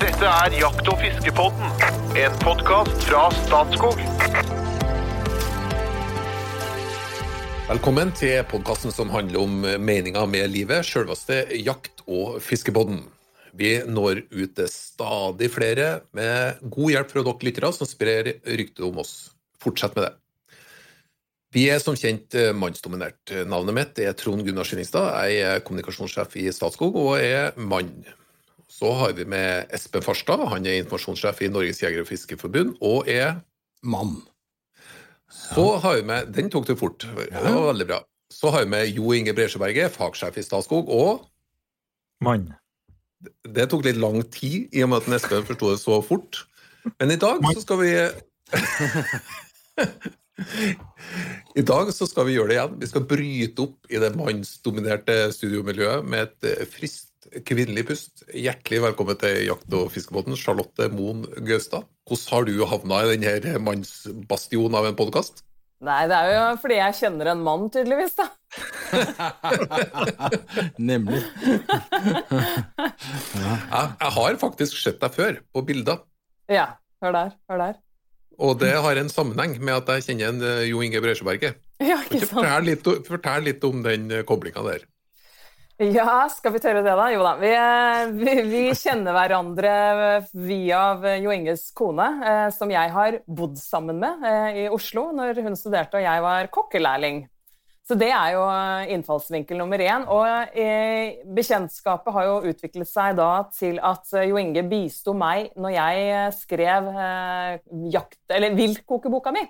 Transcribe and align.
Dette 0.00 0.24
er 0.24 0.54
Jakt- 0.56 0.86
og 0.88 0.96
fiskepodden, 0.96 1.72
en 2.16 2.36
podkast 2.40 3.02
fra 3.04 3.26
Statskog. 3.36 3.98
Velkommen 7.68 8.08
til 8.16 8.38
podkasten 8.48 8.94
som 8.96 9.10
handler 9.12 9.42
om 9.42 9.58
meninga 9.60 10.22
med 10.24 10.48
livet, 10.54 10.88
sjølveste 10.88 11.42
jakt- 11.60 12.00
og 12.06 12.38
fiskepodden. 12.40 13.02
Vi 13.52 13.74
når 13.84 14.22
ut 14.30 14.54
til 14.56 14.70
stadig 14.72 15.50
flere 15.52 15.90
med 16.16 16.62
god 16.64 16.94
hjelp 16.94 17.12
fra 17.12 17.24
dere 17.26 17.48
lyttere 17.50 17.72
som 17.76 17.90
sprer 17.90 18.30
ryktet 18.46 18.80
om 18.86 19.02
oss. 19.04 19.34
Fortsett 19.60 19.98
med 19.98 20.06
det. 20.06 20.14
Vi 21.52 21.66
er 21.68 21.82
som 21.82 21.98
kjent 21.98 22.38
mannsdominert. 22.56 23.34
Navnet 23.44 23.76
mitt 23.76 24.00
er 24.00 24.16
Trond 24.16 24.46
Gunnar 24.48 24.64
Skillingstad. 24.64 25.12
Jeg 25.28 25.44
er 25.44 25.60
kommunikasjonssjef 25.60 26.40
i 26.40 26.48
Statskog 26.56 26.96
og 26.96 27.18
er 27.20 27.52
mann. 27.60 28.00
Så 28.80 28.92
har 28.96 29.12
vi 29.12 29.26
med 29.28 29.68
Espen 29.76 30.00
Farstad. 30.00 30.40
Han 30.48 30.64
er 30.64 30.78
informasjonssjef 30.80 31.42
i 31.44 31.50
Norges 31.52 31.82
jeger- 31.82 32.00
og 32.00 32.08
fiskerforbund 32.08 32.78
og 32.80 33.08
er 33.12 33.42
Mann. 33.84 34.22
Så 35.28 35.76
har 35.82 35.98
vi 35.98 36.06
med 36.08 36.32
Den 36.32 36.48
tok 36.50 36.66
du 36.66 36.72
fort. 36.76 37.04
Det 37.04 37.28
var 37.34 37.66
veldig 37.74 37.86
bra. 37.90 37.98
Så 38.32 38.48
har 38.54 38.64
vi 38.64 38.70
med 38.72 38.88
Jo 38.96 39.12
Inge 39.12 39.34
Bresjeberget, 39.36 39.92
fagsjef 39.92 40.38
i 40.40 40.42
Statskog, 40.46 40.88
og 40.88 41.26
Mann. 42.24 42.54
det 43.44 43.68
tok 43.68 43.84
litt 43.84 44.00
lang 44.00 44.22
tid 44.32 44.72
i 44.72 44.82
og 44.86 44.94
med 44.94 45.04
at 45.04 45.20
Espen 45.20 45.44
forsto 45.44 45.74
det 45.74 45.80
så 45.82 46.00
fort. 46.00 46.46
Men 46.96 47.12
i 47.12 47.20
dag 47.20 47.44
så 47.52 47.60
skal 47.60 47.82
vi 47.82 47.92
I 51.60 51.66
dag 51.68 51.92
så 51.92 52.08
skal 52.08 52.30
vi 52.30 52.38
gjøre 52.38 52.48
det 52.48 52.56
igjen. 52.56 52.80
Vi 52.80 52.88
skal 52.88 53.04
bryte 53.12 53.68
opp 53.68 53.92
i 53.92 54.00
det 54.00 54.14
mannsdominerte 54.16 55.20
studiomiljøet 55.36 56.08
med 56.08 56.30
et 56.30 56.48
eh, 56.54 56.66
friskt 56.70 57.09
kvinnelig 57.46 57.86
pust. 57.90 58.24
Hjertelig 58.32 58.80
velkommen 58.84 59.18
til 59.20 59.44
Jakt- 59.46 59.76
og 59.76 59.90
fiskebåten, 59.94 60.36
Charlotte 60.38 60.88
Moen 60.94 61.24
Gaustad. 61.46 61.86
Hvordan 62.08 62.32
har 62.32 62.48
du 62.48 62.66
havna 62.66 63.04
i 63.04 63.16
denne 63.16 63.62
mannsbastionen 63.62 64.78
av 64.78 64.88
en 64.88 64.98
podkast? 64.98 65.44
Nei, 65.80 66.02
det 66.10 66.16
er 66.16 66.30
jo 66.34 66.40
fordi 66.60 66.76
jeg 66.76 66.96
kjenner 66.98 67.30
en 67.32 67.44
mann, 67.44 67.70
tydeligvis, 67.72 68.16
da. 68.18 68.26
Nemlig. 70.90 71.22
Jeg, 73.40 73.86
jeg 74.02 74.10
har 74.16 74.34
faktisk 74.40 74.76
sett 74.76 74.98
deg 75.00 75.14
før, 75.14 75.36
på 75.54 75.62
bilder. 75.64 76.00
Ja, 76.50 76.66
hør 77.00 77.14
der, 77.14 77.30
hør 77.48 77.60
der. 77.62 77.78
Og 78.40 78.58
det 78.60 78.72
har 78.84 79.00
en 79.00 79.12
sammenheng 79.12 79.54
med 79.62 79.78
at 79.78 79.92
jeg 79.94 80.04
kjenner 80.08 80.32
en 80.32 80.42
eh, 80.44 80.66
Jo 80.68 80.82
Inge 80.84 81.00
Bresjeberget. 81.04 81.60
Ja? 81.80 82.00
Fortell 82.28 82.66
litt, 82.68 82.90
fortell 83.06 83.46
litt 83.46 83.64
om 83.68 83.84
den 83.86 84.10
koblinga 84.28 84.64
der. 84.66 84.84
Ja, 85.80 86.26
skal 86.28 86.52
vi 86.52 86.60
tørre 86.60 86.82
det, 86.84 86.92
da? 86.92 87.06
Jo 87.08 87.22
da. 87.24 87.30
Vi, 87.40 87.50
vi, 88.20 88.32
vi 88.50 88.62
kjenner 88.82 89.14
hverandre 89.16 89.70
via 90.36 90.82
Jo 91.22 91.32
Inges 91.32 91.70
kone, 91.72 92.08
eh, 92.20 92.48
som 92.52 92.68
jeg 92.68 92.92
har 92.92 93.16
bodd 93.24 93.56
sammen 93.56 93.96
med 94.02 94.26
eh, 94.28 94.58
i 94.60 94.68
Oslo 94.68 95.06
når 95.16 95.40
hun 95.40 95.56
studerte 95.56 95.96
og 95.96 96.04
jeg 96.04 96.24
var 96.26 96.50
kokkelærling. 96.52 97.22
Så 97.88 97.96
det 97.98 98.10
er 98.12 98.34
jo 98.36 98.42
innfallsvinkel 98.92 99.56
nummer 99.56 99.80
én. 99.80 100.04
Og 100.12 100.52
eh, 100.52 101.24
bekjentskapet 101.32 102.12
har 102.12 102.28
jo 102.28 102.36
utviklet 102.52 102.90
seg 102.90 103.16
da 103.16 103.30
til 103.56 103.80
at 103.80 104.12
Jo 104.28 104.36
Inge 104.38 104.66
bisto 104.68 105.16
meg 105.16 105.48
når 105.56 105.78
jeg 105.78 106.36
skrev 106.42 106.92
eh, 106.92 107.56
jakt, 107.96 108.20
eller 108.28 108.52
viltkokeboka 108.60 109.32
mi. 109.32 109.48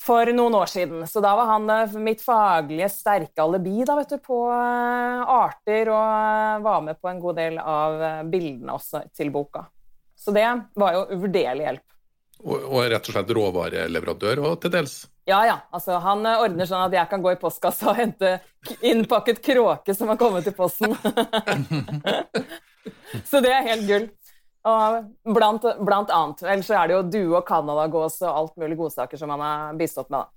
For 0.00 0.30
noen 0.34 0.54
år 0.54 0.70
siden. 0.70 1.04
Så 1.08 1.22
da 1.24 1.34
var 1.38 1.48
han 1.52 1.70
eh, 1.70 1.98
mitt 2.02 2.22
faglige 2.24 2.88
sterke 2.92 3.44
alibi 3.44 3.84
da, 3.86 3.96
vet 3.98 4.14
du, 4.14 4.18
på 4.24 4.40
eh, 4.52 5.22
arter, 5.24 5.92
og 5.92 6.08
eh, 6.08 6.64
var 6.64 6.82
med 6.86 7.00
på 7.00 7.10
en 7.10 7.22
god 7.22 7.38
del 7.40 7.60
av 7.60 8.00
bildene 8.30 8.76
også 8.76 9.04
til 9.16 9.32
boka. 9.34 9.66
Så 10.20 10.34
det 10.36 10.46
var 10.76 10.98
jo 10.98 11.06
uvurderlig 11.14 11.66
hjelp. 11.66 11.86
Og, 12.40 12.56
og 12.56 12.84
rett 12.88 13.08
og 13.08 13.14
slett 13.14 13.32
råvareleverandør, 13.36 14.44
og 14.48 14.60
til 14.62 14.72
dels. 14.72 15.02
Ja, 15.28 15.42
ja. 15.46 15.58
Altså, 15.76 15.98
han 16.00 16.24
ordner 16.24 16.68
sånn 16.68 16.86
at 16.86 16.96
jeg 16.96 17.08
kan 17.10 17.22
gå 17.24 17.34
i 17.34 17.40
postkassa 17.40 17.92
og 17.92 18.00
hente 18.00 18.38
innpakket 18.84 19.42
kråke 19.44 19.94
som 19.96 20.08
har 20.12 20.18
kommet 20.20 20.48
i 20.48 20.54
posten. 20.56 20.96
så 23.30 23.42
det 23.44 23.52
er 23.52 23.68
helt 23.68 23.86
gull. 23.88 24.08
Og 24.68 25.34
blant, 25.34 25.64
blant 25.86 26.10
annet. 26.12 26.42
Ellers 26.42 26.66
så 26.68 26.76
er 26.82 26.88
det 26.90 26.96
jo 26.98 27.02
due 27.14 27.38
og 27.38 27.46
canadagås 27.48 28.18
og 28.26 28.28
alt 28.36 28.56
mulig 28.60 28.76
godsaker 28.76 29.16
som 29.18 29.30
han 29.32 29.40
har 29.40 29.74
bistått 29.80 30.10
med. 30.12 30.20
da. 30.20 30.28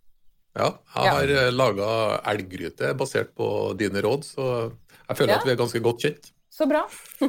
Ja, 0.55 0.69
jeg 0.95 1.05
Ja. 1.05 1.13
har 1.17 1.51
laga 1.51 1.87
elggryte 2.31 2.93
basert 2.95 3.33
på 3.35 3.75
dine 3.75 4.01
råd, 4.05 4.23
så 4.23 4.71
jeg 5.09 5.17
føler 5.17 5.33
Ja. 5.33 5.37
at 5.39 5.45
vi 5.45 5.51
er 5.51 5.55
ganske 5.57 5.81
godt 5.81 5.99
kjent. 6.05 6.31
Så 6.51 6.67
bra. 6.69 6.83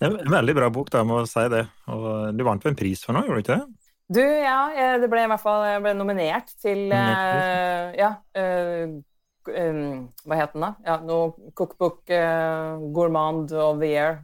Det 0.00 0.10
er 0.10 0.18
En 0.20 0.28
veldig 0.30 0.54
bra 0.54 0.68
bok, 0.70 0.90
da, 0.90 0.98
jeg 0.98 1.06
må 1.06 1.26
si 1.26 1.48
det. 1.48 1.68
Og 1.88 2.36
du 2.36 2.42
vant 2.44 2.62
vel 2.62 2.72
en 2.72 2.76
pris 2.76 3.02
for 3.04 3.14
noe, 3.14 3.22
gjorde 3.24 3.42
du 3.42 3.42
ikke 3.44 3.58
det? 3.60 3.74
Du, 4.12 4.20
ja, 4.20 4.68
jeg 4.76 5.00
det 5.00 5.08
ble 5.10 5.22
i 5.24 5.28
hvert 5.30 5.40
fall 5.40 5.62
jeg 5.64 5.80
ble 5.82 5.94
nominert 5.96 6.50
til 6.60 6.92
uh, 6.92 7.94
Ja. 7.96 8.10
Uh, 8.36 9.00
um, 9.48 10.10
hva 10.26 10.36
het 10.36 10.52
den, 10.52 10.60
da? 10.66 10.74
Ja, 10.84 10.98
noe 10.98 11.32
Cookbook 11.56 12.02
uh, 12.10 12.76
Gourmand 12.92 13.52
of 13.52 13.78
the 13.80 13.86
Year. 13.94 14.18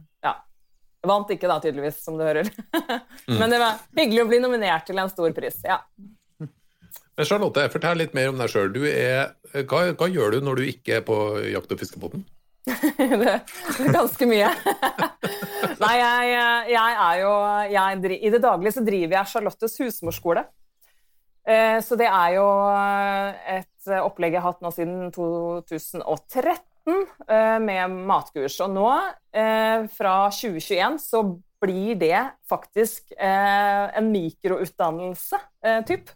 Vant 1.07 1.31
ikke, 1.33 1.49
da, 1.49 1.57
tydeligvis, 1.63 2.01
som 2.03 2.17
du 2.19 2.25
hører. 2.25 2.49
Men 3.39 3.49
det 3.49 3.61
var 3.61 3.79
hyggelig 3.97 4.21
å 4.21 4.27
bli 4.29 4.41
nominert 4.43 4.85
til 4.85 5.01
en 5.01 5.09
stor 5.09 5.31
pris. 5.33 5.57
Ja. 5.65 5.79
Men 6.41 7.27
Charlotte, 7.27 7.63
fortell 7.73 7.99
litt 8.03 8.13
mer 8.17 8.29
om 8.29 8.37
deg 8.37 8.51
sjøl. 8.53 8.69
Hva, 9.65 9.81
hva 9.97 10.11
gjør 10.11 10.37
du 10.37 10.45
når 10.45 10.61
du 10.61 10.69
ikke 10.69 10.99
er 10.99 11.03
på 11.07 11.17
jakt- 11.49 11.73
og 11.73 11.81
fiskebåten? 11.81 12.23
det, 13.21 13.33
er 13.33 13.93
ganske 13.95 14.27
mye. 14.29 14.49
Nei, 15.81 15.93
jeg, 15.97 16.31
jeg 16.75 16.97
er 17.07 17.21
jo 17.23 17.31
jeg, 17.73 18.17
I 18.21 18.33
det 18.35 18.41
daglige 18.43 18.75
så 18.77 18.83
driver 18.85 19.17
jeg 19.17 19.31
Charlottes 19.33 19.79
husmorskole. 19.81 20.45
Eh, 21.47 21.79
Så 21.81 21.97
det 21.97 22.05
er 22.05 22.35
jo 22.37 22.45
et 23.57 23.93
opplegg 23.97 24.37
jeg 24.37 24.43
har 24.43 24.53
hatt 24.53 24.61
nå 24.61 24.69
siden 24.75 25.09
2013 25.15 26.05
eh, 26.05 26.61
med 27.61 27.93
matkurs. 28.09 28.55
Og 28.65 28.71
nå, 28.73 28.87
eh, 29.37 29.87
fra 29.93 30.15
2021, 30.33 30.97
så 30.99 31.21
blir 31.61 31.95
det 31.95 32.23
faktisk 32.49 33.11
eh, 33.11 33.97
en 33.97 34.11
mikroutdannelse, 34.11 35.39
eh, 35.65 35.81
typ. 35.85 36.09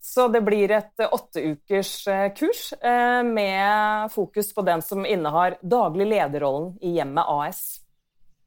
Så 0.00 0.28
det 0.28 0.40
blir 0.46 0.70
et 0.70 1.02
eh, 1.02 1.10
åtteukers 1.12 1.92
eh, 2.08 2.28
kurs 2.36 2.72
eh, 2.72 3.22
med 3.26 4.12
fokus 4.14 4.54
på 4.54 4.62
den 4.62 4.82
som 4.82 5.06
innehar 5.06 5.58
daglig 5.62 6.06
lederrollen 6.06 6.76
i 6.80 6.94
Hjemmet 6.96 7.26
AS. 7.28 7.62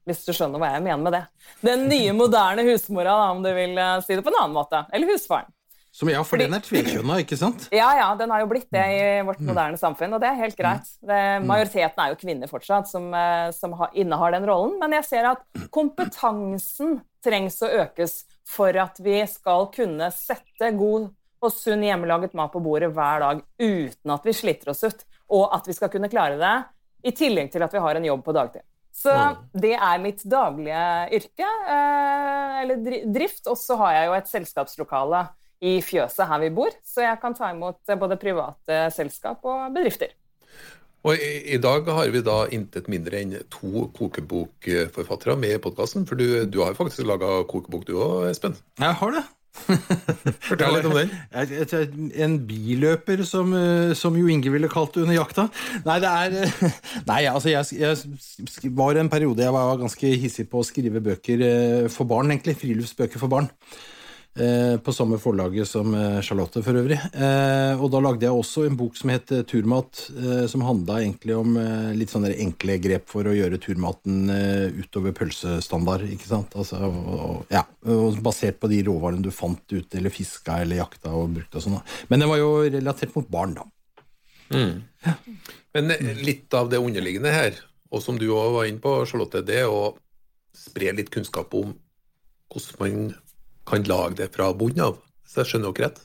Hvis 0.07 0.23
du 0.25 0.31
skjønner 0.33 0.61
hva 0.61 0.71
jeg 0.73 0.85
mener 0.87 1.03
med 1.03 1.13
det. 1.13 1.23
Den 1.61 1.83
nye, 1.91 2.13
moderne 2.17 2.63
husmora, 2.65 3.13
da, 3.19 3.27
om 3.35 3.43
du 3.43 3.51
vil 3.53 3.77
eh, 3.77 3.99
si 4.05 4.15
det 4.15 4.23
på 4.25 4.31
en 4.31 4.39
annen 4.45 4.55
måte. 4.55 4.85
Eller 4.95 5.11
husfaren. 5.11 5.51
Som 5.91 6.07
ja, 6.07 6.21
for 6.23 6.39
den 6.39 6.55
er 6.55 6.63
tvekjønna, 6.63 7.17
ikke 7.25 7.35
sant? 7.35 7.65
Ja, 7.75 7.89
ja, 7.99 8.07
den 8.15 8.31
har 8.31 8.39
jo 8.45 8.47
blitt 8.47 8.69
det 8.71 8.83
i 8.95 8.99
vårt 9.27 9.41
moderne 9.43 9.79
samfunn, 9.79 10.15
og 10.15 10.21
det 10.23 10.29
er 10.29 10.37
helt 10.39 10.55
greit. 10.55 10.87
Det, 11.03 11.19
majoriteten 11.43 11.99
er 11.99 12.13
jo 12.13 12.19
kvinner 12.21 12.51
fortsatt 12.51 12.87
som, 12.87 13.09
eh, 13.11 13.49
som 13.55 13.75
har, 13.75 13.91
innehar 13.99 14.31
den 14.31 14.47
rollen, 14.47 14.77
men 14.79 14.95
jeg 14.95 15.09
ser 15.09 15.27
at 15.33 15.43
kompetansen 15.75 17.01
trengs 17.21 17.59
å 17.59 17.71
økes 17.83 18.21
for 18.47 18.75
at 18.79 19.01
vi 19.03 19.19
skal 19.27 19.67
kunne 19.75 20.07
sette 20.15 20.71
god 20.79 21.09
og 21.41 21.53
sunn 21.53 21.83
hjemmelaget 21.83 22.37
mat 22.37 22.53
på 22.53 22.61
bordet 22.63 22.91
hver 22.95 23.23
dag 23.25 23.43
uten 23.59 24.15
at 24.15 24.25
vi 24.27 24.35
sliter 24.37 24.71
oss 24.71 24.85
ut, 24.87 25.03
og 25.35 25.49
at 25.57 25.67
vi 25.67 25.75
skal 25.75 25.91
kunne 25.91 26.09
klare 26.11 26.39
det 26.39 26.55
i 27.11 27.15
tillegg 27.17 27.51
til 27.51 27.65
at 27.65 27.73
vi 27.73 27.81
har 27.83 27.99
en 27.99 28.07
jobb 28.07 28.23
på 28.23 28.35
dagtid. 28.37 28.63
Så 28.95 29.11
det 29.55 29.73
er 29.75 30.01
mitt 30.03 30.23
daglige 30.27 30.87
yrke, 31.19 31.51
eh, 31.75 32.57
eller 32.63 33.03
drift, 33.11 33.43
og 33.47 33.59
så 33.59 33.75
har 33.83 33.95
jeg 33.97 34.07
jo 34.07 34.17
et 34.17 34.31
selskapslokale 34.31 35.23
i 35.61 35.77
fjøset 35.85 36.25
her 36.27 36.41
vi 36.41 36.49
bor, 36.53 36.73
så 36.85 37.05
jeg 37.05 37.19
kan 37.21 37.37
ta 37.37 37.51
imot 37.53 37.81
eh, 37.87 37.99
både 37.99 38.19
private 38.21 38.83
selskap 38.95 39.45
og 39.45 39.69
bedrifter. 39.75 40.15
Og 41.01 41.17
i, 41.17 41.55
I 41.55 41.57
dag 41.61 41.87
har 41.89 42.09
vi 42.13 42.21
da 42.25 42.43
intet 42.53 42.89
mindre 42.91 43.21
enn 43.23 43.35
to 43.49 43.87
kokebokforfattere 43.97 45.37
med 45.39 45.55
i 45.57 45.61
podkasten. 45.61 46.05
For 46.09 46.17
du, 46.17 46.43
du 46.45 46.61
har 46.61 46.77
faktisk 46.77 47.07
laga 47.09 47.41
kokebok 47.49 47.87
du 47.87 47.95
òg, 47.97 48.27
Espen. 48.29 48.57
Jeg 48.81 48.99
har 48.99 49.15
det. 49.17 49.23
Fortell 50.47 50.77
litt 50.77 50.85
om 50.87 50.93
den. 50.95 51.09
En 52.23 52.37
biløper, 52.47 53.23
som, 53.27 53.51
eh, 53.57 53.93
som 53.97 54.17
Jo 54.17 54.29
Inge 54.31 54.53
ville 54.53 54.69
kalt 54.71 54.93
det 54.95 55.05
under 55.07 55.17
jakta. 55.17 55.47
Nei, 55.87 55.97
det 56.03 56.11
er 56.11 56.69
Nei, 57.09 57.21
altså, 57.31 57.51
jeg, 57.51 57.81
jeg 57.81 58.73
var 58.77 59.01
en 59.01 59.11
periode 59.11 59.43
jeg 59.43 59.55
var 59.57 59.81
ganske 59.81 60.13
hissig 60.21 60.47
på 60.51 60.61
å 60.61 60.67
skrive 60.67 61.01
bøker 61.03 61.47
eh, 61.47 61.89
for 61.93 62.09
barn, 62.09 62.29
egentlig. 62.33 62.59
Friluftsbøker 62.61 63.21
for 63.21 63.31
barn. 63.31 63.49
Eh, 64.31 64.77
På 64.79 64.93
samme 64.95 65.17
forlaget 65.19 65.67
som 65.67 65.91
eh, 65.93 66.21
Charlotte, 66.23 66.61
for 66.63 66.77
øvrig. 66.79 66.95
Eh, 67.13 67.81
Og 67.81 67.89
da 67.91 67.99
lagde 67.99 68.23
jeg 68.23 68.31
også 68.31 68.63
en 68.67 68.77
bok 68.79 68.95
som 68.95 69.09
het 69.11 69.27
Turmat, 69.49 70.05
som 70.47 70.61
handla 70.63 71.01
egentlig 71.01 71.35
om 71.35 71.57
litt 71.97 72.11
sånne 72.13 72.31
enkle 72.39 72.77
grep 72.79 73.09
for 73.11 73.27
å 73.27 73.33
gjøre 73.35 73.59
turmaten 73.59 74.29
utover 74.79 75.11
pølsestandard, 75.17 76.05
ikke 76.13 76.29
sant. 76.29 76.55
Altså, 76.55 76.79
og, 76.87 77.41
ja, 77.51 77.63
og 77.89 78.19
basert 78.23 78.59
på 78.61 78.69
de 78.71 78.81
råvarene 78.87 79.23
du 79.25 79.31
fant 79.35 79.63
ute, 79.73 79.97
eller 79.97 80.13
fiska 80.13 80.61
eller 80.63 80.79
jakta 80.79 81.11
og 81.17 81.33
brukte 81.35 81.59
og 81.59 81.65
sånn. 81.65 81.79
Men 82.11 82.23
den 82.23 82.31
var 82.31 82.39
jo 82.39 82.51
relatert 82.69 83.15
mot 83.17 83.27
barn, 83.31 83.57
da. 83.59 83.67
Men 85.73 85.91
litt 86.21 86.53
av 86.53 86.69
det 86.71 86.79
underliggende 86.83 87.31
her, 87.33 87.59
og 87.91 88.03
som 88.03 88.19
du 88.19 88.27
òg 88.31 88.53
var 88.55 88.69
inne 88.69 88.83
på, 88.83 88.93
Charlotte, 89.09 89.43
det 89.47 89.63
er 89.63 89.71
å 89.71 89.95
spre 90.55 90.91
litt 90.95 91.11
kunnskap 91.11 91.51
om 91.57 91.73
hvordan 92.51 92.79
man 92.79 93.13
kan 93.71 93.87
lage 93.89 94.19
det 94.21 94.31
fra 94.35 94.51
bunnen 94.57 94.91
av, 94.91 95.01
Så 95.27 95.41
jeg 95.41 95.53
skjønner 95.53 95.71
dere 95.71 95.89
rett. 95.89 96.01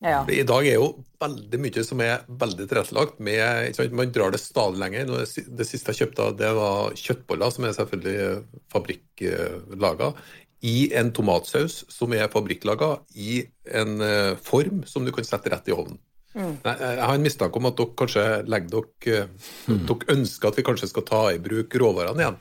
Ja. 0.00 0.24
I 0.32 0.44
dag 0.48 0.64
er 0.64 0.78
jo 0.78 0.92
veldig 1.20 1.58
mye 1.60 1.82
som 1.84 2.00
er 2.00 2.22
veldig 2.40 2.66
tilrettelagt. 2.70 3.18
Med, 3.20 3.40
ikke 3.68 3.82
sant, 3.82 3.96
man 3.98 4.12
drar 4.14 4.32
det 4.32 4.40
stadig 4.40 4.80
lenger. 4.80 5.10
Det, 5.28 5.66
siste 5.68 5.92
jeg 5.92 6.06
kjøpte, 6.06 6.30
det 6.40 6.52
var 6.56 6.94
kjøttboller, 6.96 7.52
som 7.52 7.66
er 7.68 7.74
selvfølgelig 7.76 8.62
fabrikklaga, 8.72 10.14
i 10.60 10.90
en 10.96 11.12
tomatsaus 11.16 11.82
som 11.88 12.12
er 12.12 12.28
fabrikklaga 12.32 12.98
i 13.16 13.42
en 13.72 14.00
eh, 14.04 14.34
form 14.44 14.82
som 14.88 15.06
du 15.06 15.12
kan 15.16 15.24
sette 15.24 15.52
rett 15.52 15.70
i 15.70 15.76
ovnen. 15.76 15.96
Nei, 16.36 16.74
Jeg 16.78 17.00
har 17.02 17.16
en 17.16 17.24
mistanke 17.24 17.58
om 17.58 17.66
at 17.66 17.78
dere 17.78 17.96
kanskje 17.98 18.24
legger 18.46 18.84
dere 19.02 19.22
Dere 19.66 20.12
ønsker 20.14 20.50
at 20.50 20.60
vi 20.60 20.64
kanskje 20.66 20.90
skal 20.92 21.06
ta 21.08 21.22
i 21.32 21.40
bruk 21.42 21.74
råvarene 21.80 22.22
igjen. 22.22 22.36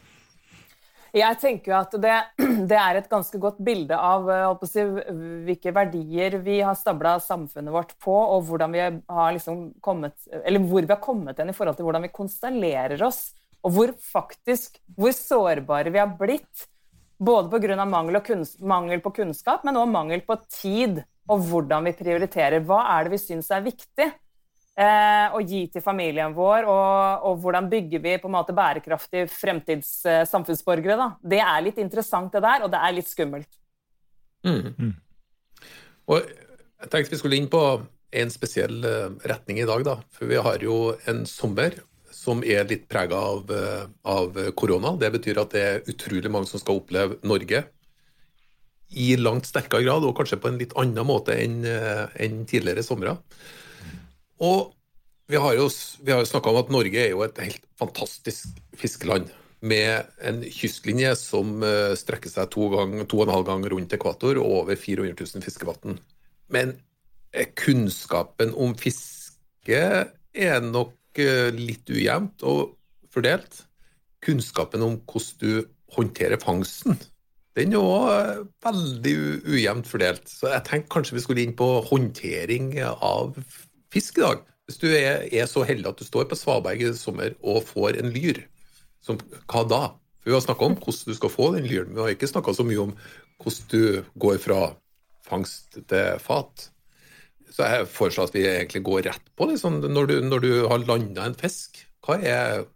Jeg 1.15 1.37
tenker 1.41 1.71
jo 1.71 1.77
at 1.79 1.95
det, 2.01 2.15
det 2.69 2.77
er 2.77 2.99
et 2.99 3.09
ganske 3.11 3.41
godt 3.41 3.59
bilde 3.65 3.97
av 3.97 4.29
eh, 4.29 4.65
si, 4.69 4.85
hvilke 5.47 5.73
verdier 5.75 6.37
vi 6.45 6.59
har 6.61 6.77
stabla 6.77 7.17
samfunnet 7.23 7.73
vårt 7.73 7.95
på, 8.01 8.13
og 8.13 8.45
hvordan 8.49 8.75
vi 8.75 8.83
har 8.85 9.35
liksom 9.35 9.69
kommet, 9.85 10.15
eller 10.43 10.63
hvor 10.63 10.85
vi 10.85 10.93
har 10.93 11.03
kommet 11.03 11.41
hen 11.41 11.49
i 11.51 11.57
forhold 11.57 11.79
til 11.79 11.87
hvordan 11.87 12.05
vi 12.05 12.13
konstellerer 12.13 13.05
oss, 13.07 13.31
og 13.65 13.75
hvor 13.75 13.95
faktisk 13.99 14.77
hvor 14.97 15.15
sårbare 15.15 15.91
vi 15.93 16.01
har 16.01 16.13
blitt. 16.19 16.67
Både 17.19 17.51
pga. 17.51 17.83
Mangel, 17.83 18.15
og 18.15 18.29
mangel 18.63 19.01
på 19.03 19.11
kunnskap, 19.17 19.65
men 19.67 19.75
også 19.75 19.91
mangel 19.91 20.21
på 20.23 20.37
tid, 20.47 21.01
og 21.29 21.43
hvordan 21.49 21.89
vi 21.89 21.97
prioriterer. 21.97 22.63
Hva 22.63 22.85
er 22.93 23.05
det 23.05 23.17
vi 23.17 23.19
syns 23.25 23.49
er 23.51 23.65
viktig? 23.65 24.07
Eh, 24.79 25.35
å 25.35 25.41
gi 25.43 25.65
til 25.73 25.83
familien 25.83 26.33
vår, 26.35 26.67
og, 26.69 27.27
og 27.27 27.43
hvordan 27.43 27.69
bygger 27.71 28.03
vi 28.03 28.15
på 28.21 28.29
en 28.29 28.37
måte 28.37 28.55
bærekraftige 28.55 29.27
fremtids 29.31 29.93
eh. 30.07 30.23
Da. 30.25 31.09
Det 31.21 31.41
er 31.43 31.65
litt 31.65 31.79
interessant, 31.81 32.31
det 32.33 32.43
der, 32.45 32.65
og 32.65 32.73
det 32.73 32.81
er 32.81 32.95
litt 32.95 33.11
skummelt. 33.11 33.51
Og 36.09 36.23
jeg 36.23 36.89
tenkte 36.89 37.13
vi 37.13 37.21
skulle 37.21 37.39
inn 37.39 37.51
på 37.51 37.63
en 38.19 38.31
spesiell 38.33 38.83
eh, 38.87 39.09
retning 39.29 39.61
i 39.61 39.67
dag, 39.69 39.85
da. 39.85 39.99
For 40.15 40.29
vi 40.31 40.39
har 40.41 40.63
jo 40.65 40.95
en 41.09 41.25
sommer 41.29 41.81
som 42.19 42.41
er 42.43 42.65
litt 42.67 42.87
prega 42.91 43.15
av, 43.15 43.51
eh, 43.53 43.83
av 44.09 44.39
korona. 44.57 44.95
Det 44.99 45.11
betyr 45.19 45.43
at 45.43 45.53
det 45.53 45.65
er 45.65 45.91
utrolig 45.91 46.31
mange 46.31 46.49
som 46.49 46.61
skal 46.61 46.81
oppleve 46.81 47.19
Norge 47.27 47.65
i 48.89 49.13
langt 49.19 49.45
sterkere 49.45 49.85
grad, 49.85 50.05
og 50.05 50.15
kanskje 50.17 50.39
på 50.41 50.49
en 50.49 50.57
litt 50.57 50.73
annen 50.79 51.05
måte 51.05 51.35
enn 51.37 51.61
eh, 51.67 52.05
enn 52.25 52.41
tidligere 52.49 52.85
somre. 52.85 53.19
Og 54.39 54.71
vi 55.29 55.37
har 55.37 55.53
jo, 55.59 55.67
vi 56.01 56.15
jo 56.15 56.25
snakka 56.25 56.49
om 56.49 56.61
at 56.63 56.71
Norge 56.73 57.01
er 57.03 57.11
jo 57.13 57.21
et 57.25 57.37
helt 57.43 57.65
fantastisk 57.79 58.49
fiskeland. 58.77 59.29
Med 59.59 60.07
en 60.23 60.39
kystlinje 60.41 61.11
som 61.19 61.59
eh, 61.67 61.91
strekker 61.99 62.31
seg 62.31 62.47
to, 62.53 62.69
gang, 62.71 62.95
to 63.03 63.19
og 63.19 63.27
en 63.27 63.33
halv 63.35 63.49
gang 63.49 63.65
rundt 63.73 63.93
ekvator 63.93 64.39
og 64.39 64.63
over 64.63 64.79
400 64.79 65.13
000 65.19 65.43
fiskevann. 65.43 65.99
Men 66.49 66.77
eh, 67.35 67.51
kunnskapen 67.59 68.55
om 68.55 68.73
fiske 68.79 69.83
er 70.07 70.63
nok 70.63 71.19
eh, 71.19 71.51
litt 71.53 71.91
ujevnt 71.91 72.47
og 72.47 72.77
fordelt. 73.11 73.65
Kunnskapen 74.23 74.85
om 74.85 74.97
hvordan 75.03 75.43
du 75.43 75.69
håndterer 75.93 76.39
fangsten, 76.41 76.95
den 77.57 77.73
er 77.73 77.81
òg 77.83 78.43
veldig 78.63 79.15
ujevnt 79.49 79.87
fordelt. 79.89 80.29
Så 80.31 80.51
jeg 80.53 80.65
tenkte 80.67 80.93
kanskje 80.93 81.17
vi 81.17 81.23
skulle 81.23 81.43
inn 81.43 81.57
på 81.57 81.67
håndtering 81.89 82.77
av 82.85 83.35
fisk 83.93 84.19
i 84.19 84.25
dag. 84.25 84.43
Hvis 84.69 84.81
du 84.81 84.87
er, 84.91 85.25
er 85.33 85.47
så 85.49 85.63
heldig 85.65 85.89
at 85.89 86.01
du 86.01 86.05
står 86.05 86.27
på 86.29 86.37
Svaberg 86.37 86.83
i 86.85 86.91
sommer 86.97 87.33
og 87.41 87.63
får 87.65 87.97
en 88.01 88.11
lyr, 88.13 88.43
som, 89.01 89.17
hva 89.49 89.63
da? 89.65 89.83
For 90.19 90.29
Vi 90.29 90.35
har 90.35 90.43
snakka 90.45 90.67
om 90.67 90.75
hvordan 90.77 91.09
du 91.09 91.17
skal 91.17 91.33
få 91.33 91.47
den 91.55 91.65
lyren, 91.65 91.89
men 91.89 91.97
vi 91.97 92.03
har 92.03 92.13
ikke 92.13 92.29
snakka 92.29 92.53
så 92.53 92.65
mye 92.67 92.83
om 92.83 92.91
hvordan 93.41 93.71
du 93.71 94.03
går 94.19 94.37
fra 94.43 94.59
fangst 95.25 95.79
til 95.89 96.19
fat. 96.21 96.69
Så 97.49 97.65
jeg 97.65 97.87
foreslår 97.89 98.29
at 98.29 98.35
vi 98.35 98.45
egentlig 98.45 98.83
går 98.85 99.05
rett 99.07 99.31
på 99.37 99.47
det. 99.49 99.57
Sånn, 99.61 99.79
når, 99.81 100.11
du, 100.11 100.15
når 100.27 100.43
du 100.43 100.51
har 100.69 100.85
landa 100.85 101.25
en 101.25 101.37
fisk, 101.37 101.81
hva 102.05 102.19
er, 102.21 102.67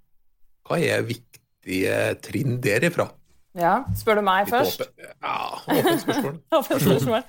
hva 0.65 0.79
er 0.81 1.05
viktige 1.07 1.97
trinn 2.25 2.57
derifra? 2.63 3.11
Ja, 3.53 3.83
Spør 3.93 4.17
du 4.17 4.23
meg 4.25 4.47
Litt 4.47 4.53
først? 4.55 4.81
åpen- 4.81 5.19
Ja, 5.21 5.33
åpent 5.69 6.01
spørsmål. 6.01 6.37
Åpent 6.57 6.81
spørsmål. 6.81 7.23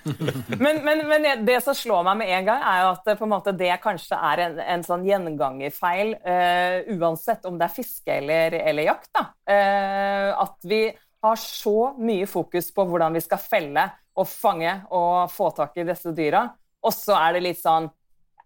Men, 0.62 0.78
men, 0.86 1.02
men 1.10 1.26
det 1.44 1.58
som 1.64 1.76
slår 1.76 2.04
meg 2.06 2.20
med 2.22 2.30
en 2.38 2.46
gang, 2.48 2.62
er 2.64 2.78
jo 2.80 2.92
at 2.94 3.10
en 3.12 3.28
måte, 3.28 3.52
det 3.58 3.72
kanskje 3.82 4.16
er 4.30 4.42
en, 4.46 4.54
en 4.76 4.84
sånn 4.86 5.04
gjengangerfeil, 5.04 6.14
uh, 6.24 6.94
uansett 6.96 7.44
om 7.50 7.58
det 7.60 7.66
er 7.68 7.74
fiske 7.76 8.16
eller, 8.22 8.56
eller 8.56 8.88
jakt. 8.88 9.10
Da. 9.12 9.26
Uh, 9.44 10.30
at 10.46 10.56
vi 10.64 10.80
har 11.24 11.36
så 11.40 11.76
mye 12.00 12.28
fokus 12.28 12.70
på 12.72 12.86
hvordan 12.88 13.14
vi 13.16 13.22
skal 13.24 13.40
felle 13.40 13.84
og 14.16 14.28
fange 14.30 14.72
og 14.94 15.28
få 15.32 15.50
tak 15.56 15.76
i 15.80 15.86
disse 15.88 16.12
dyra, 16.16 16.46
og 16.84 16.92
så 16.92 17.16
er 17.20 17.36
det 17.36 17.44
litt 17.50 17.60
sånn 17.60 17.90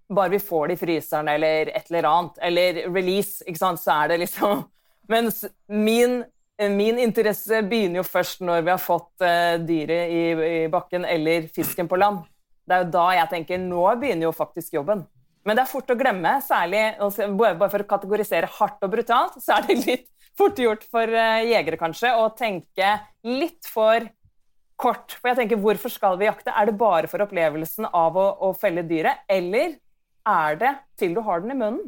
bare 0.09 0.33
vi 0.33 0.39
får 0.41 0.71
det 0.71 0.77
i 0.79 0.81
fryseren 0.81 1.29
eller 1.29 1.69
et 1.77 1.91
eller 1.91 2.07
annet, 2.09 2.39
eller 2.49 2.79
release, 2.89 3.43
ikke 3.45 3.61
sant, 3.61 3.83
så 3.83 4.01
er 4.03 4.15
det 4.15 4.23
liksom 4.25 4.63
Mens 5.09 5.39
min, 5.73 6.19
min 6.75 6.99
interesse 6.99 7.61
begynner 7.71 8.01
jo 8.01 8.07
først 8.07 8.43
når 8.43 8.65
vi 8.67 8.73
har 8.73 8.83
fått 8.83 9.23
eh, 9.23 9.61
dyret 9.63 10.11
i, 10.11 10.23
bakken 10.73 11.07
eller 11.07 11.47
fisken 11.55 11.87
på 11.91 11.99
land. 12.01 12.25
Det 12.67 12.75
er 12.75 12.83
jo 12.83 12.91
da 12.97 13.07
jeg 13.15 13.31
tenker 13.31 13.63
nå 13.63 13.85
begynner 14.01 14.27
jo 14.27 14.35
faktisk 14.35 14.75
jobben. 14.75 15.05
Men 15.47 15.57
det 15.57 15.63
er 15.63 15.71
fort 15.71 15.91
å 15.93 15.97
glemme, 15.97 16.35
særlig 16.45 16.83
altså, 16.99 17.29
bare 17.39 17.71
for 17.71 17.85
å 17.85 17.89
kategorisere 17.89 18.51
hardt 18.59 18.83
og 18.85 18.91
brutalt, 18.93 19.39
så 19.41 19.57
er 19.57 19.69
det 19.69 19.79
litt 19.87 20.09
fort 20.39 20.59
gjort 20.61 20.85
for 20.91 21.09
eh, 21.09 21.47
jegere 21.53 21.79
kanskje 21.81 22.11
å 22.19 22.27
tenke 22.37 22.91
litt 23.27 23.71
for 23.71 24.11
kort. 24.79 25.15
For 25.15 25.31
jeg 25.31 25.41
tenker, 25.41 25.63
hvorfor 25.63 25.95
skal 25.95 26.19
vi 26.19 26.29
jakte? 26.29 26.53
Er 26.53 26.69
det 26.69 26.79
bare 26.81 27.11
for 27.11 27.23
opplevelsen 27.25 27.89
av 27.89 28.19
å, 28.19 28.27
å 28.49 28.53
felle 28.59 28.85
dyret, 28.87 29.25
eller 29.31 29.79
er 30.29 30.61
det 30.61 30.75
til 31.01 31.15
du 31.17 31.23
har 31.25 31.43
den 31.45 31.55
i 31.55 31.59
munnen? 31.59 31.87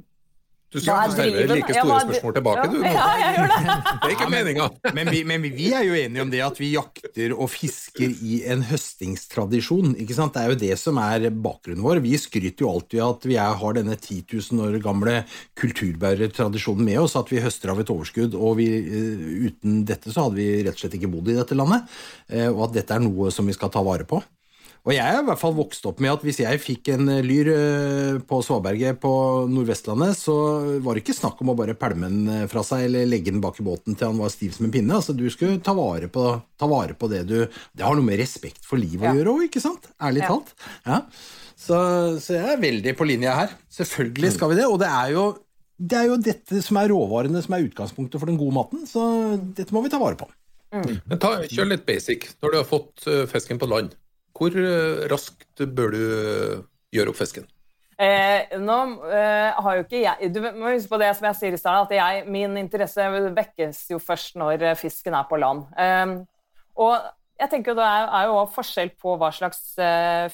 Du 0.70 0.78
skal 0.78 1.10
stille 1.10 1.32
driven? 1.34 1.56
like 1.56 1.74
store 1.74 1.86
hva 1.88 1.96
er- 1.98 2.04
spørsmål 2.06 2.34
tilbake, 2.36 2.66
du. 2.70 2.76
Ja, 2.86 3.06
jeg 3.18 3.32
gjør 3.36 3.48
det. 3.50 3.76
Det 4.00 4.06
er 4.06 4.14
ikke 4.14 4.28
meninga. 4.30 4.66
Men 4.96 5.10
vi, 5.10 5.20
men 5.26 5.42
vi 5.42 5.66
er 5.74 5.82
jo 5.88 5.96
enige 5.98 6.22
om 6.22 6.30
det 6.30 6.40
at 6.46 6.60
vi 6.60 6.68
jakter 6.76 7.34
og 7.34 7.50
fisker 7.50 8.14
i 8.22 8.38
en 8.50 8.62
høstingstradisjon. 8.68 9.96
ikke 9.98 10.14
sant? 10.16 10.34
Det 10.36 10.42
er 10.44 10.52
jo 10.54 10.58
det 10.62 10.78
som 10.78 10.98
er 11.02 11.26
bakgrunnen 11.34 11.82
vår. 11.84 12.00
Vi 12.04 12.14
skryter 12.22 12.64
jo 12.64 12.70
alltid 12.70 13.02
av 13.02 13.16
at 13.18 13.26
vi 13.28 13.36
er, 13.36 13.54
har 13.60 13.76
denne 13.76 13.96
10 13.98 14.22
000 14.30 14.62
år 14.68 14.78
gamle 14.84 15.16
kulturbærertradisjonen 15.60 16.84
med 16.86 17.00
oss, 17.02 17.16
at 17.18 17.30
vi 17.32 17.42
høster 17.42 17.72
av 17.74 17.80
et 17.82 17.90
overskudd. 17.92 18.34
og 18.38 18.56
vi, 18.62 18.68
eh, 18.78 19.48
Uten 19.50 19.84
dette 19.88 20.12
så 20.14 20.26
hadde 20.28 20.38
vi 20.38 20.48
rett 20.62 20.74
og 20.76 20.84
slett 20.84 20.98
ikke 21.00 21.10
bodd 21.12 21.28
i 21.32 21.38
dette 21.38 21.56
landet. 21.58 21.88
eh, 22.30 22.48
Og 22.48 22.68
at 22.68 22.72
dette 22.78 22.94
er 22.94 23.00
noe 23.00 23.30
som 23.30 23.46
vi 23.46 23.52
skal 23.56 23.70
ta 23.70 23.82
vare 23.82 24.04
på. 24.06 24.22
Og 24.88 24.94
jeg 24.96 25.04
er 25.04 25.18
i 25.20 25.26
hvert 25.26 25.40
fall 25.42 25.52
vokst 25.58 25.84
opp 25.90 25.98
med 26.00 26.08
at 26.14 26.22
hvis 26.24 26.38
jeg 26.40 26.60
fikk 26.62 26.88
en 26.94 27.10
eh, 27.12 27.18
lyr 27.26 27.50
eh, 27.52 28.14
på 28.24 28.38
Svaberget 28.46 28.96
på 29.02 29.10
Nordvestlandet, 29.52 30.16
så 30.16 30.34
var 30.80 30.96
det 30.96 31.02
ikke 31.04 31.16
snakk 31.18 31.42
om 31.44 31.50
å 31.52 31.56
bare 31.58 31.74
pælme 31.76 32.08
den 32.08 32.30
eh, 32.32 32.46
fra 32.48 32.62
seg 32.64 32.86
eller 32.86 33.04
legge 33.10 33.34
den 33.34 33.42
bak 33.44 33.60
i 33.60 33.66
båten 33.66 33.92
til 33.98 34.08
han 34.08 34.20
var 34.22 34.32
stiv 34.32 34.54
som 34.56 34.64
en 34.68 34.72
pinne. 34.72 34.96
Altså, 34.96 35.12
du 35.16 35.26
skulle 35.32 35.60
ta 35.64 35.74
vare 35.76 36.08
på, 36.12 36.24
ta 36.56 36.68
vare 36.70 36.96
på 36.96 37.10
det 37.12 37.26
du 37.28 37.36
Det 37.44 37.84
har 37.84 37.98
noe 37.98 38.06
med 38.08 38.20
respekt 38.22 38.64
for 38.64 38.80
livet 38.80 39.04
Ja. 39.04 39.12
å 39.12 39.20
gjøre 39.20 39.36
òg, 39.36 39.44
ikke 39.50 39.60
sant? 39.66 39.90
Ærlig 40.00 40.24
Ja. 40.24 40.32
talt. 40.32 40.54
Ja. 40.88 41.00
Så, 41.60 41.76
så 42.24 42.38
jeg 42.40 42.48
er 42.54 42.62
veldig 42.64 42.96
på 42.96 43.04
linje 43.04 43.36
her. 43.36 43.52
Selvfølgelig 43.68 44.32
skal 44.38 44.48
vi 44.54 44.60
det. 44.62 44.66
Og 44.72 44.80
det 44.80 44.88
er 44.88 45.12
jo 45.18 45.28
det 45.80 45.96
er 45.96 46.08
jo 46.10 46.16
dette 46.20 46.58
som 46.64 46.76
er 46.76 46.88
råvarene 46.92 47.40
som 47.44 47.54
er 47.56 47.62
utgangspunktet 47.68 48.20
for 48.20 48.28
den 48.28 48.36
gode 48.40 48.52
maten, 48.52 48.82
så 48.88 49.00
dette 49.56 49.72
må 49.72 49.80
vi 49.84 49.88
ta 49.92 49.96
vare 50.00 50.16
på. 50.20 50.26
Men 50.76 51.16
ta, 51.20 51.30
kjør 51.48 51.70
litt 51.70 51.86
basic. 51.88 52.26
Når 52.44 52.52
du 52.52 52.56
har 52.58 52.66
fått 52.68 53.06
fisken 53.32 53.56
på 53.60 53.68
land, 53.70 53.94
hvor 54.40 54.56
eh, 54.56 55.06
raskt 55.12 55.64
bør 55.68 55.92
du 55.92 56.00
eh, 56.00 56.60
gjøre 56.96 57.12
opp 57.12 57.20
fisken? 57.20 57.44
Eh, 58.00 58.56
nå 58.56 58.76
eh, 59.12 59.58
har 59.60 59.74
jo 59.76 59.82
ikke 59.84 59.98
jeg 60.00 60.30
Du 60.32 60.38
må 60.40 60.70
huske 60.72 60.88
på 60.88 60.98
det 61.02 61.10
som 61.18 61.26
jeg 61.28 61.36
sier 61.36 61.56
i 61.56 61.60
stad, 61.60 61.82
at 61.84 61.92
jeg, 61.92 62.22
min 62.32 62.56
interesse 62.56 63.04
vekkes 63.36 63.82
jo 63.92 63.98
først 64.00 64.38
når 64.40 64.64
eh, 64.70 64.78
fisken 64.78 65.16
er 65.18 65.26
på 65.28 65.36
land. 65.42 65.66
Eh, 65.76 66.14
og 66.80 66.96
jeg 67.40 67.52
tenker 67.52 67.76
Det 67.76 67.84
er, 67.84 68.24
jo 68.28 68.38
også 68.38 68.56
forskjell 68.56 68.94
på 69.00 69.18
hva 69.20 69.30
slags 69.32 69.60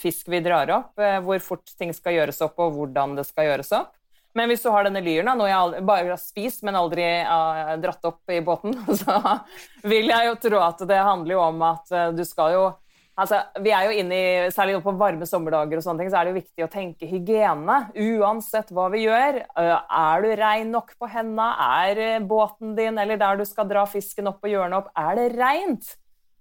fisk 0.02 0.26
vi 0.30 0.40
drar 0.42 0.70
opp, 0.74 0.98
hvor 1.22 1.38
fort 1.38 1.70
ting 1.78 1.92
skal 1.94 2.16
gjøres 2.16 2.40
opp, 2.42 2.56
og 2.58 2.72
hvordan 2.74 3.14
det 3.14 3.22
skal 3.28 3.46
gjøres 3.46 3.70
opp. 3.78 3.92
Men 4.34 4.50
hvis 4.50 4.64
du 4.64 4.72
har 4.74 4.88
denne 4.88 5.04
lyren, 5.06 5.30
noe 5.38 5.46
jeg 5.46 5.54
aldri, 5.56 5.84
bare 5.86 6.10
har 6.10 6.18
spist, 6.18 6.64
men 6.66 6.74
aldri 6.74 7.04
har 7.22 7.78
dratt 7.78 8.10
opp 8.10 8.34
i 8.34 8.40
båten, 8.42 8.74
så 9.04 9.20
vil 9.86 10.10
jeg 10.10 10.32
jo 10.32 10.34
tro 10.48 10.64
at 10.66 10.82
det 10.90 10.98
handler 10.98 11.36
jo 11.36 11.44
om 11.44 11.62
at 11.68 11.94
du 12.18 12.24
skal 12.26 12.56
jo 12.56 12.66
Altså, 13.16 13.38
vi 13.64 13.72
er 13.72 13.86
jo 13.88 13.96
inne 13.96 14.16
i, 14.16 14.48
Særlig 14.52 14.76
på 14.84 14.92
varme 15.00 15.24
sommerdager 15.28 15.80
og 15.80 15.84
sånne 15.86 16.04
ting, 16.04 16.12
så 16.12 16.20
er 16.20 16.26
det 16.26 16.34
jo 16.34 16.40
viktig 16.42 16.66
å 16.66 16.72
tenke 16.72 17.08
hygiene. 17.08 17.78
Uansett 17.96 18.72
hva 18.76 18.90
vi 18.92 19.06
gjør. 19.06 19.40
Øh, 19.56 19.76
Er 20.00 20.24
du 20.24 20.30
rein 20.42 20.72
nok 20.74 20.92
på 21.00 21.08
henda? 21.08 21.50
Er 21.80 22.02
øh, 22.06 22.26
båten 22.28 22.76
din 22.76 23.00
eller 23.00 23.20
der 23.20 23.40
du 23.40 23.44
skal 23.48 23.68
dra 23.70 23.86
fisken 23.88 24.28
opp 24.28 24.44
og 24.44 24.52
gjøre 24.52 24.68
den 24.68 24.80
opp, 24.82 24.90
er 24.92 25.16
det 25.16 25.28
reint 25.38 25.94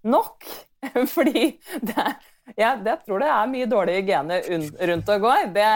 nok? 0.04 0.44
Fordi 1.16 1.54
det 1.82 1.96
er 1.96 2.18
ja, 2.54 2.76
det 2.78 3.00
tror 3.08 3.24
det 3.24 3.30
er 3.34 3.48
mye 3.50 3.66
dårlig 3.66 3.96
hygiene 3.98 4.36
rundt 4.92 5.08
og 5.16 5.24
går. 5.24 5.48
Det, 5.56 5.70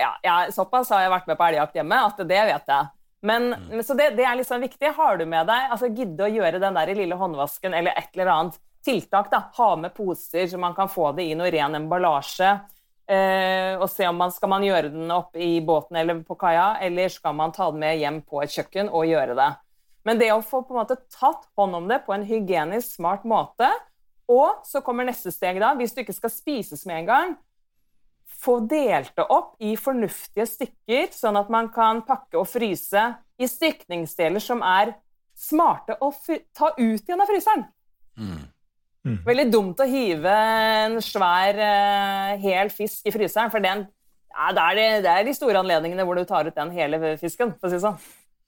ja, 0.00 0.12
ja, 0.24 0.36
såpass 0.54 0.88
har 0.94 1.02
jeg 1.04 1.12
vært 1.12 1.28
med 1.28 1.36
på 1.36 1.44
elgjakt 1.44 1.76
hjemme 1.76 1.98
at 2.06 2.22
det 2.30 2.38
vet 2.48 2.72
jeg. 2.72 2.88
Men, 3.28 3.50
men 3.68 3.84
Så 3.84 3.96
det, 3.98 4.12
det 4.16 4.24
er 4.24 4.38
liksom 4.38 4.62
viktig. 4.64 4.94
Har 4.96 5.18
du 5.20 5.26
med 5.28 5.48
deg 5.50 5.74
altså 5.74 5.90
Gidde 5.92 6.24
å 6.24 6.30
gjøre 6.32 6.62
den 6.62 6.78
der 6.78 6.94
lille 6.96 7.18
håndvasken 7.18 7.76
eller 7.76 7.98
et 7.98 8.16
eller 8.16 8.32
annet 8.32 8.56
tiltak. 8.88 9.30
da, 9.30 9.44
Ha 9.54 9.70
med 9.76 9.94
poser 9.94 10.48
så 10.48 10.58
man 10.58 10.74
kan 10.74 10.88
få 10.88 11.12
det 11.12 11.28
i 11.28 11.36
noe 11.38 11.52
ren 11.52 11.76
emballasje. 11.78 12.56
Eh, 13.08 13.72
og 13.80 13.88
se 13.88 14.04
om 14.04 14.18
man 14.20 14.32
skal 14.32 14.50
man 14.52 14.64
gjøre 14.66 14.90
den 14.92 15.08
opp 15.10 15.36
i 15.36 15.62
båten 15.64 15.96
eller 15.96 16.20
på 16.28 16.36
kaia, 16.36 16.74
eller 16.84 17.08
skal 17.08 17.36
man 17.36 17.54
ta 17.56 17.70
den 17.72 17.80
med 17.80 17.96
hjem 17.96 18.20
på 18.20 18.42
et 18.44 18.52
kjøkken 18.52 18.90
og 18.92 19.08
gjøre 19.08 19.36
det. 19.38 19.48
Men 20.04 20.20
det 20.20 20.28
å 20.32 20.42
få 20.44 20.60
på 20.64 20.74
en 20.74 20.82
måte 20.82 20.98
tatt 21.12 21.46
hånd 21.56 21.76
om 21.76 21.88
det 21.88 22.02
på 22.04 22.12
en 22.12 22.26
hygienisk, 22.28 22.98
smart 22.98 23.24
måte, 23.28 23.68
og 24.28 24.60
så 24.68 24.82
kommer 24.84 25.08
neste 25.08 25.32
steg, 25.32 25.56
da, 25.60 25.72
hvis 25.76 25.96
du 25.96 26.02
ikke 26.02 26.16
skal 26.16 26.32
spises 26.32 26.84
med 26.88 27.02
en 27.02 27.08
gang, 27.08 27.32
få 28.38 28.58
delt 28.68 29.14
det 29.16 29.24
opp 29.32 29.56
i 29.64 29.72
fornuftige 29.80 30.44
stykker, 30.46 31.08
sånn 31.16 31.40
at 31.40 31.48
man 31.52 31.72
kan 31.72 32.04
pakke 32.06 32.36
og 32.38 32.46
fryse 32.48 33.06
i 33.40 33.48
stykningsdeler 33.48 34.42
som 34.42 34.60
er 34.60 34.92
smarte 35.38 35.96
å 36.04 36.12
ta 36.56 36.74
ut 36.76 37.00
igjen 37.00 37.24
av 37.24 37.30
fryseren. 37.30 37.64
Mm. 38.18 38.44
Mm. 39.06 39.20
Veldig 39.26 39.46
dumt 39.52 39.80
å 39.80 39.86
hive 39.88 40.34
en 40.82 40.98
svær, 41.04 41.60
uh, 41.60 42.34
hel 42.42 42.72
fisk 42.74 43.06
i 43.08 43.14
fryseren, 43.14 43.52
for 43.52 43.64
den, 43.64 43.86
ja, 44.34 44.50
det, 44.54 44.64
er 44.64 44.78
de, 44.78 44.88
det, 45.06 45.14
er 45.14 45.28
de, 45.28 45.36
store 45.36 45.62
anledningene 45.62 46.06
hvor 46.06 46.18
du 46.18 46.26
tar 46.28 46.48
ut 46.48 46.56
den 46.56 46.74
hele 46.74 47.16
fisken. 47.20 47.54
for 47.58 47.70
å 47.70 47.72
si 47.72 47.82
sånn. 47.82 47.98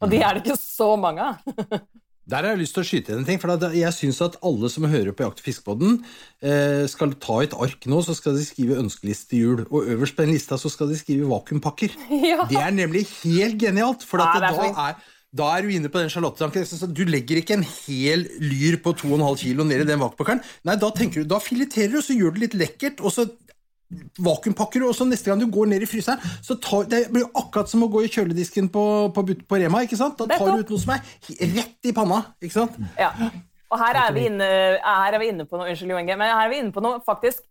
Og 0.01 0.11
de 0.11 0.23
er 0.25 0.37
det 0.37 0.45
ikke 0.45 0.61
så 0.61 0.95
mange 1.01 1.33
av. 1.33 1.81
Der 2.31 2.45
har 2.45 2.55
jeg 2.55 2.61
lyst 2.61 2.77
til 2.77 2.83
å 2.85 2.87
skyte 2.87 3.13
inn 3.13 3.23
en 3.23 3.27
ting. 3.27 3.41
for 3.43 3.51
Jeg 3.75 3.91
syns 3.97 4.21
at 4.23 4.37
alle 4.47 4.69
som 4.71 4.87
hører 4.87 5.13
på 5.17 5.25
Jakt- 5.25 5.41
og 5.41 5.47
fiskebåten, 5.47 6.05
eh, 6.43 6.87
skal 6.87 7.15
ta 7.15 7.41
et 7.43 7.55
ark 7.55 7.87
nå, 7.87 8.03
så 8.07 8.15
skal 8.15 8.37
de 8.37 8.45
skrive 8.45 8.79
ønskeliste 8.79 9.31
til 9.31 9.39
jul. 9.39 9.63
Og 9.71 9.89
øverst 9.91 10.15
på 10.15 10.23
den 10.23 10.35
lista 10.37 10.55
så 10.55 10.71
skal 10.71 10.89
de 10.89 10.99
skrive 10.99 11.27
vakuumpakker. 11.27 11.97
Ja. 12.31 12.47
Det 12.47 12.61
er 12.61 12.71
nemlig 12.71 13.07
helt 13.25 13.59
genialt. 13.59 14.05
For 14.07 14.19
ja, 14.21 14.39
da 14.39 14.53
er 14.69 14.95
da 15.31 15.47
er 15.55 15.63
du 15.63 15.71
inne 15.71 15.91
på 15.93 16.01
den 16.01 16.11
sjalottetanken. 16.11 16.95
Du 16.95 17.05
legger 17.07 17.39
ikke 17.39 17.55
en 17.55 17.67
hel 17.67 18.25
lyr 18.43 18.81
på 18.83 18.95
2,5 18.99 19.37
kilo 19.45 19.67
ned 19.67 19.85
i 19.85 19.87
den 19.87 20.01
vakuumpakkeren. 20.03 20.43
Nei, 20.67 20.75
da 20.83 20.91
tenker 20.95 21.23
du, 21.23 21.31
da 21.31 21.39
fileterer 21.43 21.95
du, 21.95 22.01
så 22.03 22.17
gjør 22.17 22.35
du 22.35 22.41
det 22.41 22.49
litt 22.49 22.59
lekkert, 22.65 23.03
og 23.05 23.15
så 23.15 23.29
vakuumpakker 24.23 24.83
du, 24.83 24.89
og 24.89 24.95
så 24.95 25.07
neste 25.07 25.31
gang 25.31 25.41
du 25.41 25.49
går 25.51 25.71
ned 25.71 25.83
i 25.83 25.89
fryseren 25.89 26.21
så 26.47 26.55
tar, 26.63 26.85
Det 26.91 27.01
blir 27.11 27.27
akkurat 27.35 27.71
som 27.71 27.83
å 27.83 27.91
gå 27.91 28.05
i 28.07 28.11
kjøledisken 28.11 28.69
på, 28.71 28.85
på, 29.15 29.25
på 29.51 29.59
Rema. 29.59 29.83
ikke 29.87 29.99
sant? 29.99 30.19
Da 30.19 30.31
tar 30.31 30.51
du 30.55 30.65
ut 30.65 30.71
noe 30.75 30.83
som 30.83 30.95
er 30.95 31.03
rett 31.57 31.91
i 31.91 31.95
panna. 31.95 32.23
ikke 32.43 32.57
sant? 32.61 32.79
Ja. 32.99 33.11
Og 33.71 33.79
her 33.79 33.99
er 34.03 34.15
vi 34.15 34.27
inne, 34.27 34.49
her 34.83 35.15
er 35.15 35.23
vi 35.23 35.31
inne 35.31 35.47
på 35.47 35.59
noe 35.59 35.71
Unnskyld, 35.71 35.95
Joenge, 35.95 36.19
men 36.19 36.31
her 36.33 36.43
er 36.43 36.51
vi 36.51 36.59
inne 36.63 36.75
på 36.75 36.83
noe 36.83 36.99
faktisk 37.07 37.45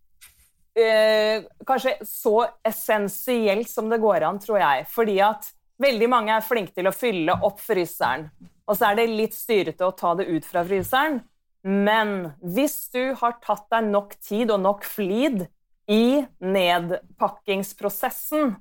øh, 0.79 1.45
Kanskje 1.67 1.95
så 2.07 2.35
essensielt 2.67 3.71
som 3.71 3.87
det 3.91 4.01
går 4.03 4.27
an, 4.27 4.39
tror 4.43 4.59
jeg. 4.59 4.87
Fordi 4.91 5.15
at 5.23 5.47
Veldig 5.79 6.09
mange 6.11 6.35
er 6.35 6.43
flinke 6.43 6.75
til 6.75 6.89
å 6.89 6.95
fylle 6.95 7.37
opp 7.47 7.61
fryseren, 7.63 8.27
og 8.67 8.77
så 8.77 8.89
er 8.89 8.99
det 8.99 9.07
litt 9.09 9.35
styrete 9.37 9.87
å 9.87 9.95
ta 9.95 10.13
det 10.19 10.27
ut 10.29 10.45
fra 10.45 10.65
fryseren. 10.67 11.21
Men 11.63 12.33
hvis 12.39 12.89
du 12.93 13.13
har 13.19 13.39
tatt 13.43 13.65
deg 13.71 13.83
nok 13.89 14.15
tid 14.23 14.51
og 14.53 14.61
nok 14.63 14.85
flid 14.87 15.47
i 15.89 16.25
nedpakkingsprosessen, 16.39 18.55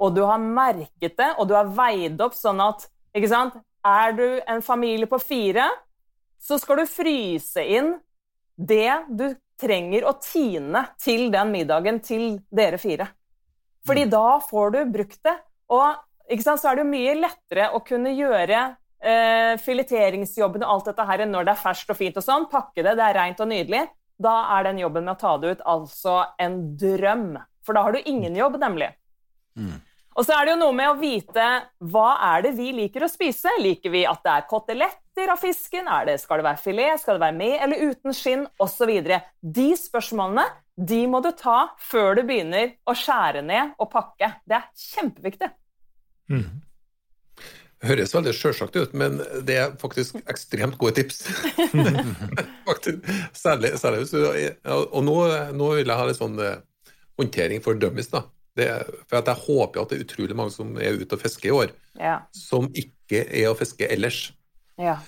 og 0.00 0.14
du 0.16 0.22
har 0.26 0.38
merket 0.42 1.16
det, 1.18 1.34
og 1.38 1.48
du 1.50 1.54
har 1.54 1.74
veid 1.74 2.20
opp 2.24 2.34
sånn 2.38 2.60
at 2.64 2.88
ikke 3.14 3.28
sant? 3.30 3.54
Er 3.84 4.12
du 4.16 4.40
en 4.48 4.62
familie 4.64 5.06
på 5.06 5.18
fire, 5.20 5.68
så 6.40 6.58
skal 6.60 6.76
du 6.80 6.86
fryse 6.88 7.60
inn 7.60 8.00
det 8.56 9.04
du 9.12 9.34
trenger 9.60 10.04
å 10.08 10.12
tine 10.22 10.86
til 11.00 11.30
den 11.32 11.52
middagen 11.52 12.00
til 12.04 12.40
dere 12.48 12.78
fire. 12.80 13.06
Fordi 13.86 14.04
mm. 14.08 14.12
da 14.14 14.40
får 14.48 14.70
du 14.74 14.80
brukt 14.96 15.20
det. 15.26 15.36
Og 15.72 15.94
så 16.24 16.70
er 16.70 16.76
det 16.78 16.84
jo 16.84 16.90
mye 16.90 17.14
lettere 17.18 17.68
å 17.76 17.82
kunne 17.84 18.14
gjøre 18.16 18.60
eh, 19.04 19.54
fileteringsjobben 19.60 20.64
og 20.64 20.76
alt 20.76 20.90
dette 20.90 21.06
her 21.08 21.24
når 21.28 21.48
det 21.48 21.54
er 21.54 21.62
ferskt 21.62 21.92
og 21.92 21.98
fint 22.00 22.20
og 22.20 22.24
sånn. 22.24 22.48
Pakke 22.50 22.82
det, 22.82 22.96
det 22.96 23.06
er 23.06 23.18
rent 23.18 23.42
og 23.44 23.50
nydelig. 23.50 23.84
Da 24.16 24.34
er 24.56 24.68
den 24.68 24.78
jobben 24.80 25.04
med 25.04 25.16
å 25.16 25.20
ta 25.20 25.34
det 25.42 25.56
ut 25.56 25.64
altså 25.68 26.20
en 26.40 26.60
drøm. 26.80 27.34
For 27.66 27.76
da 27.76 27.84
har 27.86 27.96
du 27.96 28.08
ingen 28.08 28.36
jobb, 28.36 28.58
nemlig. 28.62 28.92
Mm. 29.58 29.80
Og 30.14 30.26
så 30.26 30.36
er 30.36 30.46
det 30.46 30.52
jo 30.54 30.60
noe 30.60 30.74
med 30.76 30.92
å 30.92 30.98
vite 30.98 31.46
hva 31.90 32.10
er 32.22 32.44
det 32.46 32.52
vi 32.54 32.68
liker 32.76 33.02
å 33.02 33.10
spise. 33.10 33.50
Liker 33.58 33.90
vi 33.90 34.04
at 34.06 34.22
det 34.22 34.34
er 34.34 34.46
koteletter 34.50 35.32
av 35.32 35.40
fisken? 35.42 35.90
Det, 36.06 36.20
skal 36.22 36.40
det 36.40 36.46
være 36.46 36.62
filet? 36.62 37.02
Skal 37.02 37.18
det 37.18 37.24
være 37.24 37.38
med 37.40 37.56
eller 37.66 37.90
uten 37.90 38.14
skinn? 38.14 38.46
Osv. 38.62 38.92
De 39.42 39.66
spørsmålene 39.78 40.46
de 40.74 41.00
må 41.10 41.20
du 41.22 41.30
ta 41.38 41.74
før 41.82 42.18
du 42.18 42.24
begynner 42.26 42.76
å 42.86 42.94
skjære 42.98 43.42
ned 43.46 43.74
og 43.78 43.90
pakke. 43.90 44.30
Det 44.46 44.58
er 44.58 44.70
kjempeviktig. 44.86 45.50
Mm. 46.32 46.62
Høres 47.84 48.14
veldig 48.16 48.32
sjølsagt 48.32 48.76
ut, 48.78 48.94
men 48.96 49.18
det 49.44 49.56
er 49.60 49.74
faktisk 49.80 50.16
ekstremt 50.30 50.78
gode 50.80 51.02
tips. 51.02 51.24
særlig, 53.44 53.74
særlig 53.80 54.04
hvis 54.04 54.14
du, 54.14 54.22
Og 54.86 55.02
nå, 55.04 55.16
nå, 55.52 55.72
vil 55.80 55.92
jeg 55.92 55.98
ha 56.00 56.06
litt 56.08 56.20
sånn 56.20 56.38
eh, 56.40 56.62
håndtering 57.20 57.64
for 57.64 57.76
dummies. 57.76 58.08
da. 58.14 58.24
Det, 58.56 58.70
for 59.10 59.18
jeg 59.18 59.42
håper 59.48 59.82
at 59.82 59.90
det 59.90 59.98
er 59.98 60.06
utrolig 60.06 60.38
mange 60.38 60.54
som 60.54 60.72
er 60.78 60.96
ute 60.96 61.18
og 61.18 61.24
fisker 61.24 61.50
i 61.50 61.54
år, 61.56 61.74
ja. 61.98 62.20
som 62.38 62.70
ikke 62.70 63.24
er 63.26 63.50
å 63.50 63.58
fiske 63.58 63.88
ellers. 63.90 64.28
Ja. 64.80 65.00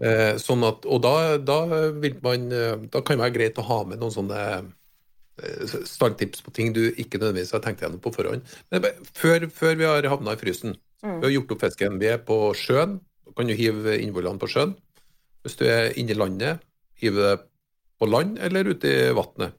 Eh, 0.00 0.36
sånn 0.40 0.62
at, 0.68 0.86
og 0.88 1.02
da, 1.04 1.14
da, 1.42 1.58
vil 2.00 2.20
man, 2.24 2.46
eh, 2.54 2.76
da 2.92 3.02
kan 3.02 3.18
det 3.18 3.24
være 3.26 3.36
greit 3.38 3.58
å 3.60 3.66
ha 3.66 3.80
med 3.88 4.00
noen 4.00 4.14
sånne 4.14 4.44
standtips 5.88 6.44
på 6.44 6.52
ting 6.56 6.72
du 6.76 6.82
ikke 6.90 7.20
nødvendigvis 7.20 7.54
har 7.56 7.62
tenkt 7.64 7.84
gjennom 7.84 8.02
på 8.02 8.12
forhånd. 8.14 8.44
Men 8.72 8.88
før, 9.16 9.48
før 9.54 9.78
vi 9.80 9.88
har 9.88 10.08
havna 10.12 10.34
i 10.36 10.40
frysen, 10.40 10.76
mm. 11.04 11.18
vi 11.20 11.28
har 11.28 11.36
gjort 11.38 11.54
opp 11.56 11.64
fisken. 11.66 12.00
Vi 12.02 12.10
er 12.12 12.20
på 12.24 12.38
sjøen. 12.58 12.98
Du 13.26 13.34
kan 13.38 13.50
jo 13.50 13.58
hive 13.58 13.96
innvollene 14.00 14.42
på 14.42 14.50
sjøen. 14.50 14.74
Hvis 15.44 15.56
du 15.60 15.64
er 15.70 15.94
inne 15.98 16.12
i 16.14 16.18
landet, 16.18 16.64
hive 17.00 17.24
det 17.24 17.36
på 18.00 18.08
land 18.08 18.38
eller 18.40 18.72
ute 18.72 18.88
i 18.88 19.10
vannet. 19.16 19.56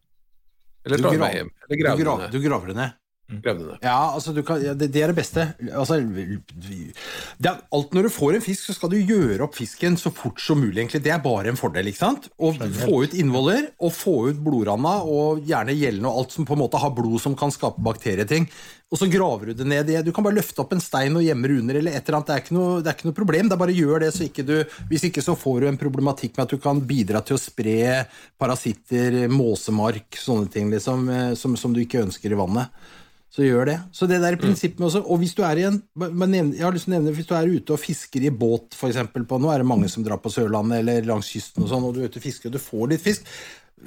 Eller 0.86 1.02
dra 1.02 1.14
med 1.14 1.36
hjem. 1.38 1.52
Eller 1.68 1.82
grav. 2.02 2.26
Du 2.34 2.40
graver 2.42 2.74
det 2.74 2.78
ned. 2.80 3.01
Krevende. 3.40 3.78
Ja, 3.84 4.12
altså 4.12 4.34
kan, 4.44 4.60
ja, 4.64 4.74
det, 4.76 4.90
det, 4.92 5.04
er 5.04 5.14
det 5.14 5.18
beste. 5.22 5.46
Altså, 5.72 6.00
det 6.02 7.48
er, 7.48 7.62
alt 7.72 7.96
Når 7.96 8.08
du 8.08 8.12
får 8.12 8.36
en 8.38 8.44
fisk, 8.44 8.66
så 8.68 8.76
skal 8.76 8.92
du 8.92 8.98
gjøre 9.00 9.46
opp 9.46 9.56
fisken 9.56 9.96
så 10.00 10.12
fort 10.12 10.42
som 10.44 10.60
mulig. 10.60 10.82
egentlig. 10.82 11.04
Det 11.06 11.14
er 11.16 11.24
bare 11.24 11.54
en 11.54 11.60
fordel. 11.60 11.92
ikke 11.92 12.04
sant? 12.04 12.28
Å 12.36 12.52
få 12.82 13.04
ut 13.06 13.16
innvoller, 13.16 13.72
og 13.80 13.96
få 13.96 14.18
ut 14.30 14.44
blodranda 14.44 15.00
og 15.08 15.48
gjerne 15.48 15.78
gjellene 15.78 16.12
og 16.12 16.24
alt 16.24 16.36
som 16.36 16.48
på 16.48 16.58
en 16.58 16.64
måte 16.66 16.82
har 16.82 16.94
blod 16.98 17.22
som 17.24 17.38
kan 17.40 17.54
skape 17.54 17.84
bakterieting. 17.84 18.50
Og 18.92 19.00
så 19.00 19.08
graver 19.08 19.52
du 19.52 19.62
det 19.62 19.68
ned. 19.72 19.92
Du 20.04 20.12
kan 20.12 20.26
bare 20.26 20.36
løfte 20.36 20.60
opp 20.64 20.74
en 20.76 20.84
stein 20.84 21.16
og 21.16 21.24
gjemme 21.24 21.48
det 21.48 21.60
under. 21.62 21.78
eller 21.80 21.96
et 21.96 22.04
eller 22.04 22.18
annet. 22.18 22.28
Det 22.28 22.36
er 22.36 22.44
ikke 22.44 22.58
noe, 22.58 22.80
det 22.82 22.92
er 22.92 22.98
ikke 22.98 23.08
noe 23.08 23.20
problem. 23.22 23.48
det 23.48 23.56
er 23.56 23.62
bare 23.64 23.76
gjør 23.78 24.04
det, 24.04 24.12
så 24.12 24.26
ikke 24.28 24.48
du, 24.48 24.56
Hvis 24.90 25.06
ikke 25.08 25.24
så 25.24 25.36
får 25.40 25.62
du 25.62 25.68
en 25.70 25.80
problematikk 25.80 26.36
med 26.36 26.44
at 26.44 26.56
du 26.56 26.60
kan 26.60 26.82
bidra 26.84 27.22
til 27.24 27.38
å 27.38 27.42
spre 27.42 28.04
parasitter, 28.42 29.30
måsemark, 29.32 30.20
sånne 30.20 30.52
ting 30.52 30.68
liksom, 30.74 31.08
eh, 31.10 31.32
som, 31.40 31.56
som 31.56 31.72
du 31.72 31.80
ikke 31.86 32.04
ønsker 32.04 32.36
i 32.36 32.40
vannet 32.40 32.92
så 33.32 33.46
gjør 33.46 33.70
det. 33.70 33.78
Så 33.96 34.08
det 34.12 34.20
der 34.20 34.36
prinsippet 34.40 34.82
med 34.82 34.90
også, 34.90 35.06
Og 35.08 35.22
hvis 35.22 35.34
du 35.34 35.42
er 35.48 35.62
i 35.62 35.64
en 35.64 35.80
jeg 35.96 36.66
har 36.66 36.74
lyst 36.76 36.90
til 36.90 36.92
å 36.92 36.98
nevne, 36.98 37.14
hvis 37.16 37.30
du 37.30 37.34
er 37.38 37.48
ute 37.48 37.74
og 37.74 37.80
fisker 37.80 38.28
i 38.28 38.30
båt, 38.30 38.76
eksempel, 38.76 39.24
på, 39.24 39.40
nå 39.40 39.54
er 39.54 39.64
det 39.64 39.70
mange 39.72 39.88
som 39.90 40.04
drar 40.04 40.20
på 40.20 40.32
Sørlandet 40.34 40.82
eller 40.82 41.08
langs 41.08 41.32
kysten, 41.32 41.64
og 41.64 41.72
sånn, 41.72 41.86
og 41.88 41.96
du 41.96 42.02
er 42.02 42.12
ute 42.12 42.20
og 42.20 42.26
fisker 42.26 42.52
og 42.52 42.58
du 42.58 42.60
får 42.60 42.92
litt 42.92 43.06
fisk, 43.06 43.32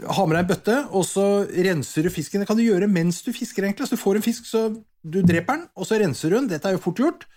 ha 0.03 0.25
med 0.27 0.37
deg 0.37 0.45
en 0.45 0.51
bøtte, 0.51 0.77
og 0.97 1.05
så 1.07 1.27
renser 1.47 2.07
du 2.07 2.11
fisken. 2.11 2.43
Det 2.43 2.49
kan 2.49 2.59
du 2.59 2.65
gjøre 2.65 2.89
mens 2.91 3.21
du 3.23 3.33
fisker, 3.35 3.67
egentlig. 3.67 3.87
Så 3.87 3.99
du 3.99 4.03
får 4.03 4.19
en 4.19 4.25
fisk, 4.27 4.49
så 4.49 4.67
du 5.05 5.21
dreper 5.23 5.61
den, 5.61 5.69
og 5.77 5.87
så 5.87 6.01
renser 6.01 6.33
du 6.33 6.39
den. 6.41 6.49
Dette 6.51 6.71
er 6.71 6.75
jo 6.75 6.83
fort 6.83 7.03
gjort. 7.03 7.29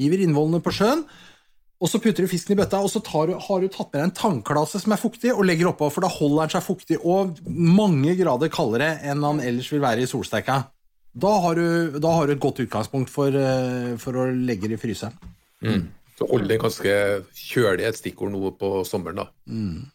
Hiver 0.00 0.24
innvollene 0.24 0.62
på 0.64 0.72
sjøen. 0.74 1.04
Og 1.80 1.88
så 1.88 2.00
putter 2.02 2.26
du 2.26 2.28
fisken 2.28 2.56
i 2.56 2.58
bøtta, 2.58 2.82
og 2.82 2.90
så 2.92 3.00
du, 3.00 3.36
har 3.40 3.62
du 3.62 3.68
tatt 3.72 3.92
med 3.92 4.00
deg 4.00 4.08
en 4.08 4.16
tannklase 4.16 4.82
som 4.82 4.92
er 4.92 5.00
fuktig, 5.00 5.30
og 5.32 5.46
legger 5.48 5.70
oppå, 5.70 5.88
for 5.92 6.04
da 6.04 6.10
holder 6.12 6.44
den 6.48 6.56
seg 6.56 6.66
fuktig 6.66 6.98
og 7.00 7.38
mange 7.46 8.16
grader 8.18 8.52
kaldere 8.52 8.98
enn 9.00 9.24
han 9.24 9.40
ellers 9.40 9.70
vil 9.72 9.84
være 9.84 10.04
i 10.04 10.10
solsteika. 10.10 10.64
Da 11.12 11.30
har, 11.42 11.58
du, 11.58 11.98
da 11.98 12.12
har 12.14 12.28
du, 12.28 12.36
et 12.36 12.42
godt 12.42 12.60
utgangspunkt 12.62 13.10
for, 13.10 13.34
eh, 13.34 13.96
for 13.98 14.14
å 14.14 14.28
legge 14.30 14.70
det 14.70 14.78
i 14.78 14.82
fryseren. 14.82 15.16
Mm. 15.64 15.88
Så 16.14 16.26
hold 16.30 16.46
den 16.50 16.60
ganske 16.60 16.94
kjølig, 17.34 17.86
et 17.88 17.98
stikkord 17.98 18.30
nå 18.34 18.52
på 18.60 18.72
sommeren, 18.86 19.22
da. 19.22 19.26
Mm. 19.50 19.88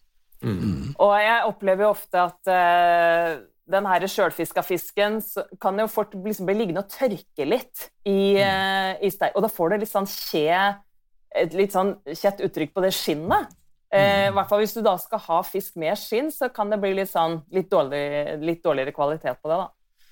Mm. 0.46 0.96
Og 1.02 1.12
jeg 1.22 1.50
opplever 1.50 1.86
jo 1.86 1.92
ofte 1.94 2.22
at 2.22 2.50
uh, 2.52 3.38
den 3.72 3.88
her 3.90 4.06
sjølfiska 4.10 4.62
fisken 4.66 5.20
kan 5.62 5.80
jo 5.80 5.88
fort 5.90 6.14
liksom 6.18 6.50
bli 6.50 6.58
liggende 6.58 6.84
og 6.84 6.92
tørke 6.92 7.48
litt 7.48 7.88
i, 8.06 8.36
uh, 8.42 8.98
i 9.00 9.12
steik. 9.14 9.38
Og 9.38 9.46
da 9.46 9.52
får 9.54 9.72
du 9.72 9.78
litt 9.86 9.94
sånn 9.94 10.10
kje, 10.10 10.60
et 11.36 11.56
litt 11.58 11.74
sånn 11.74 11.96
kjett 12.12 12.44
uttrykk 12.46 12.76
på 12.76 12.84
det 12.86 12.92
skinnet. 12.98 13.56
Uh, 13.94 14.28
I 14.28 14.34
hvert 14.36 14.50
fall 14.50 14.62
Hvis 14.66 14.76
du 14.76 14.82
da 14.86 14.98
skal 15.00 15.22
ha 15.30 15.40
fisk 15.48 15.78
med 15.80 15.98
skinn, 16.02 16.34
så 16.34 16.50
kan 16.54 16.74
det 16.74 16.82
bli 16.84 16.96
litt, 16.98 17.14
sånn, 17.14 17.40
litt, 17.56 17.70
dårlig, 17.72 18.06
litt 18.44 18.66
dårligere 18.66 18.94
kvalitet 18.98 19.38
på 19.40 19.54
det. 19.54 19.62
da. 19.62 19.70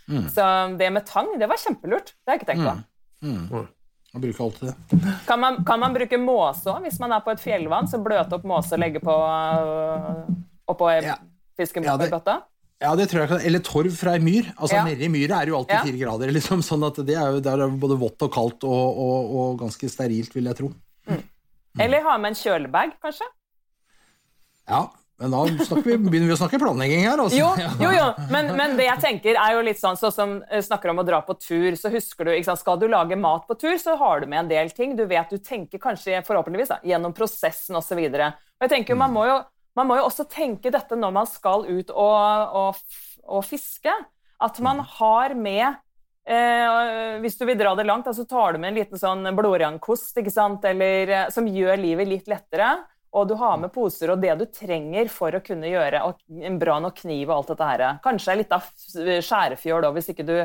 Mm. 0.09 0.27
Så 0.29 0.45
det 0.79 0.89
med 0.93 1.05
tang, 1.07 1.31
det 1.39 1.47
var 1.49 1.61
kjempelurt. 1.61 2.13
Det 2.13 2.31
har 2.31 2.37
jeg 2.37 2.43
ikke 2.43 2.51
tenkt 2.51 2.67
på. 2.67 2.75
Mm. 3.23 3.39
mm. 3.47 3.71
Man 4.13 4.21
bruker 4.21 4.43
alltid 4.45 4.67
det. 4.69 5.11
Kan 5.25 5.39
man, 5.41 5.63
kan 5.65 5.79
man 5.81 5.93
bruke 5.95 6.17
måse 6.21 6.69
òg, 6.69 6.83
hvis 6.85 6.99
man 7.01 7.15
er 7.15 7.23
på 7.25 7.33
et 7.33 7.39
fjellvann? 7.41 7.87
Så 7.89 7.97
bløte 8.03 8.37
opp 8.37 8.43
måse 8.45 8.75
og 8.75 8.81
legge 8.83 9.01
på 9.01 9.13
øh, 9.13 10.19
oppå 10.69 10.89
ja. 11.01 11.15
fisken 11.57 11.87
ja. 11.87 11.95
Ja, 12.83 12.91
det 12.99 13.07
tror 13.09 13.23
jeg 13.23 13.31
kan. 13.31 13.41
Eller 13.47 13.63
torv 13.65 13.95
fra 13.97 14.13
ei 14.17 14.21
myr. 14.21 14.51
Altså 14.53 14.75
ja. 14.75 14.83
Nedi 14.85 15.09
myra 15.09 15.39
er 15.41 15.49
jo 15.49 15.57
alltid 15.57 15.87
fire 15.87 16.01
grader. 16.03 16.33
Liksom, 16.37 16.61
sånn 16.65 16.85
at 16.85 16.99
det 17.07 17.15
er 17.17 17.37
jo 17.37 17.41
der 17.41 17.63
er 17.65 17.77
både 17.79 17.97
vått 18.01 18.25
og 18.27 18.33
kaldt 18.35 18.67
og, 18.69 18.99
og, 19.05 19.33
og 19.39 19.61
ganske 19.63 19.89
sterilt, 19.89 20.35
vil 20.35 20.51
jeg 20.51 20.59
tro. 20.61 20.69
Eller 21.81 22.05
ha 22.05 22.19
med 22.21 22.35
en 22.35 22.37
kjølebag, 22.37 22.93
kanskje. 23.01 23.25
Ja, 24.69 24.85
men 25.23 25.31
da 25.31 25.43
vi, 25.85 25.95
begynner 25.95 26.27
vi 26.27 26.35
å 26.35 26.39
snakke 26.39 26.59
planlegging 26.59 27.05
her. 27.07 27.21
Også. 27.23 27.37
Jo, 27.39 27.51
jo, 27.79 27.91
jo. 27.95 28.07
Men, 28.33 28.51
men 28.57 28.75
det 28.79 28.89
jeg 28.89 28.99
tenker 29.05 29.39
er 29.39 29.55
jo 29.55 29.61
litt 29.63 29.79
sånn 29.79 29.95
sånn 29.99 30.11
som 30.15 30.33
eh, 30.49 30.59
snakker 30.65 30.91
om 30.91 30.99
å 30.99 31.05
dra 31.07 31.21
på 31.23 31.37
tur, 31.39 31.69
så 31.79 31.91
husker 31.93 32.27
du, 32.27 32.33
Skal 32.43 32.81
du 32.81 32.89
lage 32.91 33.15
mat 33.19 33.47
på 33.47 33.55
tur, 33.59 33.77
så 33.79 33.95
har 33.99 34.19
du 34.19 34.27
med 34.27 34.43
en 34.43 34.51
del 34.51 34.73
ting. 34.75 34.97
Du 34.99 35.05
vet, 35.07 35.31
du 35.31 35.39
tenker 35.39 35.79
kanskje 35.79 36.19
forhåpentligvis 36.27 36.73
da, 36.75 36.81
gjennom 36.83 37.15
prosessen 37.15 37.79
osv. 37.79 38.03
Man 38.99 39.15
må, 39.15 39.23
jo, 39.29 39.39
man 39.79 39.89
må 39.89 40.01
jo 40.01 40.09
også 40.09 40.27
tenke 40.27 40.73
dette 40.73 40.99
når 40.99 41.15
man 41.15 41.29
skal 41.31 41.63
ut 41.69 41.95
og, 41.95 42.59
og, 42.59 42.99
og 43.23 43.47
fiske. 43.47 43.95
At 44.43 44.59
man 44.59 44.83
har 44.99 45.37
med 45.39 45.79
Eh, 46.23 47.17
hvis 47.19 47.35
du 47.35 47.43
vil 47.43 47.57
dra 47.59 47.73
det 47.75 47.83
langt, 47.83 48.07
så 48.07 48.23
tar 48.25 48.55
du 48.55 48.61
med 48.63 48.71
en 48.71 48.77
liten 48.79 48.99
sånn 48.99 49.27
blårangkost? 49.35 50.15
Eh, 50.15 51.29
som 51.35 51.49
gjør 51.51 51.81
livet 51.81 52.07
litt 52.07 52.31
lettere. 52.31 52.77
Og 53.13 53.27
du 53.29 53.35
har 53.37 53.59
med 53.61 53.69
poser 53.73 54.09
og 54.09 54.21
det 54.23 54.33
du 54.39 54.47
trenger 54.49 55.09
for 55.13 55.35
å 55.37 55.41
kunne 55.45 55.69
gjøre 55.69 56.01
en 56.47 56.55
bra 56.61 56.79
nok 56.81 57.03
kniv 57.03 57.29
og 57.29 57.35
alt 57.35 57.51
dette 57.53 57.67
her. 57.69 57.83
Kanskje 58.01 58.37
litt 58.39 58.55
av 58.55 58.65
skjærefjøl 58.73 59.85
òg, 59.85 59.93
hvis 59.99 60.09
ikke 60.15 60.25
du 60.25 60.35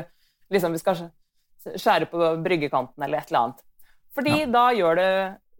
liksom 0.53 0.77
skal 0.81 1.07
skjære 1.65 2.09
på 2.11 2.33
bryggekanten 2.45 3.03
eller 3.05 3.21
et 3.21 3.31
eller 3.31 3.41
annet. 3.41 3.63
Fordi 4.15 4.35
ja. 4.43 4.49
da 4.53 4.65
gjør 4.77 4.99
det 4.99 5.09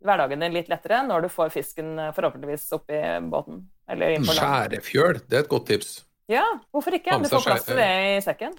hverdagen 0.06 0.46
din 0.46 0.56
litt 0.56 0.70
lettere 0.72 1.02
når 1.08 1.26
du 1.26 1.32
får 1.34 1.50
fisken 1.54 1.98
forhåpentligvis 2.16 2.70
forhåpentligvis 2.70 2.70
oppi 2.78 3.02
båten. 3.34 3.66
Skjærefjøl, 3.90 5.24
det 5.26 5.40
er 5.40 5.44
et 5.48 5.52
godt 5.52 5.68
tips. 5.72 5.92
Ja, 6.30 6.46
hvorfor 6.70 6.94
ikke? 6.94 7.18
Du 7.24 7.30
får 7.32 7.46
plass 7.48 7.66
til 7.66 7.80
det 7.82 7.90
i 7.90 8.20
sekken. 8.22 8.54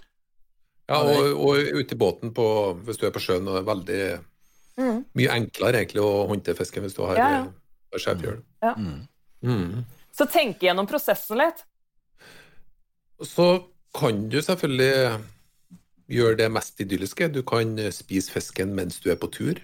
Ja, 0.91 0.99
og, 1.07 1.39
og 1.39 1.79
ute 1.79 1.95
i 1.95 1.99
båten 1.99 2.35
på, 2.35 2.47
hvis 2.83 2.99
du 2.99 3.07
er 3.07 3.15
på 3.15 3.23
sjøen, 3.23 3.47
og 3.47 3.55
det 3.55 3.61
er 3.63 3.69
veldig 3.69 4.01
mm. 4.83 4.97
mye 5.21 5.37
enklere 5.37 5.85
egentlig 5.85 6.03
å 6.03 6.25
håndtere 6.33 6.59
fisken 6.59 6.83
hvis 6.83 6.99
du 6.99 7.05
har 7.07 7.21
ja, 7.21 7.29
Eh, 7.91 8.01
skjærfjøl. 8.01 8.41
Ja. 8.63 8.75
Mm. 8.77 9.03
Mm. 9.43 9.85
Så 10.15 10.27
tenk 10.31 10.63
gjennom 10.63 10.89
prosessen 10.91 11.41
litt. 11.41 11.65
Så 13.27 13.47
kan 13.97 14.27
du 14.33 14.41
selvfølgelig 14.43 15.21
gjøre 16.11 16.39
det 16.41 16.49
mest 16.53 16.81
idylliske. 16.83 17.31
Du 17.35 17.43
kan 17.47 17.77
spise 17.95 18.33
fisken 18.33 18.75
mens 18.77 19.01
du 19.03 19.11
er 19.13 19.19
på 19.21 19.31
tur. 19.33 19.61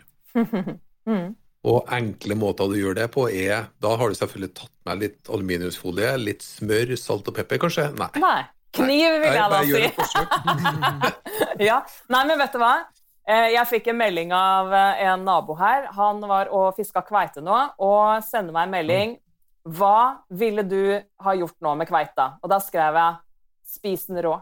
mm. 1.08 1.28
Og 1.66 1.88
enkle 1.90 2.36
måter 2.38 2.70
du 2.70 2.76
gjør 2.78 2.94
det 2.94 3.08
på, 3.14 3.26
er 3.26 3.70
Da 3.82 3.96
har 3.98 4.10
du 4.10 4.18
selvfølgelig 4.18 4.54
tatt 4.54 4.74
med 4.86 5.00
litt 5.02 5.30
aluminiumsfolie, 5.32 6.12
litt 6.22 6.44
smør, 6.46 6.94
salt 7.00 7.26
og 7.26 7.34
pepper, 7.40 7.58
kanskje? 7.66 7.88
Nei. 7.98 8.12
Nei. 8.22 8.42
Kniv, 8.76 9.14
vil 9.22 9.32
jeg 9.32 9.50
da 9.50 9.60
si. 9.64 9.84
ja. 11.68 11.78
Nei, 12.12 12.22
men 12.28 12.38
vet 12.42 12.52
du 12.52 12.60
hva? 12.60 12.74
Eh, 13.26 13.48
jeg 13.56 13.66
fikk 13.66 13.88
en 13.90 13.98
melding 13.98 14.32
av 14.36 14.70
eh, 14.70 15.00
en 15.10 15.24
nabo 15.26 15.56
her. 15.58 15.88
Han 15.96 16.20
var 16.30 16.50
og 16.54 16.76
fiska 16.76 17.02
kveite 17.06 17.42
nå, 17.42 17.56
og 17.82 18.22
sender 18.26 18.54
meg 18.54 18.68
en 18.68 18.74
melding. 18.76 19.16
Hva 19.66 20.22
ville 20.30 20.62
du 20.62 20.94
ha 21.24 21.34
gjort 21.34 21.56
nå 21.64 21.72
med 21.80 21.90
kveita? 21.90 22.36
Og 22.38 22.52
da 22.52 22.60
skrev 22.62 22.94
jeg 22.94 23.16
'spis 23.66 24.06
den 24.06 24.22
rå'. 24.22 24.38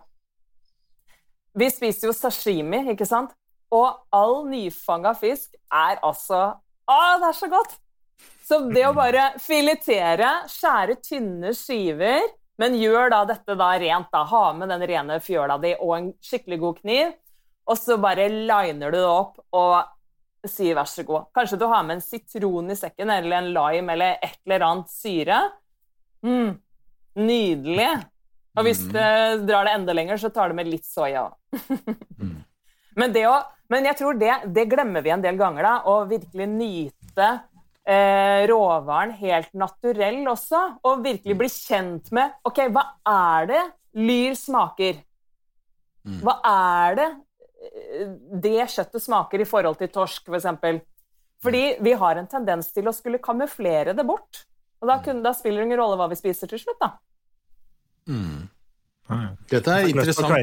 Vi 1.57 1.71
spiser 1.71 2.11
jo 2.11 2.13
sashimi, 2.13 2.83
ikke 2.93 3.09
sant? 3.09 3.33
Og 3.73 4.05
all 4.13 4.45
nyfanga 4.51 5.15
fisk 5.17 5.55
er 5.73 5.99
altså 6.03 6.61
Å, 6.85 6.97
det 7.19 7.29
er 7.31 7.37
så 7.41 7.49
godt! 7.49 7.79
Så 8.45 8.59
det 8.69 8.85
å 8.85 8.93
bare 8.93 9.33
filetere, 9.41 10.45
skjære 10.53 11.01
tynne 11.01 11.55
skiver 11.57 12.21
men 12.61 12.77
gjør 12.79 13.11
da 13.11 13.25
dette 13.27 13.57
da 13.59 13.73
rent. 13.79 14.11
da, 14.13 14.25
Ha 14.25 14.53
med 14.53 14.71
den 14.71 14.87
rene 14.87 15.19
fjøla 15.23 15.59
di 15.63 15.75
og 15.81 15.97
en 15.97 16.11
skikkelig 16.23 16.59
god 16.61 16.81
kniv. 16.83 17.15
Og 17.71 17.79
så 17.81 17.97
bare 18.01 18.29
liner 18.29 18.93
du 18.93 18.99
det 18.99 19.09
opp 19.09 19.41
og 19.57 20.49
sier 20.49 20.77
vær 20.77 20.89
så 20.89 21.05
god. 21.07 21.31
Kanskje 21.35 21.59
du 21.61 21.67
har 21.71 21.85
med 21.87 21.99
en 21.99 22.05
sitron 22.05 22.73
i 22.73 22.77
sekken 22.77 23.13
eller 23.13 23.39
en 23.39 23.53
lime 23.55 23.95
eller 23.95 24.19
et 24.21 24.37
eller 24.45 24.67
annet 24.67 24.93
syre. 24.93 25.39
Mm, 26.25 26.51
nydelig. 27.21 27.89
Og 28.55 28.69
hvis 28.69 28.85
mm. 28.85 28.93
du 28.93 29.47
drar 29.49 29.67
det 29.67 29.77
enda 29.79 29.97
lenger, 29.97 30.21
så 30.21 30.31
tar 30.33 30.53
du 30.53 30.59
med 30.59 30.71
litt 30.71 30.87
soya 30.89 31.29
òg. 31.29 31.39
Mm. 32.95 33.11
men, 33.11 33.17
men 33.75 33.87
jeg 33.89 33.97
tror 33.99 34.15
det, 34.15 34.31
det 34.55 34.69
glemmer 34.71 35.03
vi 35.03 35.11
en 35.11 35.23
del 35.25 35.35
ganger, 35.35 35.67
da. 35.67 35.73
Å 35.91 36.05
virkelig 36.07 36.47
nyte 36.47 37.27
eh, 37.83 38.45
råvaren 38.47 39.17
helt 39.19 39.51
naturell 39.59 40.21
også, 40.31 40.61
og 40.87 41.03
virkelig 41.05 41.37
bli 41.41 41.51
kjent 41.51 42.13
med 42.15 42.37
Ok, 42.47 42.63
hva 42.71 42.85
er 43.03 43.51
det 43.51 43.63
lyr 43.99 44.39
smaker? 44.39 45.03
Mm. 46.07 46.21
Hva 46.23 46.37
er 46.53 46.99
det 47.01 47.09
det 48.43 48.71
kjøttet 48.73 49.03
smaker 49.03 49.43
i 49.43 49.49
forhold 49.49 49.79
til 49.81 49.91
torsk, 49.93 50.25
f.eks.? 50.25 50.29
For 50.29 50.41
eksempel? 50.41 50.81
Fordi 51.45 51.65
vi 51.85 51.93
har 52.01 52.17
en 52.17 52.31
tendens 52.31 52.71
til 52.73 52.89
å 52.89 52.95
skulle 52.97 53.21
kamuflere 53.23 53.93
det 53.97 54.07
bort. 54.09 54.47
Og 54.81 54.89
da, 54.89 54.99
kunne, 55.05 55.21
da 55.25 55.35
spiller 55.37 55.61
det 55.61 55.69
ingen 55.69 55.81
rolle 55.81 55.99
hva 56.01 56.09
vi 56.09 56.17
spiser 56.17 56.49
til 56.49 56.61
slutt, 56.63 56.81
da. 56.81 56.95
Mm. 58.09 58.49
Dette 59.53 59.69
er 59.69 59.91
interessant. 59.91 60.33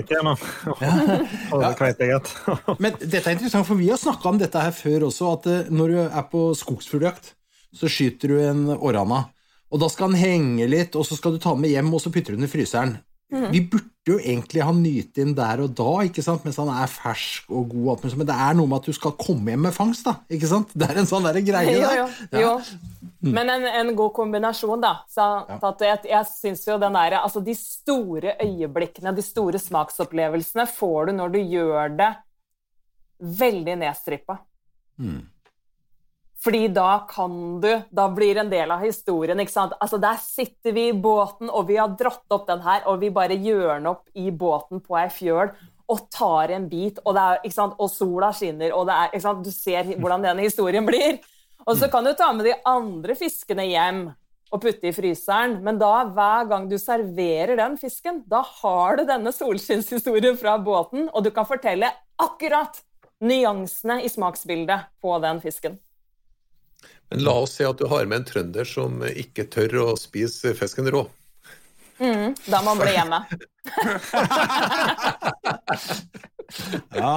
Men 2.84 2.98
dette 3.02 3.26
er 3.26 3.34
interessant, 3.34 3.66
for 3.66 3.80
vi 3.80 3.90
har 3.90 3.98
snakka 4.02 4.30
om 4.30 4.42
dette 4.42 4.62
her 4.62 4.74
før 4.78 5.08
også, 5.10 5.32
at 5.40 5.50
eh, 5.50 5.72
når 5.74 5.94
du 5.94 6.02
er 6.04 6.26
på 6.30 6.44
skogsfugljakt, 6.58 7.34
så 7.74 7.90
skyter 7.90 8.34
du 8.34 8.42
en 8.44 8.68
orrana. 8.76 9.24
Og 9.72 9.82
da 9.82 9.90
skal 9.90 10.12
den 10.12 10.22
henge 10.22 10.68
litt, 10.70 10.98
og 11.00 11.08
så 11.08 11.18
skal 11.18 11.34
du 11.34 11.42
ta 11.42 11.56
den 11.56 11.66
med 11.66 11.74
hjem, 11.74 11.90
og 11.96 12.04
så 12.04 12.14
putter 12.14 12.36
du 12.36 12.42
den 12.42 12.50
i 12.50 12.52
fryseren. 12.52 13.00
Mm. 13.32 13.48
Vi 13.54 13.62
burde 13.72 14.12
jo 14.12 14.18
egentlig 14.20 14.64
ha 14.66 14.72
nytt 14.76 15.20
inn 15.22 15.32
der 15.38 15.62
og 15.64 15.76
da, 15.78 15.92
ikke 16.04 16.24
sant? 16.26 16.44
mens 16.44 16.58
han 16.60 16.72
er 16.74 16.90
fersk 16.92 17.52
og 17.54 17.72
god, 17.72 18.04
men 18.20 18.28
det 18.28 18.36
er 18.36 18.58
noe 18.58 18.68
med 18.68 18.82
at 18.82 18.90
du 18.90 18.98
skal 18.98 19.14
komme 19.20 19.54
hjem 19.54 19.64
med 19.70 19.76
fangst. 19.76 20.04
da, 20.08 20.18
ikke 20.32 20.50
sant? 20.52 20.74
Det 20.76 20.90
er 20.90 21.00
en 21.00 21.08
sånn 21.08 21.28
der 21.30 21.40
greie 21.46 21.78
der. 21.86 22.02
Jo, 22.02 22.08
jo. 22.34 22.42
jo. 22.42 22.56
Mm. 23.22 23.32
Men 23.38 23.54
en, 23.54 23.68
en, 23.70 23.94
god 23.96 24.12
kombinasjon, 24.18 24.82
da. 24.82 24.96
Så, 25.12 25.28
ja. 25.48 25.72
jeg 25.86 26.10
jeg 26.10 26.30
syns 26.32 26.66
jo 26.66 26.80
den 26.82 26.96
derre 26.98 27.20
altså 27.22 27.44
De 27.46 27.54
store 27.54 28.34
øyeblikkene, 28.42 29.14
de 29.14 29.24
store 29.24 29.62
smaksopplevelsene, 29.62 30.66
får 30.66 31.12
du 31.12 31.18
når 31.20 31.36
du 31.36 31.40
gjør 31.44 31.94
det 32.00 32.10
veldig 33.22 33.78
nedstrippa. 33.84 34.40
Mm. 34.98 35.22
Fordi 36.42 36.68
da 36.74 37.06
kan 37.10 37.60
du 37.62 37.70
Da 37.92 38.08
blir 38.10 38.38
en 38.38 38.50
del 38.50 38.72
av 38.72 38.82
historien. 38.82 39.40
ikke 39.40 39.52
sant? 39.52 39.74
Altså 39.80 40.00
Der 40.02 40.18
sitter 40.18 40.72
vi 40.72 40.88
i 40.90 40.94
båten, 40.94 41.50
og 41.50 41.68
vi 41.68 41.78
har 41.78 41.90
dratt 41.90 42.26
opp 42.30 42.48
den 42.48 42.62
her, 42.62 42.82
og 42.88 43.00
vi 43.00 43.10
bare 43.10 43.38
gjør 43.38 43.78
den 43.78 43.88
opp 43.88 44.08
i 44.16 44.32
båten 44.32 44.82
på 44.82 44.98
ei 44.98 45.10
fjøl 45.10 45.52
og 45.92 46.08
tar 46.10 46.54
en 46.56 46.70
bit, 46.70 47.02
og, 47.04 47.18
er, 47.18 47.42
og 47.76 47.90
sola 47.92 48.32
skinner, 48.32 48.72
og 48.72 48.88
er, 48.88 49.12
du 49.44 49.52
ser 49.52 49.84
hvordan 50.00 50.24
denne 50.24 50.46
historien 50.46 50.86
blir. 50.88 51.20
Og 51.68 51.76
så 51.78 51.90
kan 51.92 52.06
du 52.06 52.14
ta 52.18 52.32
med 52.32 52.48
de 52.48 52.56
andre 52.66 53.16
fiskene 53.20 53.66
hjem 53.68 54.06
og 54.52 54.62
putte 54.64 54.88
i 54.88 54.96
fryseren, 54.96 55.58
men 55.64 55.78
da, 55.80 56.06
hver 56.12 56.48
gang 56.48 56.70
du 56.72 56.78
serverer 56.80 57.60
den 57.60 57.78
fisken, 57.80 58.24
da 58.28 58.42
har 58.62 59.00
du 59.00 59.06
denne 59.08 59.32
solskinnshistorien 59.36 60.40
fra 60.40 60.58
båten, 60.64 61.10
og 61.12 61.24
du 61.24 61.32
kan 61.36 61.48
fortelle 61.48 61.92
akkurat 62.20 62.82
nyansene 63.22 64.02
i 64.04 64.12
smaksbildet 64.12 64.90
på 65.04 65.20
den 65.24 65.40
fisken. 65.44 65.80
Men 67.12 67.24
la 67.26 67.32
oss 67.44 67.58
si 67.58 67.64
at 67.68 67.78
du 67.78 67.86
har 67.92 68.06
med 68.08 68.18
en 68.22 68.28
trønder 68.28 68.66
som 68.68 69.02
ikke 69.04 69.44
tør 69.52 69.74
å 69.84 69.96
spise 70.00 70.54
fisken 70.56 70.88
rå. 70.94 71.02
Mm, 72.00 72.32
da 72.48 72.62
må 72.64 72.72
han 72.72 72.82
bli 72.82 72.94
hjemme. 72.96 73.20
ja. 77.02 77.16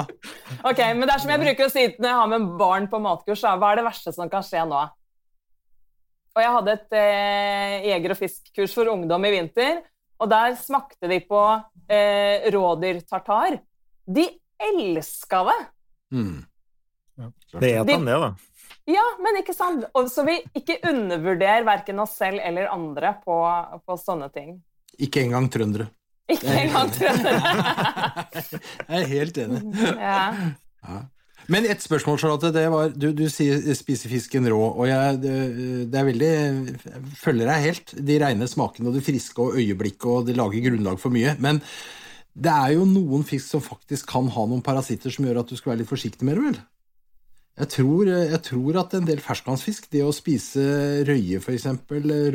Ok, 0.66 0.80
men 0.82 1.06
det 1.06 1.14
er 1.14 1.22
som 1.22 1.30
jeg 1.30 1.42
bruker 1.44 1.64
å 1.68 1.72
si 1.72 1.82
når 1.94 2.08
jeg 2.10 2.20
har 2.20 2.30
med 2.34 2.42
barn 2.60 2.86
på 2.90 2.98
matkurs, 3.06 3.44
hva 3.46 3.68
er 3.70 3.76
det 3.80 3.86
verste 3.86 4.10
som 4.16 4.26
kan 4.32 4.44
skje 4.44 4.62
nå? 4.68 4.82
Og 6.34 6.40
jeg 6.42 6.54
hadde 6.56 6.74
et 6.74 6.90
eh, 6.98 7.74
jeger- 7.92 8.12
og 8.16 8.18
fiskkurs 8.18 8.72
for 8.74 8.90
ungdom 8.90 9.22
i 9.28 9.34
vinter, 9.36 9.74
og 10.18 10.26
der 10.32 10.56
smakte 10.58 11.06
de 11.10 11.18
på 11.22 11.42
eh, 11.86 12.50
rådyrtartar. 12.50 13.60
De 14.10 14.26
elska 14.58 15.38
det! 15.46 15.60
Mm. 16.18 16.42
Ja, 17.14 17.30
det 17.62 17.70
er 17.70 17.78
han, 17.78 17.86
det, 18.10 18.18
da. 18.26 18.34
Ja, 18.90 19.04
men 19.24 19.40
ikke 19.40 19.54
sant? 19.56 19.86
Og 19.96 20.10
så 20.12 20.26
vi 20.26 20.36
ikke 20.56 20.76
undervurderer 20.90 21.64
verken 21.64 22.02
oss 22.04 22.18
selv 22.20 22.42
eller 22.44 22.68
andre 22.72 23.14
på, 23.24 23.38
på 23.84 23.96
sånne 24.00 24.28
ting. 24.34 24.58
Ikke 25.00 25.24
engang 25.24 25.48
trøndere. 25.52 25.88
Ikke 26.30 26.52
engang 26.52 26.92
trøndere. 26.92 27.40
jeg 28.90 29.00
er 29.00 29.10
helt 29.10 29.40
enig. 29.40 29.62
Ja. 29.96 30.20
ja. 30.84 31.00
Men 31.52 31.66
et 31.68 31.82
spørsmål, 31.84 32.20
Charlotte. 32.20 32.52
Det 32.54 32.64
var, 32.72 32.92
du, 32.92 33.10
du 33.12 33.24
sier 33.32 33.60
'spise 33.76 34.08
fisken 34.08 34.48
rå, 34.48 34.60
og 34.60 34.86
jeg, 34.88 35.18
det, 35.20 35.34
det, 35.92 35.98
er 36.00 36.06
veldig 36.08 36.30
jeg 36.30 37.02
følger 37.20 37.50
deg 37.50 37.66
helt. 37.66 37.96
De 38.08 38.20
rene 38.20 38.48
smakene 38.48 38.88
og 38.88 38.96
det 38.96 39.04
friske 39.04 39.44
og 39.44 39.58
øyeblikket, 39.60 40.08
og 40.08 40.28
det 40.28 40.38
lager 40.38 40.64
grunnlag 40.68 41.00
for 41.00 41.12
mye. 41.12 41.36
Men 41.44 41.60
det 42.34 42.52
er 42.52 42.76
jo 42.78 42.86
noen 42.88 43.24
fisk 43.28 43.52
som 43.52 43.64
faktisk 43.64 44.08
kan 44.12 44.28
ha 44.32 44.46
noen 44.48 44.64
parasitter 44.64 45.12
som 45.12 45.28
gjør 45.28 45.42
at 45.44 45.52
du 45.52 45.56
skal 45.58 45.74
være 45.74 45.84
litt 45.84 45.92
forsiktig 45.92 46.26
med 46.26 46.40
det, 46.40 46.46
vel? 46.48 46.62
Jeg 47.54 47.70
tror, 47.70 48.08
jeg 48.10 48.40
tror, 48.42 48.76
at 48.80 48.94
en 48.98 49.06
del 49.06 49.20
ferskvannsfisk, 49.22 49.86
det 49.92 50.02
å 50.02 50.10
spise 50.14 50.64
røye 51.06 51.38
f.eks. 51.38 51.68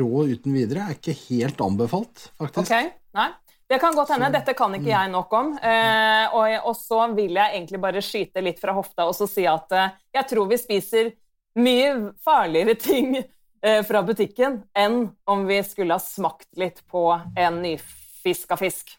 rå 0.00 0.24
uten 0.30 0.56
videre, 0.56 0.86
er 0.86 0.96
ikke 0.96 1.16
helt 1.26 1.60
anbefalt, 1.60 2.30
faktisk. 2.40 2.72
Ok, 2.72 2.94
nei. 3.18 3.30
Det 3.70 3.78
kan 3.78 3.94
godt 3.94 4.10
hende. 4.10 4.32
Dette 4.34 4.56
kan 4.58 4.72
ikke 4.74 4.90
jeg 4.90 5.10
nok 5.12 5.34
om. 5.38 5.52
Eh, 5.62 6.32
og, 6.34 6.54
og, 6.72 6.72
så 6.74 7.04
vil 7.14 7.36
jeg 7.38 7.54
egentlig 7.54 7.78
bare 7.84 8.02
skyte 8.02 8.42
litt 8.42 8.58
fra 8.58 8.74
hofta 8.74 9.06
og 9.06 9.14
så 9.14 9.28
si 9.30 9.44
at 9.46 9.70
eh, 9.78 9.92
jeg 10.16 10.26
tror 10.32 10.48
vi 10.50 10.58
spiser 10.58 11.12
mye 11.60 11.92
farligere 12.24 12.74
ting 12.80 13.14
eh, 13.20 13.84
fra 13.86 14.02
butikken 14.02 14.58
enn 14.74 15.04
om 15.30 15.46
vi 15.46 15.60
skulle 15.68 15.94
ha 15.94 16.02
smakt 16.02 16.48
litt 16.58 16.82
på 16.90 17.04
en 17.14 17.62
nyfiska 17.62 18.58
fisk. 18.58 18.96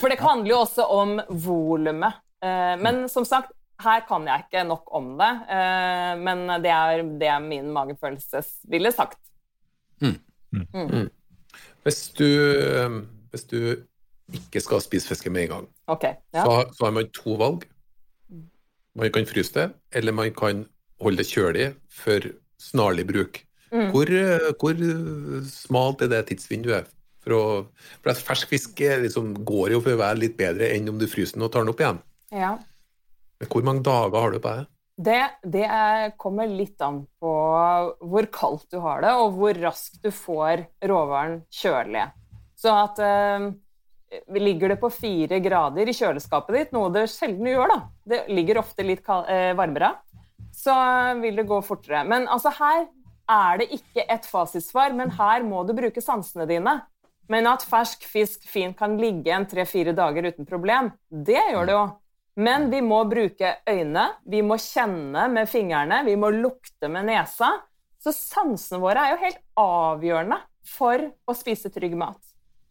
For 0.00 0.10
det 0.10 0.18
handler 0.18 0.56
jo 0.56 0.60
også 0.64 0.90
om 0.90 1.16
volumet. 1.30 2.18
Eh, 2.42 2.74
men 2.82 3.04
som 3.12 3.28
sagt, 3.28 3.54
her 3.84 4.04
kan 4.08 4.26
jeg 4.28 4.44
ikke 4.46 4.64
nok 4.68 4.88
om 4.94 5.12
det. 5.20 5.30
Eh, 5.50 6.12
men 6.22 6.46
det 6.62 6.70
er 6.72 7.02
det 7.20 7.34
min 7.44 7.70
magefølelse 7.74 8.42
ville 8.72 8.92
sagt. 8.94 9.18
Hvis 11.82 12.00
du, 12.14 12.26
hvis 13.32 13.44
du 13.50 13.58
ikke 14.32 14.60
skal 14.62 14.80
spise 14.84 15.08
fisken 15.10 15.32
med 15.34 15.42
en 15.48 15.52
gang, 15.56 15.68
okay, 15.90 16.14
Ja. 16.34 16.44
så, 16.44 16.50
har- 16.50 16.70
så 16.76 16.84
har 16.84 16.90
man 16.92 17.08
to 17.10 17.34
valg. 17.40 17.64
Man 18.94 19.10
kan 19.12 19.26
fryse 19.26 19.52
det, 19.54 19.72
eller 19.92 20.12
man 20.12 20.30
kan 20.34 20.66
holde 21.00 21.16
det 21.16 21.26
kjølig 21.26 21.74
for 21.90 22.20
snarlig 22.60 23.06
bruk. 23.08 23.40
Mm. 23.72 23.88
Hvor, 23.90 24.04
eh, 24.04 24.52
hvor 24.60 24.70
eh, 24.76 25.44
smalt 25.48 26.02
er 26.02 26.08
det 26.12 26.26
tidsvinduet? 26.28 26.86
For, 27.24 27.30
å, 27.32 27.66
for 28.02 28.10
at 28.10 28.18
fersk 28.18 28.48
fisk 28.50 28.80
er 28.84 29.00
liksom, 29.04 29.32
går 29.46 29.70
jo 29.72 29.80
for 29.80 29.94
å 29.94 30.00
være 30.00 30.18
litt 30.18 30.36
bedre 30.36 30.68
enn 30.74 30.88
om 30.90 30.98
du 30.98 31.06
fryser 31.06 31.34
den 31.38 31.42
og 31.46 31.52
tar 31.54 31.62
den 31.64 31.70
opp 31.72 31.80
igjen. 31.80 32.02
ja. 32.32 32.58
Hvor 33.50 33.66
mange 33.66 33.84
dager 33.86 34.20
har 34.20 34.32
du 34.32 34.38
på 34.38 34.52
deg? 34.52 34.70
Det, 35.02 35.20
det 35.48 35.64
er, 35.64 36.12
kommer 36.20 36.46
litt 36.46 36.82
an 36.84 37.02
på 37.18 37.32
hvor 38.12 38.28
kaldt 38.34 38.68
du 38.70 38.78
har 38.84 39.00
det, 39.02 39.12
og 39.18 39.38
hvor 39.38 39.56
raskt 39.64 40.02
du 40.04 40.10
får 40.14 40.66
råvaren 40.84 41.40
kjølig. 41.50 42.06
Så 42.60 42.74
at 42.76 43.00
eh, 43.02 43.50
Ligger 44.36 44.68
det 44.68 44.76
på 44.76 44.90
fire 44.92 45.38
grader 45.40 45.88
i 45.88 45.94
kjøleskapet 45.96 46.56
ditt, 46.56 46.72
noe 46.76 46.90
det 46.92 47.06
sjelden 47.08 47.46
gjør, 47.48 47.70
da, 47.70 47.78
det 48.04 48.18
ligger 48.28 48.60
ofte 48.60 48.84
litt 48.84 49.06
eh, 49.08 49.54
varmere, 49.56 49.94
så 50.52 50.74
vil 51.22 51.38
det 51.40 51.46
gå 51.48 51.62
fortere. 51.64 52.02
Men 52.04 52.28
altså 52.28 52.52
her 52.58 52.84
er 53.32 53.62
det 53.62 53.70
ikke 53.78 54.04
et 54.04 54.28
fasitsvar, 54.28 54.92
men 54.98 55.14
her 55.16 55.46
må 55.48 55.62
du 55.64 55.72
bruke 55.78 56.04
sansene 56.04 56.44
dine. 56.50 56.82
Men 57.32 57.48
at 57.48 57.64
fersk 57.64 58.04
fisk 58.04 58.44
fint 58.50 58.76
kan 58.76 58.98
ligge 59.00 59.32
en 59.32 59.48
tre-fire 59.48 59.94
dager 59.96 60.28
uten 60.28 60.48
problem, 60.48 60.90
det 61.08 61.40
gjør 61.40 61.68
det 61.68 61.76
jo. 61.78 61.84
Men 62.40 62.70
vi 62.72 62.80
må 62.80 63.02
bruke 63.04 63.56
øynene, 63.68 64.06
vi 64.24 64.40
må 64.44 64.56
kjenne 64.60 65.26
med 65.32 65.50
fingrene, 65.50 66.00
vi 66.06 66.16
må 66.16 66.30
lukte 66.32 66.88
med 66.88 67.10
nesa. 67.10 67.50
Så 68.02 68.14
sansene 68.16 68.80
våre 68.82 69.04
er 69.04 69.14
jo 69.14 69.22
helt 69.22 69.40
avgjørende 69.60 70.38
for 70.66 71.04
å 71.28 71.34
spise 71.36 71.70
trygg 71.74 71.94
mat. 71.98 72.20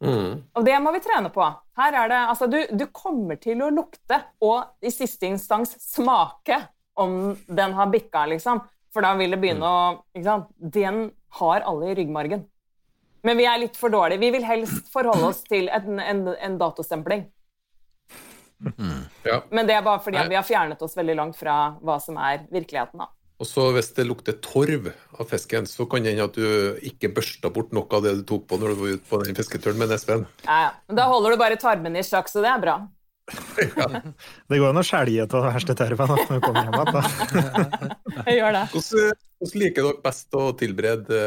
Mm. 0.02 0.42
Og 0.58 0.66
det 0.66 0.78
må 0.82 0.92
vi 0.96 1.04
trene 1.06 1.30
på. 1.34 1.46
Her 1.78 1.98
er 2.04 2.10
det, 2.10 2.22
altså 2.34 2.48
du, 2.50 2.58
du 2.74 2.88
kommer 2.90 3.38
til 3.42 3.62
å 3.62 3.70
lukte 3.74 4.18
og 4.42 4.82
i 4.82 4.92
siste 4.94 5.30
instans 5.30 5.76
smake 5.84 6.58
om 7.00 7.36
den 7.48 7.76
har 7.78 7.92
bikka, 7.94 8.26
liksom. 8.34 8.64
For 8.92 9.06
da 9.06 9.14
vil 9.16 9.32
det 9.32 9.40
begynne 9.40 9.68
å 9.68 9.84
ikke 10.12 10.26
sant? 10.26 10.50
Den 10.58 11.06
har 11.38 11.64
alle 11.70 11.92
i 11.92 11.96
ryggmargen. 12.02 12.44
Men 13.24 13.38
vi 13.38 13.46
er 13.48 13.62
litt 13.62 13.78
for 13.78 13.94
dårlige. 13.94 14.20
Vi 14.20 14.32
vil 14.34 14.48
helst 14.48 14.90
forholde 14.92 15.30
oss 15.30 15.44
til 15.46 15.70
en, 15.72 16.02
en, 16.02 16.26
en 16.34 16.58
datostempling. 16.60 17.28
Ja. 19.26 19.42
Men 19.54 19.68
det 19.70 19.76
er 19.78 19.84
bare 19.86 20.02
fordi 20.04 20.20
Nei. 20.20 20.30
vi 20.34 20.38
har 20.38 20.46
fjernet 20.46 20.82
oss 20.86 20.94
veldig 20.98 21.16
langt 21.18 21.38
fra 21.40 21.58
hva 21.82 21.98
som 22.04 22.18
er 22.22 22.46
virkeligheten. 22.52 23.02
da. 23.02 23.10
Og 23.42 23.48
så 23.50 23.64
hvis 23.74 23.90
det 23.98 24.06
lukter 24.06 24.36
torv 24.44 24.92
av 24.92 25.26
fisken, 25.30 25.66
så 25.66 25.88
kan 25.90 26.04
det 26.06 26.14
hende 26.14 26.28
at 26.30 26.36
du 26.38 26.78
ikke 26.86 27.10
børsta 27.16 27.50
bort 27.54 27.72
noe 27.74 27.90
av 27.98 28.06
det 28.06 28.14
du 28.20 28.26
tok 28.30 28.46
på 28.50 28.60
når 28.62 28.74
du 28.74 28.82
var 28.84 28.98
ute 28.98 29.10
på 29.10 29.22
den 29.24 29.38
fisketuren 29.38 29.82
med 29.82 29.94
Espen. 29.96 30.28
Ja, 30.46 30.58
ja. 30.68 30.74
Men 30.90 31.00
da 31.00 31.08
holder 31.10 31.34
du 31.34 31.42
bare 31.42 31.58
tarmene 31.62 32.04
i 32.04 32.06
sjakk, 32.06 32.30
så 32.30 32.44
det 32.46 32.52
er 32.54 32.62
bra. 32.62 32.78
Det 34.52 34.58
går 34.60 34.68
an 34.68 34.82
å 34.82 34.84
skjelje 34.84 35.24
av 35.24 35.46
verste 35.48 35.76
tarven 35.78 36.10
når 36.12 36.22
du 36.28 36.44
kommer 36.44 36.68
hjem 36.68 36.78
igjen. 36.82 37.92
Jeg 38.26 38.38
gjør 38.38 38.56
det. 38.58 38.64
Hvordan, 38.74 39.20
hvordan 39.40 39.62
liker 39.62 39.88
dere 39.88 40.02
best 40.04 40.38
å 40.38 40.44
tilberede, 40.60 41.20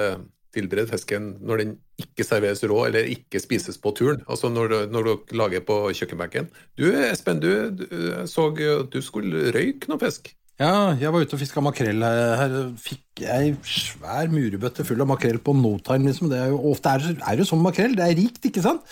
tilberede 0.54 0.88
fisken 0.94 1.32
når 1.44 1.60
den 1.64 1.74
ikke 2.00 2.24
serveres 2.26 2.62
rå 2.70 2.84
eller 2.86 3.10
ikke 3.10 3.42
spises 3.42 3.76
på 3.82 3.92
turen? 3.98 4.22
Altså 4.30 4.48
når, 4.52 4.70
du- 4.72 4.94
når 4.94 5.10
dere 5.10 5.38
lager 5.42 5.66
på 5.66 5.80
kjøkkenbenken. 5.98 6.48
Du 6.78 6.86
Espen, 7.10 7.42
du, 7.42 7.50
du 7.74 7.84
jeg 7.90 8.30
så 8.30 8.48
at 8.54 8.90
du 8.94 9.00
skulle 9.04 9.50
røyke 9.54 9.90
noe 9.92 10.00
fisk. 10.02 10.32
Ja, 10.54 10.94
jeg 10.94 11.10
var 11.10 11.24
ute 11.26 11.34
og 11.34 11.40
fiska 11.42 11.58
makrell 11.66 11.98
her. 12.06 12.36
her 12.38 12.52
fikk 12.78 13.22
jeg 13.24 13.56
svær 13.66 14.28
murebøtte 14.30 14.84
full 14.86 15.02
av 15.02 15.08
makrell 15.10 15.40
på 15.42 15.50
no 15.58 15.72
time. 15.82 16.06
Liksom. 16.06 16.28
Det 16.30 16.38
er 16.38 16.52
jo, 16.52 16.60
ofte 16.70 16.92
er 16.94 17.08
er 17.16 17.40
det 17.40 17.46
sånn 17.48 17.62
makrell. 17.64 17.96
Det 17.98 18.04
er 18.06 18.14
rikt, 18.20 18.38
ikke 18.46 18.62
sant? 18.62 18.86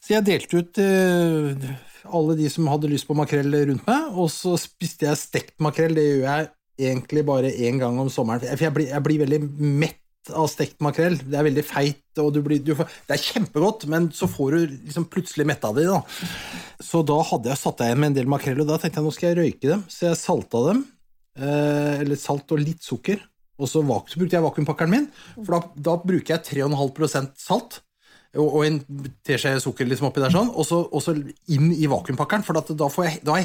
Så 0.00 0.14
jeg 0.14 0.24
delte 0.24 0.62
ut 0.62 0.80
eh, 0.80 1.68
alle 2.08 2.38
de 2.40 2.48
som 2.52 2.70
hadde 2.72 2.88
lyst 2.88 3.04
på 3.08 3.16
makrell 3.20 3.52
rundt 3.52 3.84
meg, 3.88 4.16
og 4.16 4.30
så 4.32 4.56
spiste 4.60 5.04
jeg 5.10 5.20
stekt 5.20 5.60
makrell. 5.64 5.92
Det 6.00 6.06
gjør 6.08 6.24
jeg 6.24 6.48
egentlig 6.88 7.26
bare 7.28 7.52
én 7.52 7.76
gang 7.84 8.00
om 8.00 8.08
sommeren. 8.08 8.40
For 8.56 8.64
jeg 8.64 8.74
blir, 8.80 8.88
jeg 8.96 9.04
blir 9.04 9.20
veldig 9.26 9.42
mett 9.84 10.00
av 10.32 10.46
stekt 10.48 10.80
makrell. 10.84 11.18
Det 11.20 11.36
er 11.36 11.44
veldig 11.48 11.64
feit, 11.68 12.00
og 12.22 12.30
du 12.32 12.40
blir, 12.46 12.62
du 12.64 12.72
det 12.78 13.16
er 13.16 13.20
kjempegodt, 13.20 13.84
men 13.92 14.08
så 14.14 14.28
får 14.30 14.56
du 14.56 14.74
liksom 14.88 15.04
plutselig 15.12 15.46
mett 15.50 15.64
av 15.68 15.76
det. 15.76 15.84
Da. 15.90 16.00
Så 16.80 17.02
da 17.06 17.18
hadde 17.28 17.52
jeg 17.52 17.60
satt 17.60 17.78
deg 17.82 17.90
igjen 17.92 18.00
med 18.00 18.12
en 18.12 18.18
del 18.22 18.30
makrell, 18.32 18.62
og 18.64 18.70
da 18.72 18.78
tenkte 18.80 19.02
jeg 19.02 19.06
nå 19.08 19.14
skal 19.16 19.30
jeg 19.32 19.38
røyke 19.42 19.70
dem. 19.74 19.84
Så 19.92 20.08
jeg 20.08 20.20
salta 20.22 20.64
dem, 20.70 20.84
eh, 21.38 22.00
eller 22.00 22.16
salt 22.20 22.50
og 22.56 22.62
litt 22.64 22.82
sukker, 22.82 23.20
og 23.60 23.68
så, 23.70 23.84
vak- 23.86 24.08
så 24.10 24.18
brukte 24.18 24.34
jeg 24.38 24.42
vakuumpakkeren 24.48 24.90
min, 24.96 25.04
for 25.44 25.54
da, 25.58 25.60
da 25.92 25.96
bruker 26.02 26.34
jeg 26.38 26.46
3,5% 26.64 27.36
salt. 27.38 27.82
Og, 28.40 28.60
en 28.66 28.78
teskje 29.26 29.52
sukker 29.62 29.86
liksom 29.86 30.08
oppi 30.08 30.22
der 30.22 30.32
sånn, 30.34 30.50
og 30.50 30.66
så, 30.66 31.14
inn 31.54 31.68
i 31.74 31.88
vakuumpakkeren. 31.90 32.44
For 32.46 32.56
da, 32.56 32.64
jeg, 33.06 33.20
da, 33.22 33.36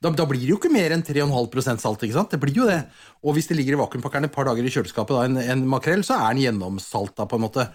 da, 0.00 0.12
da 0.22 0.26
blir 0.30 0.44
det 0.44 0.52
jo 0.52 0.58
ikke 0.60 0.72
mer 0.72 0.94
enn 0.96 1.04
3,5% 1.04 1.84
salt. 1.84 2.04
ikke 2.06 2.16
sant? 2.16 2.32
Det 2.32 2.40
blir 2.40 2.56
jo 2.62 2.68
det. 2.70 2.80
Og 3.24 3.36
hvis 3.36 3.50
det 3.50 3.58
ligger 3.58 3.76
i 3.76 3.82
vakuumpakkeren 3.82 4.28
et 4.28 4.34
par 4.34 4.48
dager 4.48 4.64
i 4.64 4.72
kjøleskapet, 4.72 5.16
da, 5.16 5.26
en, 5.28 5.40
en 5.56 5.66
makrell, 5.76 6.04
så 6.06 6.18
er 6.20 6.32
den 6.32 6.44
gjennomsalta 6.46 7.28
på 7.28 7.40
en 7.40 7.46
måte. 7.46 7.68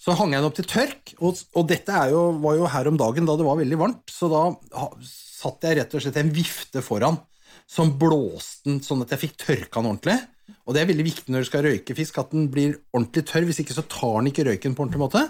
Så 0.00 0.16
hang 0.16 0.32
jeg 0.32 0.40
den 0.40 0.48
opp 0.48 0.56
til 0.56 0.68
tørk, 0.68 1.14
og, 1.20 1.40
og 1.60 1.66
dette 1.68 2.04
jo, 2.08 2.30
var 2.40 2.56
jo 2.56 2.68
her 2.72 2.88
om 2.88 3.00
dagen 3.00 3.26
da 3.28 3.36
det 3.36 3.44
var 3.44 3.58
veldig 3.60 3.80
varmt, 3.82 4.06
så 4.08 4.30
da 4.32 4.46
ha, 4.80 4.86
satt 5.04 5.66
jeg 5.68 5.76
rett 5.76 5.96
og 5.96 6.04
slett 6.04 6.20
en 6.22 6.32
vifte 6.32 6.80
foran 6.84 7.20
som 7.70 7.92
blåste 8.00 8.66
den 8.66 8.80
sånn 8.82 9.04
at 9.04 9.12
jeg 9.14 9.26
fikk 9.26 9.36
tørka 9.44 9.82
den 9.82 9.92
ordentlig. 9.92 10.16
Og 10.66 10.74
det 10.74 10.82
er 10.82 10.88
veldig 10.90 11.06
viktig 11.06 11.32
når 11.32 11.44
du 11.44 11.48
skal 11.48 11.64
røyke 11.66 11.94
fisk, 11.98 12.18
at 12.18 12.32
den 12.34 12.48
blir 12.52 12.74
ordentlig 12.90 13.22
tørr. 13.28 13.46
Hvis 13.46 13.60
ikke 13.62 13.76
så 13.76 13.84
tar 13.86 14.18
den 14.18 14.30
ikke 14.32 14.46
røyken 14.48 14.74
på 14.74 14.84
ordentlig 14.84 15.02
måte. 15.04 15.22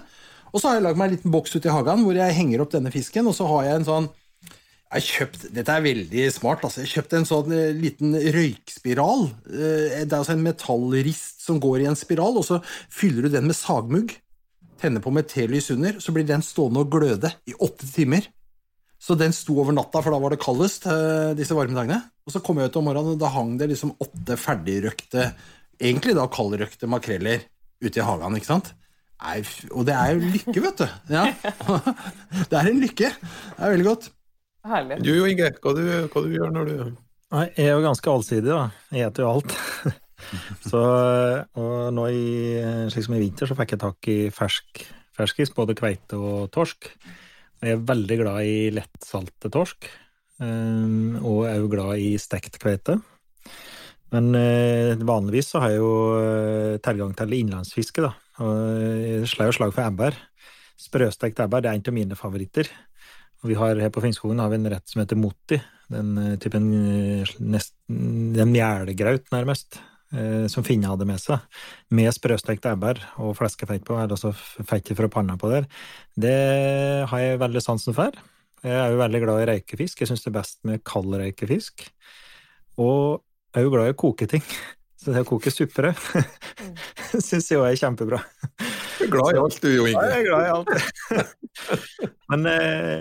Og 0.51 0.59
så 0.59 0.67
har 0.67 0.77
jeg 0.77 0.85
lagd 0.87 0.99
meg 0.99 1.09
en 1.09 1.15
liten 1.15 1.33
boks 1.33 1.55
ute 1.55 1.69
i 1.69 1.73
hagen 1.73 2.03
hvor 2.05 2.17
jeg 2.17 2.37
henger 2.37 2.63
opp 2.63 2.73
denne 2.73 2.91
fisken, 2.93 3.29
og 3.29 3.37
så 3.37 3.47
har 3.49 3.69
jeg 3.69 3.81
en 3.81 3.87
sånn 3.87 4.09
jeg 4.91 4.99
har 4.99 5.07
kjøpt, 5.07 5.43
Dette 5.55 5.71
er 5.71 5.83
veldig 5.85 6.23
smart. 6.35 6.65
altså. 6.67 6.81
Jeg 6.83 6.91
kjøpte 6.91 7.15
en 7.21 7.27
sånn 7.29 7.53
eh, 7.55 7.69
liten 7.71 8.11
røykspiral. 8.35 9.21
Eh, 9.47 10.01
det 10.03 10.09
er 10.09 10.17
altså 10.17 10.33
en 10.33 10.43
metallrist 10.43 11.45
som 11.45 11.61
går 11.63 11.85
i 11.85 11.87
en 11.87 11.95
spiral, 11.95 12.35
og 12.35 12.43
så 12.43 12.57
fyller 12.91 13.23
du 13.23 13.37
den 13.37 13.47
med 13.47 13.55
sagmugg. 13.55 14.11
Tenner 14.83 14.99
på 14.99 15.13
med 15.15 15.29
telys 15.31 15.69
under, 15.71 15.95
så 16.03 16.11
blir 16.11 16.27
den 16.27 16.43
stående 16.43 16.83
og 16.83 16.91
gløde 16.91 17.31
i 17.47 17.55
åtte 17.55 17.87
timer. 17.87 18.27
Så 18.99 19.15
den 19.15 19.31
sto 19.31 19.55
over 19.63 19.71
natta, 19.71 20.03
for 20.03 20.11
da 20.11 20.19
var 20.19 20.35
det 20.35 20.41
kaldest 20.43 20.89
eh, 20.91 21.31
disse 21.39 21.55
varme 21.55 21.77
dagene. 21.77 22.01
Og 22.27 22.35
så 22.35 22.43
kom 22.43 22.59
jeg 22.59 22.67
ut 22.67 22.81
om 22.81 22.89
morgenen, 22.89 23.15
og 23.15 23.23
da 23.23 23.31
hang 23.31 23.55
det 23.61 23.71
liksom 23.71 23.95
åtte 23.95 24.35
ferdigrøkte, 24.43 25.29
egentlig 25.79 26.19
da 26.19 26.27
kaldrøkte 26.35 26.91
makreller 26.91 27.47
ute 27.79 27.95
i 27.95 28.05
hagen. 28.11 28.35
ikke 28.35 28.51
sant? 28.51 28.75
Nei, 29.21 29.37
og 29.69 29.85
det 29.85 29.93
er 29.93 30.15
jo 30.15 30.31
lykke, 30.33 30.61
vet 30.63 30.81
du. 30.81 30.87
Ja. 31.13 31.27
Det 32.49 32.57
er 32.57 32.69
en 32.71 32.81
lykke. 32.81 33.11
Det 33.13 33.61
er 33.61 33.73
veldig 33.75 33.85
godt. 33.85 34.07
Herlig. 34.65 34.97
Du 35.05 35.11
Jo 35.13 35.27
Inge, 35.29 35.49
hva 35.61 35.73
du, 35.77 35.81
hva 36.09 36.23
du 36.25 36.29
gjør 36.33 36.53
når 36.53 36.69
du 36.69 36.75
Nei, 37.31 37.45
Jeg 37.55 37.69
er 37.69 37.77
jo 37.77 37.83
ganske 37.85 38.11
allsidig, 38.11 38.49
da. 38.49 38.63
Jeg 38.91 39.11
spiser 39.13 39.23
jo 39.23 39.29
alt. 39.31 39.53
så, 40.71 40.81
og 41.57 41.75
nå 41.95 42.07
i, 42.11 42.25
slik 42.91 43.07
som 43.07 43.15
i 43.15 43.21
vinter, 43.21 43.47
så 43.47 43.55
fikk 43.57 43.75
jeg 43.75 43.83
tak 43.85 44.09
i 44.11 44.17
fersk, 44.35 44.83
ferskis, 45.15 45.53
både 45.55 45.77
kveite 45.79 46.19
og 46.19 46.49
torsk. 46.51 46.89
Jeg 47.61 47.77
er 47.77 47.85
veldig 47.87 48.17
glad 48.19 48.49
i 48.49 48.57
lettsalte 48.73 49.53
torsk, 49.53 49.87
um, 50.41 51.21
og 51.21 51.45
er 51.47 51.61
jo 51.61 51.71
glad 51.71 52.03
i 52.03 52.11
stekt 52.19 52.59
kveite. 52.59 52.97
Men 54.11 54.33
eh, 54.35 54.99
vanligvis 55.07 55.53
så 55.53 55.61
har 55.63 55.71
jeg 55.71 55.79
jo 55.79 55.91
eh, 56.19 56.79
tilgang 56.83 57.13
til 57.15 57.37
innlandsfiske, 57.37 58.03
da. 58.03 58.11
Og 58.41 58.53
jeg 59.05 59.29
slår 59.29 59.51
jo 59.51 59.57
slag 59.59 59.75
for 59.75 59.85
ebber. 59.85 60.17
Sprøstekt 60.81 61.41
ebber 61.43 61.61
det 61.61 61.71
er 61.71 61.77
en 61.77 61.85
av 61.91 61.95
mine 61.95 62.17
favoritter. 62.17 62.69
Og 63.41 63.49
vi 63.49 63.57
har 63.57 63.79
her 63.81 63.93
på 63.93 64.03
Finnskogen 64.03 64.41
har 64.41 64.51
vi 64.51 64.59
en 64.59 64.69
rett 64.69 64.89
som 64.89 65.01
heter 65.01 65.17
moti. 65.17 65.57
Den 65.91 66.11
eh, 66.21 66.35
typen 66.41 66.67
eh, 66.77 67.31
nesten 67.41 68.33
Den 68.35 68.53
mjælgraut, 68.53 69.25
nærmest, 69.33 69.79
eh, 70.13 70.45
som 70.51 70.65
Finne 70.65 70.89
hadde 70.91 71.07
med 71.09 71.21
seg. 71.21 71.41
Med 71.93 72.13
sprøstekt 72.15 72.67
ebber 72.69 73.01
og 73.21 73.33
fleskefett 73.39 73.85
på, 73.87 73.97
eller 73.97 74.15
altså 74.15 74.33
fettet 74.33 74.97
fra 74.97 75.09
panna 75.11 75.37
på 75.41 75.49
der. 75.51 75.67
Det 76.15 76.37
har 77.09 77.23
jeg 77.23 77.41
veldig 77.41 77.65
sansen 77.65 77.97
for. 77.97 78.15
Jeg 78.61 78.77
er 78.77 78.93
jo 78.93 79.01
veldig 79.01 79.23
glad 79.23 79.41
i 79.41 79.49
røykefisk. 79.49 80.03
Jeg 80.03 80.11
syns 80.11 80.21
det 80.23 80.29
er 80.29 80.37
best 80.37 80.61
med 80.69 80.83
kald 80.85 81.17
røykefisk. 81.17 81.87
Og 82.77 83.23
jeg 83.51 83.63
er 83.63 83.65
jo 83.65 83.73
glad 83.73 83.89
i 83.89 83.95
å 83.95 84.01
koke 84.05 84.29
ting. 84.29 84.45
Så 85.01 85.09
det 85.15 85.23
å 85.23 85.27
koke 85.31 85.49
suppere 85.49 85.95
syns 87.25 87.47
jeg 87.49 87.57
òg 87.57 87.71
er 87.71 87.79
kjempebra. 87.79 88.19
Du 88.99 89.07
er 89.07 89.09
glad 89.15 89.33
i 89.33 89.39
alt, 89.41 89.57
du 89.63 89.69
Jo 89.73 89.87
Ja, 89.89 90.03
jeg 90.11 90.21
er 90.21 90.27
glad 90.27 90.45
i 90.45 90.51
alt. 90.53 90.69
Men 92.31 92.45
eh, 92.51 92.99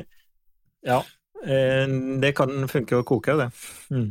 ja. 0.89 1.03
Eh, 1.45 1.85
det 2.23 2.33
kan 2.39 2.65
funke 2.73 3.01
å 3.01 3.05
koke, 3.07 3.37
det. 3.37 3.51
Mm. 3.93 4.09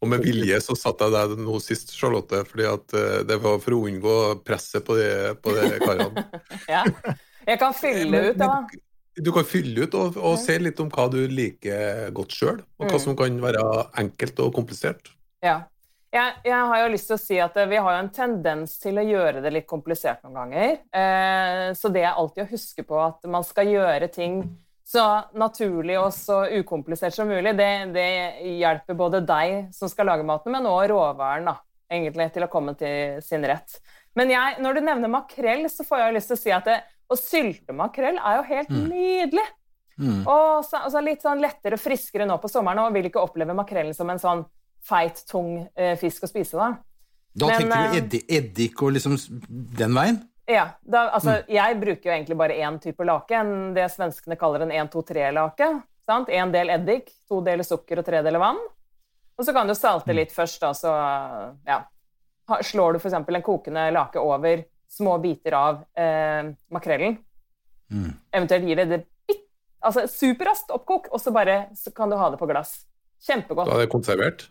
Og 0.00 0.08
med 0.08 0.22
vilje 0.24 0.60
så 0.64 0.76
satte 0.78 1.08
jeg 1.08 1.16
deg 1.32 1.42
nå 1.44 1.58
sist, 1.64 1.90
Charlotte, 1.96 2.42
fordi 2.48 2.68
at 2.68 2.94
eh, 2.96 3.16
det 3.28 3.40
var 3.42 3.58
for 3.64 3.76
å 3.76 3.80
unngå 3.88 4.14
presset 4.46 4.84
på 4.86 4.96
de, 5.00 5.08
på 5.40 5.56
de 5.56 5.66
karene. 5.82 6.24
Ja. 6.76 6.84
Jeg 7.48 7.56
kan 7.60 7.72
fylle 7.74 8.20
ut, 8.30 8.38
da. 8.38 8.52
Du 9.20 9.32
kan 9.34 9.44
fylle 9.48 9.88
ut 9.88 9.94
og, 9.98 10.16
og 10.20 10.36
se 10.40 10.54
litt 10.60 10.78
om 10.80 10.88
hva 10.92 11.08
du 11.12 11.18
liker 11.28 12.12
godt 12.16 12.36
sjøl, 12.36 12.60
og 12.78 12.84
hva 12.86 12.96
Mm. 13.00 13.02
som 13.08 13.16
kan 13.18 13.40
være 13.42 13.64
enkelt 14.04 14.40
og 14.44 14.52
komplisert. 14.56 15.08
Ja. 15.44 15.62
Jeg, 16.10 16.40
jeg 16.42 16.62
har 16.70 16.80
jo 16.82 16.90
lyst 16.90 17.06
til 17.06 17.14
å 17.14 17.22
si 17.22 17.36
at 17.38 17.54
eh, 17.60 17.68
vi 17.70 17.78
har 17.78 17.94
jo 17.94 18.00
en 18.02 18.10
tendens 18.14 18.72
til 18.82 18.98
å 18.98 19.04
gjøre 19.06 19.42
det 19.44 19.52
litt 19.54 19.68
komplisert 19.70 20.24
noen 20.24 20.40
ganger. 20.40 20.72
Eh, 20.90 21.66
så 21.78 21.90
det 21.94 22.02
er 22.02 22.18
alltid 22.18 22.44
å 22.44 22.50
huske 22.50 22.84
på 22.86 22.98
at 22.98 23.28
man 23.30 23.46
skal 23.46 23.70
gjøre 23.70 24.08
ting 24.10 24.42
så 24.90 25.04
naturlig 25.38 25.94
og 26.00 26.08
så 26.10 26.42
ukomplisert 26.50 27.14
som 27.14 27.30
mulig, 27.30 27.52
det, 27.54 27.68
det 27.94 28.08
hjelper 28.58 28.98
både 28.98 29.20
deg 29.22 29.70
som 29.74 29.90
skal 29.90 30.10
lage 30.10 30.26
maten, 30.26 30.50
men 30.50 30.66
også 30.66 30.90
råvaren 30.90 31.46
da, 31.46 31.54
egentlig, 31.92 32.26
til 32.34 32.46
å 32.46 32.50
komme 32.50 32.74
til 32.78 33.20
sin 33.22 33.46
rett. 33.46 33.78
Men 34.18 34.32
jeg, 34.34 34.58
når 34.58 34.80
du 34.80 34.82
nevner 34.88 35.12
makrell, 35.12 35.62
så 35.70 35.86
får 35.86 36.02
jeg 36.02 36.16
lyst 36.16 36.32
til 36.32 36.40
å 36.40 36.42
si 36.42 36.54
at 36.56 36.66
det, 36.66 36.80
å 37.06 37.18
sylte 37.18 37.76
makrell 37.76 38.18
er 38.18 38.40
jo 38.40 38.46
helt 38.50 38.74
nydelig. 38.74 39.46
Mm. 40.00 40.24
Og 40.24 40.64
så, 40.66 40.80
altså 40.80 41.02
litt 41.04 41.22
sånn 41.22 41.42
lettere 41.42 41.78
og 41.78 41.82
friskere 41.82 42.26
nå 42.26 42.40
på 42.42 42.50
sommeren, 42.50 42.82
og 42.82 42.96
vil 42.96 43.06
ikke 43.12 43.22
oppleve 43.22 43.54
makrellen 43.54 43.94
som 43.94 44.10
en 44.10 44.22
sånn 44.22 44.42
feit, 44.82 45.24
tung 45.28 45.68
eh, 45.76 45.96
fisk 46.00 46.24
å 46.24 46.28
spise. 46.30 46.56
da. 46.56 46.70
Da 47.34 47.46
Men, 47.46 47.56
tenker 47.60 47.76
eh, 47.76 47.90
du 47.92 47.98
eddik, 47.98 48.24
eddik 48.28 48.82
og 48.82 48.92
liksom 48.96 49.16
den 49.78 49.94
veien? 49.94 50.20
Ja, 50.50 50.70
da, 50.82 51.10
altså, 51.14 51.36
Mm. 51.44 51.54
Jeg 51.54 51.80
bruker 51.80 52.10
jo 52.10 52.16
egentlig 52.16 52.36
bare 52.36 52.56
én 52.58 52.80
type 52.82 53.04
lake, 53.06 53.30
enn 53.38 53.74
det 53.74 53.84
svenskene 53.92 54.36
kaller 54.36 54.62
en 54.62 54.70
1-2-3-lake. 54.88 55.82
Én 56.10 56.50
del 56.50 56.70
eddik, 56.74 57.12
to 57.28 57.40
deler 57.40 57.62
sukker 57.62 57.98
og 58.00 58.04
tre 58.04 58.18
deler 58.22 58.40
vann. 58.42 58.58
Og 59.38 59.44
så 59.46 59.52
kan 59.54 59.66
du 59.68 59.72
Mm. 59.72 59.78
salte 59.78 60.12
litt 60.12 60.32
først, 60.32 60.60
da, 60.60 60.72
så 60.72 60.90
ja. 61.66 61.84
Slår 62.62 62.92
du 62.94 62.98
f.eks. 62.98 63.12
en 63.14 63.42
kokende 63.42 63.92
lake 63.92 64.16
over 64.18 64.64
små 64.90 65.20
biter 65.22 65.52
av 65.54 65.84
eh, 65.96 66.50
makrellen, 66.72 67.18
Mm. 67.92 68.12
eventuelt 68.32 68.64
gir 68.66 68.76
det 68.76 68.88
det 68.88 69.06
bitt, 69.28 69.44
altså 69.82 70.08
superraskt 70.08 70.70
oppkok, 70.70 71.08
og 71.12 71.20
så 71.20 71.32
bare 71.32 71.68
så 71.76 71.92
kan 71.94 72.10
du 72.10 72.16
ha 72.16 72.28
det 72.30 72.38
på 72.38 72.46
glass. 72.48 72.86
Kjempegodt. 73.22 73.66
Da 73.66 73.74
er 73.74 73.86
det 73.86 73.90
konservert. 73.90 74.48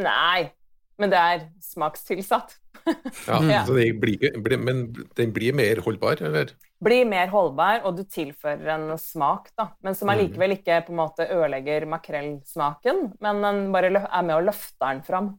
Nei, 0.00 0.50
men 0.98 1.12
det 1.12 1.20
er 1.20 1.48
smakstilsatt. 1.62 2.58
Ja, 3.28 3.38
Ja. 3.48 3.62
Så 3.64 3.78
det 3.78 3.94
blir 3.96 4.58
men 4.60 4.86
den 5.16 5.32
blir 5.32 5.54
mer 5.56 5.80
holdbar, 5.80 6.20
eller? 6.20 6.50
blir 6.84 7.06
mer 7.08 7.30
holdbar, 7.32 7.82
og 7.88 7.96
du 7.96 8.02
tilfører 8.04 8.74
en 8.74 8.98
smak, 9.00 9.48
da, 9.56 9.70
men 9.84 9.96
som 9.96 10.10
allikevel 10.12 10.56
ikke 10.58 10.82
på 10.84 10.92
en 10.92 11.00
måte 11.00 11.24
ødelegger 11.32 11.86
makrellsmaken, 11.88 13.06
men 13.24 13.40
den 13.46 13.62
bare 13.72 13.92
er 13.94 14.26
med 14.26 14.36
og 14.36 14.44
løfter 14.50 14.90
den 14.90 15.00
fram. 15.06 15.30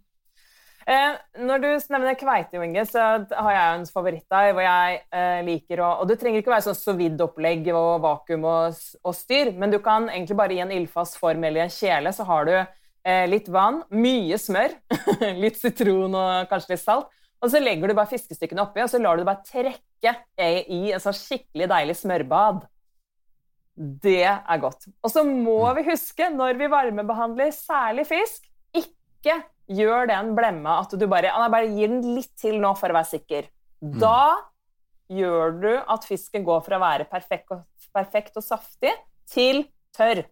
Eh, 0.85 1.15
når 1.41 1.61
du 1.63 1.67
nevner 1.89 2.17
kveite, 2.17 2.59
Inge, 2.61 2.83
så 2.85 3.03
har 3.33 3.53
jeg 3.55 3.77
en 3.77 3.85
favoritt 3.89 4.25
der, 4.29 4.51
hvor 4.53 4.61
jeg 4.61 4.99
eh, 5.17 5.39
liker 5.47 5.81
å 5.81 5.87
Og 6.03 6.09
det 6.11 6.19
trenger 6.21 6.43
ikke 6.43 6.53
være 6.53 6.67
sånn 6.67 6.77
sovid-opplegg 6.77 7.71
og 7.73 8.03
vakuum 8.03 8.45
og, 8.45 8.83
og 9.01 9.15
styr, 9.17 9.49
men 9.57 9.73
du 9.73 9.79
kan 9.81 10.05
egentlig 10.11 10.37
bare 10.37 10.53
i 10.53 10.61
en 10.61 10.73
ildfast 10.75 11.17
form 11.17 11.41
eller 11.41 11.63
i 11.63 11.65
en 11.65 11.73
kjele, 11.73 12.13
så 12.13 12.27
har 12.29 12.45
du 12.45 12.53
litt 13.29 13.47
vann, 13.53 13.83
mye 13.93 14.37
smør, 14.41 14.73
litt 15.43 15.59
sitron 15.61 16.15
og 16.17 16.47
kanskje 16.49 16.73
litt 16.75 16.81
salt, 16.83 17.11
og 17.43 17.51
så 17.51 17.59
legger 17.61 17.91
du 17.91 17.93
bare 17.97 18.09
fiskestykkene 18.09 18.63
oppi, 18.63 18.81
og 18.81 18.89
så 18.89 18.97
lar 19.01 19.17
du 19.19 19.21
det 19.21 19.27
bare 19.29 19.43
trekke 19.45 20.15
i- 20.73 20.91
en 20.95 21.01
sånn 21.03 21.13
skikkelig 21.17 21.67
deilig 21.69 21.95
smørbad. 21.99 22.63
Det 23.75 24.21
er 24.23 24.59
godt. 24.63 24.87
Og 25.03 25.11
så 25.11 25.21
må 25.27 25.59
vi 25.75 25.83
huske, 25.89 26.29
når 26.33 26.57
vi 26.57 26.69
varmebehandler 26.71 27.51
særlig 27.53 28.05
fisk, 28.07 28.47
ikke 28.73 29.35
gjør 29.67 30.07
den 30.09 30.33
blemma 30.37 30.79
at 30.83 30.93
du 30.97 31.05
bare, 31.11 31.29
«Ah, 31.33 31.49
bare 31.49 31.67
gir 31.67 31.89
den 31.91 32.01
litt 32.15 32.31
til 32.39 32.57
nå 32.61 32.71
for 32.79 32.89
å 32.93 32.97
være 32.97 33.11
sikker. 33.19 33.49
Da 33.99 34.37
gjør 35.11 35.59
du 35.61 35.71
at 35.77 36.05
fisken 36.07 36.45
går 36.47 36.63
fra 36.65 36.77
å 36.79 36.81
være 36.85 37.05
perfekt 37.09 37.51
og, 37.53 37.61
perfekt 37.93 38.37
og 38.39 38.43
saftig 38.47 38.93
til 39.29 39.65
tørr. 39.93 40.23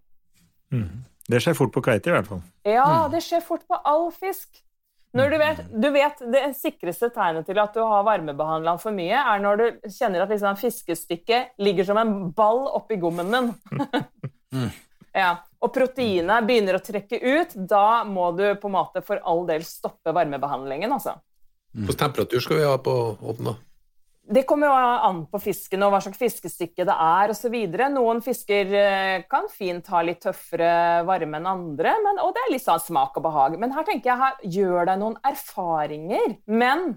Det 1.33 1.41
skjer 1.41 1.57
fort 1.57 1.73
på 1.73 1.81
kveite, 1.83 2.11
i 2.11 2.13
hvert 2.13 2.29
fall. 2.29 2.43
Ja, 2.67 3.07
det 3.11 3.23
skjer 3.25 3.41
fort 3.45 3.65
på 3.69 3.79
all 3.89 4.11
fisk. 4.13 4.61
Når 5.13 5.29
du 5.29 5.37
vet, 5.37 5.59
du 5.69 5.89
vet 5.93 6.21
Det 6.33 6.41
sikreste 6.57 7.11
tegnet 7.13 7.45
til 7.45 7.59
at 7.61 7.75
du 7.75 7.83
har 7.85 8.05
varmebehandla 8.07 8.73
den 8.73 8.81
for 8.81 8.95
mye, 8.95 9.19
er 9.19 9.43
når 9.43 9.59
du 9.59 9.91
kjenner 9.93 10.23
at 10.23 10.31
liksom 10.33 10.57
fiskestykket 10.57 11.53
ligger 11.61 11.85
som 11.85 11.99
en 12.01 12.15
ball 12.33 12.65
oppi 12.79 12.97
gommen 13.01 13.29
din. 13.33 13.51
ja. 15.23 15.35
Og 15.63 15.71
proteinet 15.73 16.47
begynner 16.47 16.79
å 16.79 16.83
trekke 16.83 17.19
ut. 17.21 17.53
Da 17.69 18.03
må 18.09 18.31
du 18.35 18.47
på 18.59 18.71
en 18.71 18.75
måte 18.75 19.03
for 19.05 19.21
all 19.21 19.45
del 19.47 19.63
stoppe 19.67 20.11
varmebehandlingen. 20.15 20.91
altså. 20.91 21.15
Hvilken 21.73 22.01
temperatur 22.01 22.43
skal 22.43 22.59
vi 22.59 22.65
ha 22.67 22.73
på 22.81 22.97
ovnen? 23.21 23.53
da? 23.53 23.55
Det 24.23 24.45
kommer 24.47 24.69
jo 24.69 24.73
an 24.73 25.17
på 25.27 25.39
fisken 25.43 25.83
og 25.83 25.91
hva 25.91 25.99
slags 26.03 26.19
fiskestykke 26.21 26.85
det 26.87 26.93
er 26.95 27.31
osv. 27.33 27.55
Noen 27.91 28.21
fisker 28.23 28.69
eh, 28.79 29.23
kan 29.27 29.49
fint 29.51 29.89
ha 29.91 29.99
litt 30.05 30.21
tøffere 30.23 31.03
varme 31.07 31.41
enn 31.41 31.49
andre, 31.49 31.91
men, 32.05 32.21
og 32.23 32.31
det 32.35 32.45
er 32.45 32.53
litt 32.53 32.63
sånn 32.63 32.79
smak 32.79 33.19
og 33.19 33.25
behag. 33.25 33.57
Men 33.59 33.75
her 33.75 33.83
tenker 33.87 34.13
jeg 34.13 34.21
her, 34.21 34.37
gjør 34.55 34.87
deg 34.87 35.01
noen 35.01 35.17
erfaringer. 35.27 36.37
Men 36.47 36.93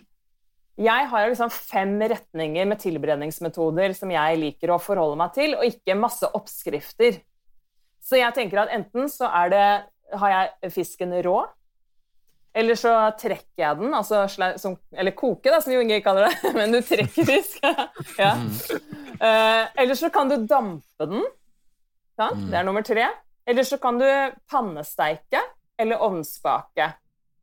jeg 0.78 1.08
har 1.10 1.30
liksom 1.32 1.50
fem 1.50 1.96
retninger 2.14 2.70
med 2.70 2.82
tilberedningsmetoder 2.84 3.96
som 3.96 4.12
jeg 4.14 4.40
liker 4.44 4.74
å 4.74 4.80
forholde 4.82 5.18
meg 5.18 5.34
til, 5.34 5.58
og 5.58 5.66
ikke 5.66 5.98
masse 5.98 6.30
oppskrifter. 6.36 7.18
Så 8.06 8.20
jeg 8.20 8.36
tenker 8.36 8.62
at 8.62 8.74
enten 8.76 9.10
så 9.10 9.32
det, 9.50 9.66
har 10.14 10.34
jeg 10.36 10.74
fisken 10.76 11.16
rå, 11.26 11.40
eller 12.56 12.78
så 12.78 12.92
trekker 13.20 13.60
jeg 13.60 13.78
den, 13.82 13.92
altså, 13.94 14.22
som, 14.56 14.76
eller 14.96 15.12
koke, 15.16 15.50
da, 15.52 15.60
som 15.60 15.74
jo 15.74 15.82
Inge 15.84 16.00
kaller 16.04 16.30
det. 16.30 16.52
Men 16.56 16.72
du 16.72 16.80
trekker 16.80 17.28
fisk. 17.28 17.58
ja. 18.22 18.32
Uh, 19.20 19.64
eller 19.76 19.98
så 19.98 20.08
kan 20.12 20.30
du 20.32 20.38
dampe 20.48 21.08
den. 21.10 21.26
Sant? 22.16 22.46
Det 22.48 22.56
er 22.56 22.64
nummer 22.64 22.86
tre. 22.86 23.10
Eller 23.46 23.66
så 23.68 23.76
kan 23.82 24.00
du 24.00 24.06
pannesteike 24.50 25.42
eller 25.78 26.00
ovnsbake. 26.02 26.88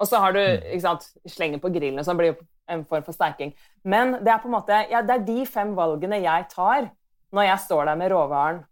Og 0.02 0.10
så 0.10 0.20
har 0.20 0.34
du 0.34 0.42
ikke 0.42 0.82
sant, 0.84 1.06
slenge 1.30 1.62
på 1.62 1.70
grillen, 1.72 2.02
og 2.02 2.08
så 2.08 2.18
blir 2.18 2.34
en 2.74 2.82
form 2.90 3.06
for 3.06 3.16
steiking. 3.16 3.54
Men 3.86 4.18
det 4.24 4.34
er 4.34 4.42
på 4.42 4.50
en 4.50 4.56
måte, 4.58 4.82
ja, 4.90 5.04
det 5.06 5.20
er 5.20 5.26
de 5.28 5.46
fem 5.46 5.76
valgene 5.78 6.24
jeg 6.24 6.50
tar 6.52 6.90
når 7.34 7.48
jeg 7.52 7.66
står 7.68 7.86
der 7.92 8.00
med 8.02 8.12
råvaren. 8.14 8.64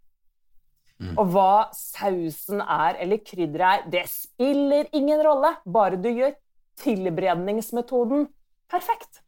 Og 1.18 1.26
hva 1.34 1.68
sausen 1.74 2.60
er 2.62 3.00
eller 3.02 3.18
krydderet 3.24 3.84
er, 3.84 3.90
det 3.90 4.04
spiller 4.10 4.88
ingen 4.92 5.20
rolle, 5.24 5.54
bare 5.66 5.98
du 6.00 6.08
gjør 6.10 6.34
tilberedningsmetoden 6.82 8.28
perfekt. 8.70 9.20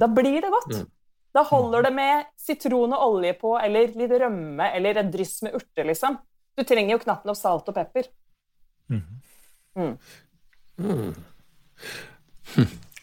Da 0.00 0.08
blir 0.10 0.40
det 0.42 0.50
godt. 0.52 0.86
Da 1.36 1.42
holder 1.44 1.82
det 1.84 1.92
med 1.92 2.24
sitron 2.40 2.94
og 2.96 3.02
olje 3.10 3.34
på, 3.36 3.58
eller 3.60 3.92
litt 3.92 4.14
rømme, 4.20 4.70
eller 4.72 5.02
et 5.02 5.12
dryss 5.12 5.42
med 5.44 5.54
urter, 5.58 5.84
liksom. 5.84 6.16
Du 6.56 6.64
trenger 6.64 6.96
jo 6.96 7.02
knapt 7.02 7.26
nok 7.28 7.36
salt 7.36 7.68
og 7.68 7.76
pepper. 7.76 8.08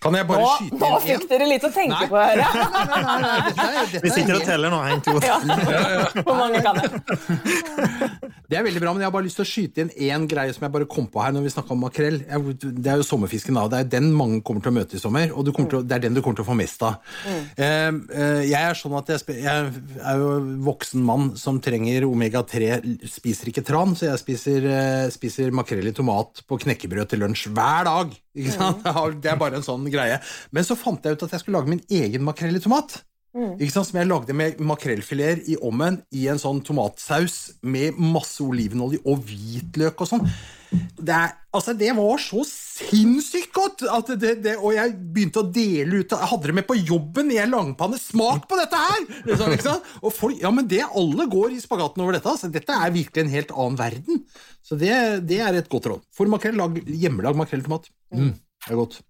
Kan 0.03 0.17
jeg 0.19 0.27
bare 0.27 0.43
Nå, 0.43 0.49
skyte 0.59 0.75
inn 0.75 0.81
Nå 0.83 0.99
fikk 1.05 1.27
dere 1.31 1.47
litt 1.47 1.63
å 1.63 1.71
tenke 1.73 1.99
Nei. 2.01 2.09
på 2.11 2.19
her. 2.19 2.41
ja. 2.43 2.49
Nei, 2.93 3.01
nei, 3.03 3.17
nei, 3.23 3.35
dette 3.47 3.67
er- 3.67 3.91
dette 3.93 4.03
Vi 4.03 4.09
er 4.11 4.15
sitter 4.17 4.35
og 4.39 4.45
teller 4.47 4.73
nå. 4.73 4.79
Én, 4.91 5.03
to, 5.05 5.15
tre. 5.23 6.23
Hvor 6.27 6.39
mange 6.39 6.61
kan 6.65 6.81
jeg? 6.83 6.89
Det 8.53 8.59
er 8.59 8.65
veldig 8.67 8.81
bra, 8.83 8.91
men 8.93 9.01
jeg 9.01 9.07
har 9.09 9.13
bare 9.15 9.25
lyst 9.25 9.39
til 9.39 9.45
å 9.45 9.49
skyte 9.49 9.81
inn 9.81 9.91
én 10.05 10.25
greie 10.29 10.53
som 10.53 10.65
jeg 10.67 10.73
bare 10.75 10.85
kom 10.89 11.07
på 11.09 11.21
her 11.23 11.31
når 11.33 11.45
vi 11.47 11.51
snakka 11.55 11.73
om 11.73 11.79
makrell. 11.81 12.19
Det 12.21 12.91
er 12.91 12.99
jo 13.01 13.05
sommerfisken 13.07 13.57
da. 13.57 13.63
Det 13.71 13.79
er 13.79 13.87
den 13.95 14.11
mange 14.13 14.43
kommer 14.45 14.61
til 14.61 14.69
å 14.73 14.75
møte 14.75 14.97
i 14.99 15.01
sommer, 15.01 15.31
og 15.33 15.47
du 15.47 15.51
til 15.55 15.79
å, 15.79 15.81
det 15.81 15.95
er 15.97 16.03
den 16.03 16.13
du 16.17 16.21
kommer 16.21 16.37
til 16.37 16.45
å 16.45 16.49
få 16.51 16.57
mest 16.59 16.83
av. 16.85 16.99
Eh, 17.25 17.89
eh, 17.89 18.43
jeg 18.51 18.59
er 18.59 18.77
sånn 18.77 18.93
at 18.99 19.09
jeg, 19.09 19.23
jeg 19.39 19.71
er 20.03 20.21
jo 20.21 20.29
voksen 20.67 21.01
mann 21.07 21.31
som 21.39 21.57
trenger 21.63 22.05
omega-3, 22.05 22.69
spiser 23.09 23.49
ikke 23.49 23.65
tran, 23.65 23.95
så 23.97 24.11
jeg 24.11 24.21
spiser, 24.21 24.69
eh, 24.69 25.07
spiser 25.15 25.55
makrell 25.55 25.89
i 25.89 25.95
tomat 25.95 26.43
på 26.45 26.59
knekkebrød 26.67 27.09
til 27.15 27.23
lunsj 27.25 27.47
hver 27.55 27.89
dag. 27.89 28.13
Ikke 28.37 28.53
sant? 28.53 28.85
Det 29.23 29.29
er 29.33 29.37
bare 29.41 29.59
en 29.59 29.65
sånn 29.65 29.83
greie. 29.93 30.19
Men 30.51 30.67
så 30.67 30.77
fant 30.79 31.03
jeg 31.05 31.17
ut 31.17 31.25
at 31.27 31.35
jeg 31.35 31.43
skulle 31.43 31.61
lage 31.61 31.73
min 31.75 31.83
egen 32.03 32.25
makrell 32.25 32.59
i 32.59 32.63
tomat. 32.63 33.01
Sant? 33.33 33.87
Som 33.89 33.97
jeg 33.97 34.05
lagde 34.05 34.33
med 34.37 34.59
makrellfileter 34.61 35.47
i 35.49 35.55
ommen 35.65 36.03
i 36.13 36.27
en 36.29 36.41
sånn 36.41 36.59
tomatsaus 36.65 37.55
med 37.65 37.97
masse 37.97 38.43
olivenolje 38.45 39.01
og 39.09 39.23
hvitløk 39.25 40.03
og 40.03 40.09
sånn. 40.11 40.27
Det, 40.73 41.13
er, 41.13 41.33
altså, 41.53 41.73
det 41.77 41.89
var 41.97 42.21
så 42.21 42.43
sinnssykt 42.45 43.49
godt! 43.53 43.83
At 43.89 44.11
det, 44.21 44.35
det, 44.45 44.53
og 44.59 44.75
jeg 44.75 44.93
begynte 45.13 45.41
å 45.41 45.49
dele 45.53 46.01
ut 46.01 46.13
Jeg 46.13 46.29
hadde 46.31 46.49
det 46.49 46.55
med 46.57 46.65
på 46.69 46.77
jobben 46.77 47.29
i 47.33 47.39
en 47.41 47.53
langpanne. 47.53 47.97
Smak 48.01 48.45
på 48.49 48.57
dette 48.57 48.81
her! 48.81 49.07
Liksom? 49.25 49.81
Og 50.01 50.13
folk, 50.13 50.37
ja, 50.41 50.53
men 50.53 50.69
det 50.69 50.83
Alle 50.85 51.25
går 51.29 51.53
i 51.57 51.61
spagaten 51.61 52.05
over 52.05 52.17
dette. 52.17 52.29
Altså, 52.29 52.51
dette 52.53 52.77
er 52.77 52.93
virkelig 52.93 53.25
en 53.25 53.33
helt 53.33 53.55
annen 53.55 53.79
verden. 53.81 54.21
Så 54.65 54.77
det, 54.81 54.93
det 55.29 55.41
er 55.45 55.57
et 55.57 55.73
godt 55.73 55.89
råd. 55.89 56.05
For 56.13 56.29
makrell, 56.29 56.57
lag 56.57 56.77
hjemmelag 56.85 57.37
makrelltomat. 57.37 57.89
Mm, 58.13 58.33
det 58.33 58.73
er 58.73 58.81
godt. 58.81 59.01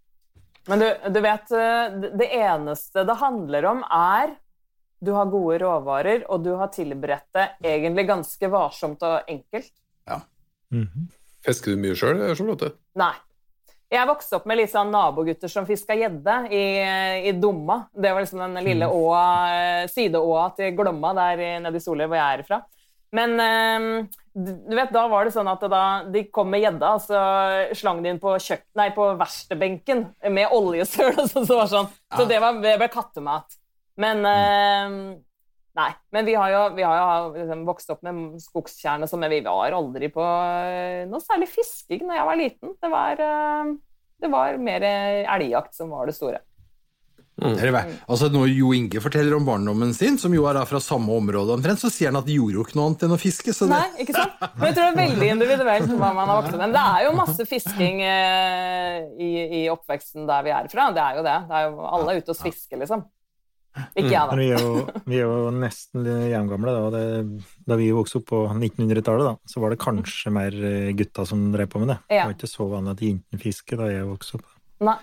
Men 0.67 0.79
du, 0.79 0.87
du 1.11 1.19
vet, 1.21 1.51
eh, 1.51 1.89
det- 1.99 2.13
det 2.17 2.29
eneste 2.31 3.03
det 3.05 3.15
handler 3.19 3.65
om, 3.65 3.83
er 3.91 4.35
du 5.03 5.11
har 5.11 5.25
gode 5.27 5.59
råvarer, 5.59 6.23
og 6.29 6.43
du 6.45 6.53
har 6.55 6.67
tilberedt 6.71 7.27
det 7.33 7.49
egentlig 7.63 8.05
ganske 8.07 8.49
varsomt 8.49 9.01
og 9.03 9.21
enkelt. 9.27 9.71
Ja. 10.07 10.21
Mhm. 10.71 11.09
Fisker 11.43 11.75
du 11.75 11.77
mye 11.81 11.95
sjøl, 11.95 12.21
Charlotte? 12.35 12.71
Nei. 12.95 13.11
Jeg 13.91 14.07
vokste 14.07 14.37
opp 14.39 14.45
med 14.47 14.57
litt 14.57 14.71
sånn 14.71 14.89
nabogutter 14.89 15.49
som 15.51 15.65
fiska 15.67 15.93
gjedde 15.93 16.47
i, 16.49 17.27
i 17.29 17.31
Domma. 17.33 17.83
Det 17.93 18.13
var 18.13 18.21
liksom 18.23 18.39
den 18.39 18.63
lille 18.63 18.87
Mm. 18.87 18.95
åa, 18.95 19.83
eh, 19.83 19.87
sideåa 19.87 20.55
til 20.55 20.71
Glomma 20.75 21.13
der 21.13 21.37
i- 21.43 21.59
nede 21.59 21.75
i 21.75 21.79
Soløy, 21.83 22.07
hvor 22.07 22.15
jeg 22.15 22.39
er 22.39 22.43
fra. 22.43 22.61
Men 23.13 23.33
eh, 23.39 23.87
du 24.33 24.73
vet, 24.75 24.89
da 24.93 25.03
var 25.11 25.27
det 25.27 25.33
sånn 25.35 25.49
at 25.51 25.61
da 25.69 25.81
de 26.09 26.23
kom 26.33 26.49
med 26.49 26.63
gjedda, 26.63 26.93
så 27.03 27.19
slang 27.77 27.99
de 28.01 28.09
inn 28.09 28.21
på, 28.21 28.31
kjøk- 28.41 28.65
nei, 28.79 28.87
på 28.95 29.11
verkstedbenken 29.19 30.07
med 30.33 30.55
oljesøl 30.55 31.11
og 31.21 31.27
sånn. 31.29 31.45
Så, 31.45 31.59
var 31.59 31.69
sånn. 31.69 31.91
så 32.17 32.25
det, 32.29 32.39
var, 32.41 32.57
det 32.63 32.73
ble 32.81 32.89
kattemat. 32.93 33.59
Men 34.01 34.25
eh, 34.25 34.97
Nei. 35.73 35.87
Men 36.13 36.27
vi 36.29 36.35
har 36.37 36.51
jo, 36.53 36.57
vi 36.77 36.83
har 36.85 36.99
jo 37.01 37.29
liksom 37.33 37.63
vokst 37.65 37.89
opp 37.89 38.03
med 38.05 38.35
skogstjerne 38.43 39.07
og 39.07 39.09
sånn, 39.09 39.23
men 39.25 39.31
vi 39.33 39.39
var 39.45 39.73
aldri 39.73 40.09
på 40.13 40.21
eh, 40.21 40.99
noe 41.09 41.21
særlig 41.23 41.47
fisking 41.49 42.03
da 42.05 42.19
jeg 42.19 42.27
var 42.29 42.37
liten. 42.37 42.75
Det 42.77 42.91
var, 42.93 43.21
eh, 43.25 43.71
det 44.21 44.29
var 44.29 44.59
mer 44.61 44.85
elgjakt 44.85 45.73
som 45.73 45.89
var 45.93 46.05
det 46.09 46.13
store. 46.17 46.43
Det 47.43 47.67
er 47.67 47.73
det 47.75 47.83
Altså 48.07 48.29
Når 48.33 48.51
Jo 48.53 48.73
Inge 48.75 49.01
forteller 49.03 49.35
om 49.37 49.47
barndommen 49.47 49.93
sin, 49.95 50.17
som 50.21 50.33
jo 50.35 50.45
er 50.49 50.57
da 50.57 50.65
fra 50.69 50.81
samme 50.83 51.13
område 51.15 51.57
omtrent, 51.57 51.81
så 51.81 51.91
sier 51.93 52.11
han 52.11 52.19
at 52.21 52.27
de 52.27 52.37
gjorde 52.39 52.59
jo 52.59 52.65
ikke 52.67 52.77
noe 52.79 52.91
annet 52.91 53.07
enn 53.07 53.15
å 53.15 53.19
fiske. 53.21 53.55
Så 53.55 53.67
det, 53.69 53.79
Nei, 53.79 54.05
ikke 54.05 54.15
sant? 54.17 54.37
Men 54.57 54.69
jeg 54.69 54.77
tror 54.77 54.83
det 54.83 54.91
er 54.91 54.99
veldig 55.01 55.31
individuelt 55.37 55.95
hva 55.97 56.11
man 56.13 56.29
har 56.29 56.39
vokst 56.41 56.55
opp 56.55 56.61
med. 56.63 56.77
Det 56.77 56.85
er 56.93 57.07
jo 57.07 57.17
masse 57.17 57.49
fisking 57.49 58.05
eh, 58.07 59.01
i, 59.17 59.33
i 59.63 59.65
oppveksten 59.73 60.29
der 60.29 60.47
vi 60.47 60.55
er 60.55 60.71
fra. 60.71 60.87
Det 60.95 61.03
er 61.03 61.19
jo 61.19 61.27
det. 61.27 61.41
det 61.49 61.59
er 61.59 61.67
jo, 61.67 61.91
alle 61.97 62.15
er 62.15 62.23
ute 62.23 62.35
og 62.35 62.41
fisker, 62.43 62.81
liksom. 62.83 63.05
Ikke 63.97 64.11
jeg, 64.11 64.25
da. 64.29 64.35
vi 64.37 64.47
er 64.53 64.61
jo, 64.61 64.73
vi 65.09 65.17
er 65.17 65.23
jo 65.25 65.53
nesten 65.57 66.05
jevngamle. 66.05 66.73
Da. 66.75 66.89
Det, 66.93 67.45
da 67.69 67.77
vi 67.79 67.89
vokste 67.95 68.19
opp 68.21 68.27
på 68.29 68.41
1900-tallet, 68.51 69.31
da, 69.31 69.33
så 69.49 69.63
var 69.63 69.73
det 69.73 69.81
kanskje 69.81 70.33
mer 70.33 70.57
eh, 70.69 70.91
gutta 70.97 71.25
som 71.29 71.47
drev 71.55 71.71
på 71.71 71.81
med 71.81 71.95
det. 71.95 71.97
Det 72.11 72.21
var 72.21 72.35
ikke 72.35 72.51
så 72.51 72.69
vanlig 72.69 72.93
at 72.93 73.03
jentene 73.07 73.41
fisket 73.41 73.81
da 73.81 73.89
jeg 73.89 74.09
vokste 74.09 74.37
opp. 74.39 74.47
Nei. 74.83 74.99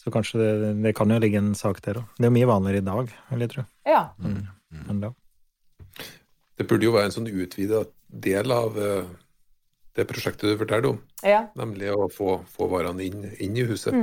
Så 0.00 0.12
kanskje 0.14 0.40
det, 0.40 0.74
det 0.80 0.94
kan 0.96 1.10
jo 1.12 1.18
ligge 1.20 1.40
en 1.42 1.54
sak 1.58 1.82
der 1.84 2.00
òg. 2.00 2.12
Det 2.16 2.24
er 2.24 2.30
jo 2.30 2.36
mye 2.38 2.48
vanligere 2.48 2.80
i 2.80 2.86
dag, 2.86 3.10
vil 3.30 3.44
jeg 3.44 3.52
tro. 3.52 3.64
Ja. 3.88 4.04
Mm. 4.24 5.02
da. 5.02 5.10
Det 6.56 6.68
burde 6.68 6.88
jo 6.88 6.94
være 6.94 7.10
en 7.10 7.16
sånn 7.18 7.28
utvida 7.28 7.84
del 8.08 8.54
av 8.54 8.78
uh, 8.80 9.10
det 9.98 10.06
prosjektet 10.08 10.48
du 10.48 10.58
fortalte 10.60 10.94
om, 10.94 10.98
ja. 11.26 11.44
nemlig 11.58 11.90
å 11.92 12.08
få, 12.12 12.40
få 12.48 12.68
varene 12.70 13.04
inn, 13.04 13.26
inn 13.42 13.56
i 13.58 13.64
huset. 13.68 13.96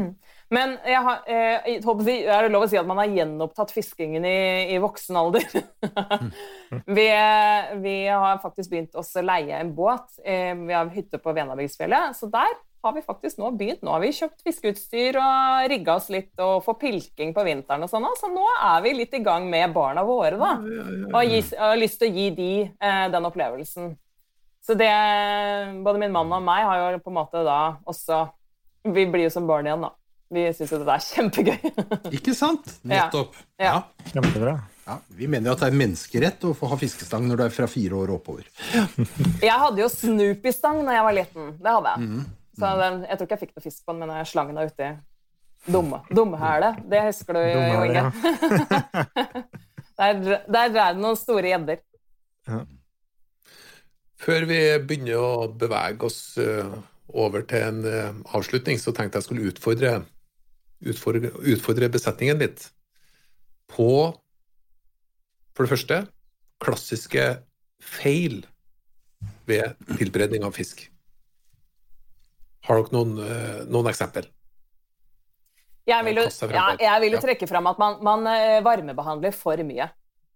Men 0.53 0.77
jeg 0.87 0.99
har, 1.03 1.23
eh, 1.27 1.65
jeg 1.73 1.81
er 2.23 2.45
det 2.45 2.51
lov 2.53 2.63
å 2.63 2.69
si 2.71 2.77
at 2.79 2.87
man 2.87 3.01
har 3.01 3.11
gjenopptatt 3.11 3.73
fiskingen 3.75 4.23
i, 4.27 4.37
i 4.71 4.77
voksen 4.79 5.17
alder? 5.19 5.43
vi, 6.97 7.07
eh, 7.11 7.73
vi 7.83 7.95
har 8.07 8.39
faktisk 8.43 8.71
begynt 8.71 8.95
å 8.95 9.03
leie 9.27 9.59
en 9.59 9.73
båt. 9.75 10.07
Eh, 10.23 10.53
vi 10.55 10.75
har 10.75 10.93
hytte 10.93 11.19
på 11.19 11.35
Venabygdsfjellet, 11.35 12.15
så 12.15 12.31
der 12.31 12.55
har 12.83 12.93
vi 12.95 13.01
faktisk 13.03 13.39
nå 13.41 13.49
begynt. 13.57 13.81
Nå 13.83 13.91
har 13.95 13.99
vi 14.03 14.11
kjøpt 14.15 14.43
fiskeutstyr 14.45 15.17
og 15.19 15.69
rigga 15.71 15.95
oss 15.97 16.09
litt 16.13 16.39
og 16.43 16.61
får 16.65 16.77
pilking 16.81 17.33
på 17.35 17.43
vinteren 17.47 17.83
og 17.83 17.89
sånn. 17.91 18.05
Så 18.19 18.29
nå 18.31 18.45
er 18.63 18.81
vi 18.85 18.93
litt 18.99 19.13
i 19.17 19.23
gang 19.25 19.49
med 19.51 19.73
barna 19.75 20.03
våre, 20.07 20.37
da. 20.39 20.53
Og 21.09 21.15
har 21.17 21.27
gi- 21.27 21.43
og 21.57 21.65
har 21.71 21.79
lyst 21.81 21.99
til 21.99 22.11
å 22.11 22.15
gi 22.15 22.27
de 22.37 22.49
eh, 22.69 23.07
den 23.11 23.27
opplevelsen. 23.27 23.95
Så 24.67 24.75
det 24.75 24.89
Både 25.83 25.99
min 26.01 26.11
mann 26.11 26.31
og 26.35 26.43
meg 26.43 26.65
har 26.67 26.91
jo 26.93 26.99
på 26.99 27.11
en 27.13 27.15
måte 27.21 27.39
da 27.47 27.77
også 27.87 28.25
Vi 28.83 29.05
blir 29.07 29.23
jo 29.27 29.29
som 29.31 29.47
barn 29.47 29.67
igjen, 29.67 29.81
da. 29.83 29.93
Vi 30.31 30.41
syns 30.51 30.71
jo 30.73 30.79
det 30.83 30.91
er 30.91 31.03
kjempegøy. 31.05 31.69
Ikke 32.17 32.33
sant? 32.35 32.73
Nettopp. 32.83 33.35
Ja. 33.63 33.77
Kjempebra. 34.11 34.57
Ja, 34.87 34.97
Vi 35.19 35.27
mener 35.27 35.49
jo 35.49 35.53
at 35.55 35.61
det 35.63 35.69
er 35.71 35.77
menneskerett 35.79 36.43
å 36.47 36.53
få 36.55 36.67
ha 36.71 36.77
fiskestang 36.79 37.25
når 37.27 37.39
du 37.39 37.43
er 37.45 37.53
fra 37.55 37.67
fire 37.71 37.95
år 37.99 38.11
og 38.11 38.21
oppover. 38.21 38.47
Jeg 39.43 39.51
hadde 39.59 39.81
jo 39.83 39.87
Snoopy-stang 39.91 40.83
da 40.87 40.95
jeg 40.97 41.05
var 41.07 41.15
liten. 41.15 41.49
Det 41.63 41.73
hadde 41.77 41.93
jeg. 41.95 42.25
Så 42.57 42.73
den, 42.81 43.03
jeg 43.05 43.19
tror 43.19 43.27
ikke 43.27 43.35
jeg 43.37 43.43
fikk 43.45 43.53
noe 43.55 43.65
fisk 43.65 43.85
på 43.85 43.93
den, 43.93 44.01
men 44.01 44.17
jeg 44.17 44.29
slang 44.31 44.49
den 44.53 44.65
uti 44.65 44.89
dumme, 45.67 46.01
dummehæle. 46.09 46.73
Det 46.89 47.03
husker 47.05 47.37
du, 47.37 47.41
Jo 47.45 47.83
Inge? 47.85 48.03
der, 49.99 50.21
der 50.47 50.65
er 50.65 50.93
det 50.95 51.01
noen 51.01 51.19
store 51.19 51.51
gjedder. 51.51 51.83
Før 54.17 54.47
vi 54.49 54.59
begynner 54.89 55.21
å 55.21 55.47
bevege 55.53 56.07
oss 56.07 56.21
eh, 56.41 56.77
over 57.13 57.45
til 57.47 57.65
en 57.67 57.83
eh, 57.85 58.21
avslutning, 58.33 58.79
så 58.81 58.93
tenkte 58.95 59.21
jeg 59.21 59.27
skulle 59.27 59.51
utfordre, 59.51 59.99
utfordre, 60.81 61.33
utfordre 61.53 61.91
besetningen 61.93 62.41
litt 62.41 62.69
på 63.69 63.91
for 65.53 65.65
det 65.65 65.73
første 65.73 66.03
klassiske 66.63 67.25
feil 67.83 68.41
ved 69.49 69.77
tilberedning 69.99 70.45
av 70.47 70.57
fisk. 70.57 70.87
Har 72.67 72.81
dere 72.81 72.95
noen, 72.95 73.13
eh, 73.23 73.61
noen 73.71 73.91
eksempel? 73.91 74.27
Jeg 75.87 76.03
vil 76.03 76.19
jo, 76.19 76.25
ja, 76.51 76.65
jeg 76.81 77.03
vil 77.05 77.13
jo 77.15 77.21
trekke 77.23 77.47
fram 77.47 77.69
at 77.71 77.77
man, 77.79 78.01
man 78.03 78.27
eh, 78.27 78.57
varmebehandler 78.65 79.35
for 79.35 79.61
mye. 79.63 79.87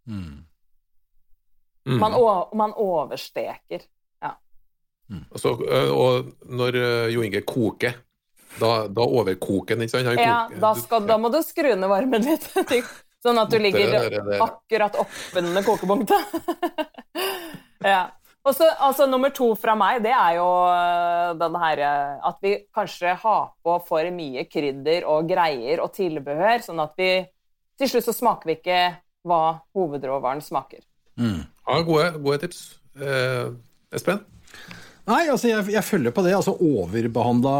Mm. 0.07 0.37
Man, 1.99 2.15
man 2.55 2.77
oversteker. 2.79 3.83
Og 3.83 3.89
Mm. 5.11 5.25
Altså, 5.27 5.49
og 5.91 6.27
når 6.55 6.75
Jo 7.11 7.23
Inge 7.25 7.41
koker, 7.43 7.97
da, 8.61 8.87
da 8.87 9.03
overkoker 9.03 9.75
den, 9.75 9.83
ikke 9.83 9.97
sant? 9.97 10.07
Han 10.07 10.19
Ja, 10.21 10.37
da, 10.61 10.69
skal, 10.79 11.03
da 11.03 11.17
må 11.19 11.31
du 11.33 11.41
skru 11.43 11.73
ned 11.75 11.91
varmen 11.91 12.23
litt. 12.23 12.47
Sånn 13.21 13.37
at 13.37 13.51
du 13.53 13.59
ligger 13.61 13.91
er 13.99 14.15
akkurat 14.41 14.95
oppunder 15.03 15.65
kokepunktet. 15.67 16.31
ja. 17.93 18.07
Og 18.41 18.55
så 18.57 18.65
altså, 18.81 19.05
nummer 19.05 19.29
to 19.29 19.51
fra 19.59 19.75
meg, 19.77 19.99
det 20.01 20.13
er 20.15 20.37
jo 20.39 20.47
øh, 20.65 21.33
den 21.37 21.57
her 21.61 21.81
øh, 21.85 22.29
at 22.31 22.39
vi 22.41 22.55
kanskje 22.73 23.13
har 23.21 23.51
på 23.61 23.75
for 23.85 24.09
mye 24.15 24.47
krydder 24.49 25.05
og 25.05 25.29
greier 25.29 25.83
og 25.83 25.93
tilbehør, 25.93 26.63
sånn 26.65 26.81
at 26.81 26.97
vi 26.97 27.11
til 27.77 27.91
slutt 27.91 28.07
så 28.09 28.15
smaker 28.17 28.49
vi 28.49 28.57
ikke 28.57 28.81
hva 29.29 29.41
hovedråvaren 29.77 30.41
smaker. 30.41 30.81
Ja, 31.67 31.81
gode, 31.85 32.07
gode 32.23 32.41
tips. 32.41 32.63
Eh, 32.97 33.53
Espen? 33.93 34.23
Nei, 35.09 35.23
altså 35.33 35.49
jeg, 35.49 35.65
jeg 35.73 35.81
følger 35.85 36.13
på 36.13 36.21
det. 36.25 36.33
altså 36.37 36.53
Overbehandla 36.61 37.53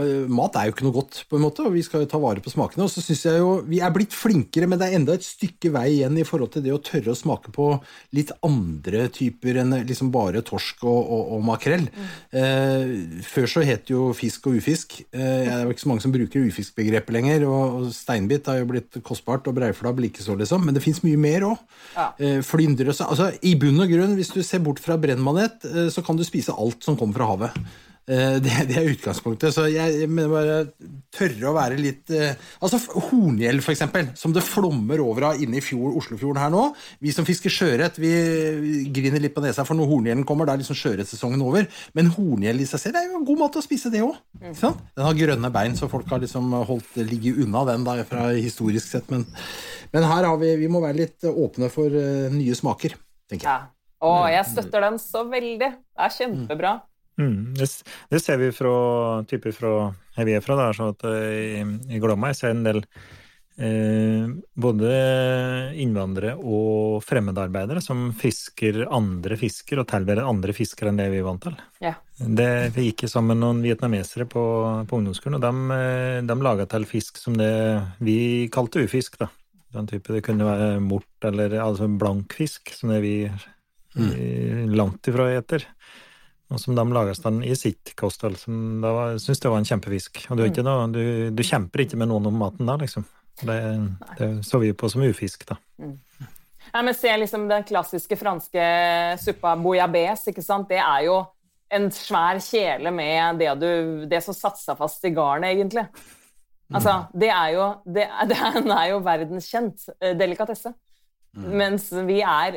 eh, 0.00 0.28
mat 0.32 0.56
er 0.56 0.68
jo 0.68 0.74
ikke 0.74 0.86
noe 0.86 0.96
godt, 0.96 1.18
på 1.28 1.36
en 1.36 1.44
måte, 1.44 1.66
og 1.66 1.74
vi 1.74 1.82
skal 1.84 2.02
jo 2.02 2.08
ta 2.08 2.20
vare 2.22 2.40
på 2.40 2.52
smakene. 2.52 2.86
Og 2.86 2.92
så 2.92 3.02
synes 3.04 3.24
jeg 3.26 3.42
jo 3.42 3.50
Vi 3.68 3.82
er 3.84 3.92
blitt 3.92 4.16
flinkere, 4.16 4.68
men 4.70 4.80
det 4.80 4.88
er 4.88 4.96
enda 4.96 5.16
et 5.16 5.26
stykke 5.26 5.74
vei 5.74 5.86
igjen 5.98 6.16
i 6.16 6.24
forhold 6.26 6.54
til 6.54 6.64
det 6.64 6.72
å 6.72 6.80
tørre 6.80 7.12
å 7.12 7.18
smake 7.18 7.52
på 7.52 7.68
litt 8.16 8.32
andre 8.46 9.06
typer 9.12 9.60
enn 9.60 9.76
liksom 9.84 10.08
bare 10.14 10.40
torsk 10.46 10.86
og, 10.88 10.96
og, 11.02 11.34
og 11.36 11.44
makrell. 11.50 11.84
Eh, 12.32 13.20
før 13.26 13.50
så 13.50 13.66
het 13.66 13.92
jo 13.92 14.08
fisk 14.16 14.48
og 14.48 14.56
ufisk. 14.62 14.96
Eh, 15.12 15.44
det 15.44 15.52
er 15.52 15.66
jo 15.66 15.76
ikke 15.76 15.84
så 15.84 15.92
mange 15.92 16.06
som 16.06 16.16
bruker 16.16 16.48
ufiskbegrepet 16.48 17.16
lenger, 17.18 17.46
og, 17.50 17.76
og 17.82 17.92
steinbit 17.92 18.48
har 18.48 18.62
jo 18.62 18.70
blitt 18.72 19.00
kostbart, 19.04 19.44
og 19.50 19.58
breiflabb 19.58 20.00
likeså, 20.06 20.38
liksom. 20.40 20.64
Men 20.64 20.76
det 20.76 20.84
fins 20.86 21.02
mye 21.04 21.20
mer 21.20 21.44
òg. 21.50 21.60
Ja. 21.92 22.08
Eh, 22.16 22.40
flyndre 22.46 22.92
altså, 22.92 23.30
I 23.44 23.54
bunn 23.60 23.84
og 23.84 23.92
grunn, 23.92 24.16
hvis 24.16 24.32
du 24.32 24.40
ser 24.46 24.64
bort 24.64 24.80
fra 24.82 24.96
brennmanet, 25.00 25.68
eh, 25.68 25.88
så 25.92 26.04
kan 26.06 26.16
du 26.16 26.24
spise 26.26 26.56
alt 26.56 26.85
som 26.86 26.98
kommer 26.98 27.18
fra 27.18 27.34
havet. 27.34 27.66
Eh, 28.06 28.36
det, 28.38 28.52
det 28.70 28.76
er 28.78 28.92
utgangspunktet. 28.92 29.50
Så 29.54 29.64
jeg, 29.66 30.06
mener 30.06 30.30
bare 30.30 30.58
tørre 31.14 31.48
å 31.50 31.54
være 31.56 31.78
litt 31.80 32.12
eh, 32.14 32.36
Altså 32.62 32.78
horngjell, 33.08 33.58
for 33.64 33.74
eksempel, 33.74 34.12
som 34.18 34.34
det 34.34 34.44
flommer 34.46 35.02
over 35.02 35.32
av 35.32 35.42
inne 35.42 35.58
i 35.58 35.64
fjord, 35.64 35.96
Oslofjorden 35.98 36.38
her 36.38 36.52
nå. 36.54 36.68
Vi 37.02 37.14
som 37.14 37.26
fisker 37.26 37.50
sjøørret, 37.50 37.98
vi 37.98 38.12
griner 38.94 39.24
litt 39.24 39.34
på 39.34 39.42
nesa, 39.42 39.66
for 39.66 39.78
når 39.78 39.90
horngjellen 39.90 40.26
kommer, 40.28 40.46
da 40.46 40.54
er 40.54 40.62
liksom 40.62 40.78
sjøørretsesongen 40.78 41.42
over. 41.42 41.66
Men 41.98 42.12
horngjell 42.14 42.62
i 42.62 42.70
seg 42.70 42.84
selv 42.84 43.00
er 43.02 43.10
jo 43.10 43.18
en 43.18 43.26
god 43.26 43.42
måte 43.42 43.62
å 43.62 43.66
spise 43.66 43.90
det 43.90 44.04
òg. 44.06 44.14
Den 44.62 45.06
har 45.08 45.18
grønne 45.18 45.54
bein, 45.54 45.74
så 45.78 45.90
folk 45.90 46.10
har 46.12 46.22
liksom 46.22 46.54
holdt 46.70 47.00
ligget 47.02 47.42
unna 47.42 47.66
den 47.72 47.86
da, 47.86 47.98
fra 48.06 48.28
historisk 48.36 48.86
sett. 48.86 49.10
Men, 49.10 49.26
men 49.90 50.06
her 50.06 50.30
har 50.30 50.38
vi 50.38 50.54
Vi 50.60 50.70
må 50.70 50.78
være 50.84 51.02
litt 51.02 51.26
åpne 51.26 51.72
for 51.74 51.90
uh, 51.90 52.30
nye 52.32 52.54
smaker, 52.54 52.94
tenker 53.26 53.50
jeg. 53.50 53.66
Ja. 53.66 53.75
Å, 54.06 54.14
jeg 54.32 54.46
støtter 54.52 54.86
den 54.86 55.00
så 55.02 55.24
veldig. 55.30 55.72
Det 55.72 56.06
er 56.06 56.16
kjempebra. 56.20 56.76
Mm, 57.16 57.54
det, 57.56 57.68
det 58.12 58.20
ser 58.20 58.40
vi 58.40 58.52
fra 58.52 58.72
typer 59.28 59.54
fra 59.56 59.76
her 60.16 60.28
vi 60.28 60.34
er 60.36 60.44
fra. 60.44 60.58
Da, 60.58 60.72
så 60.76 60.90
at 60.92 61.06
eh, 61.08 61.62
i, 61.62 61.62
I 61.96 62.02
Glomma 62.02 62.32
jeg 62.32 62.40
ser 62.40 62.52
en 62.52 62.66
del 62.66 62.82
eh, 63.56 64.26
både 64.54 64.90
innvandrere 65.80 66.36
og 66.36 67.00
fremmedarbeidere 67.06 67.80
som 67.84 68.10
fisker 68.16 68.84
andre 68.86 69.38
fisker 69.40 69.80
og 69.80 69.88
tilbereder 69.90 70.28
andre 70.28 70.56
fisker 70.56 70.90
enn 70.90 71.00
det 71.00 71.08
vi 71.14 71.22
er 71.22 71.26
vant 71.26 71.46
til. 71.46 71.56
Ja. 71.84 71.96
Det, 72.16 72.50
vi 72.76 72.90
gikk 72.90 73.06
sammen 73.08 73.34
med 73.34 73.42
noen 73.44 73.64
vietnamesere 73.64 74.28
på, 74.28 74.44
på 74.88 75.00
ungdomsskolen, 75.00 75.40
og 75.40 75.44
de, 75.46 75.80
eh, 75.80 76.20
de 76.26 76.38
laga 76.44 76.68
til 76.70 76.88
fisk 76.88 77.20
som 77.22 77.36
det 77.40 77.52
vi 78.04 78.18
kalte 78.52 78.84
ufisk. 78.84 79.18
da. 79.24 79.32
Den 79.76 79.88
type, 79.88 80.12
Det 80.12 80.24
kunne 80.24 80.46
være 80.46 80.80
mort 80.80 81.24
eller 81.24 81.58
altså 81.60 81.88
blankfisk, 81.88 82.72
som 82.76 82.92
det 82.92 83.02
vi 83.04 83.16
eh, 83.96 84.64
langt 84.76 85.08
ifra 85.08 85.30
eter. 85.34 85.66
Og 86.52 86.60
som 86.62 86.76
de 86.78 86.84
lager 86.94 87.16
stand 87.18 87.44
i 87.44 87.54
sitt 87.58 87.94
kosthold. 87.98 88.38
Som 88.38 88.80
da 88.84 89.16
syns 89.18 89.42
det 89.42 89.50
var 89.50 89.62
en 89.62 89.68
kjempefisk. 89.68 90.26
Og 90.30 90.38
du, 90.38 90.44
ikke 90.46 90.64
noe, 90.66 90.86
du, 90.94 91.02
du 91.34 91.42
kjemper 91.46 91.82
ikke 91.82 91.98
med 91.98 92.10
noen 92.12 92.28
om 92.30 92.36
maten 92.38 92.68
da, 92.68 92.78
liksom. 92.80 93.06
Det, 93.42 93.56
det 94.16 94.28
så 94.46 94.60
vi 94.62 94.72
på 94.72 94.88
som 94.88 95.02
ufisk, 95.04 95.42
da. 95.48 95.58
Ja, 96.72 96.82
men 96.82 96.94
se 96.96 97.10
liksom 97.18 97.48
den 97.50 97.66
klassiske 97.66 98.16
franske 98.18 98.62
suppa 99.22 99.56
bouillabaisse, 99.60 100.30
ikke 100.32 100.44
sant? 100.44 100.70
Det 100.70 100.78
er 100.80 101.06
jo 101.08 101.18
en 101.76 101.90
svær 101.92 102.38
kjele 102.42 102.92
med 102.94 103.42
det, 103.42 103.50
du, 103.60 104.06
det 104.08 104.22
som 104.24 104.36
satte 104.36 104.62
seg 104.62 104.78
fast 104.78 105.04
i 105.04 105.12
garnet, 105.14 105.52
egentlig. 105.56 105.86
Altså, 106.74 106.96
det 107.14 107.30
er 107.30 107.52
jo, 107.54 107.66
det, 107.84 108.06
det 108.30 108.38
er 108.38 108.88
jo 108.92 109.02
verdenskjent 109.04 109.88
delikatesse. 110.00 110.16
delikatesse. 110.22 110.74
Mens 111.36 111.90
vi 112.08 112.22
er 112.24 112.56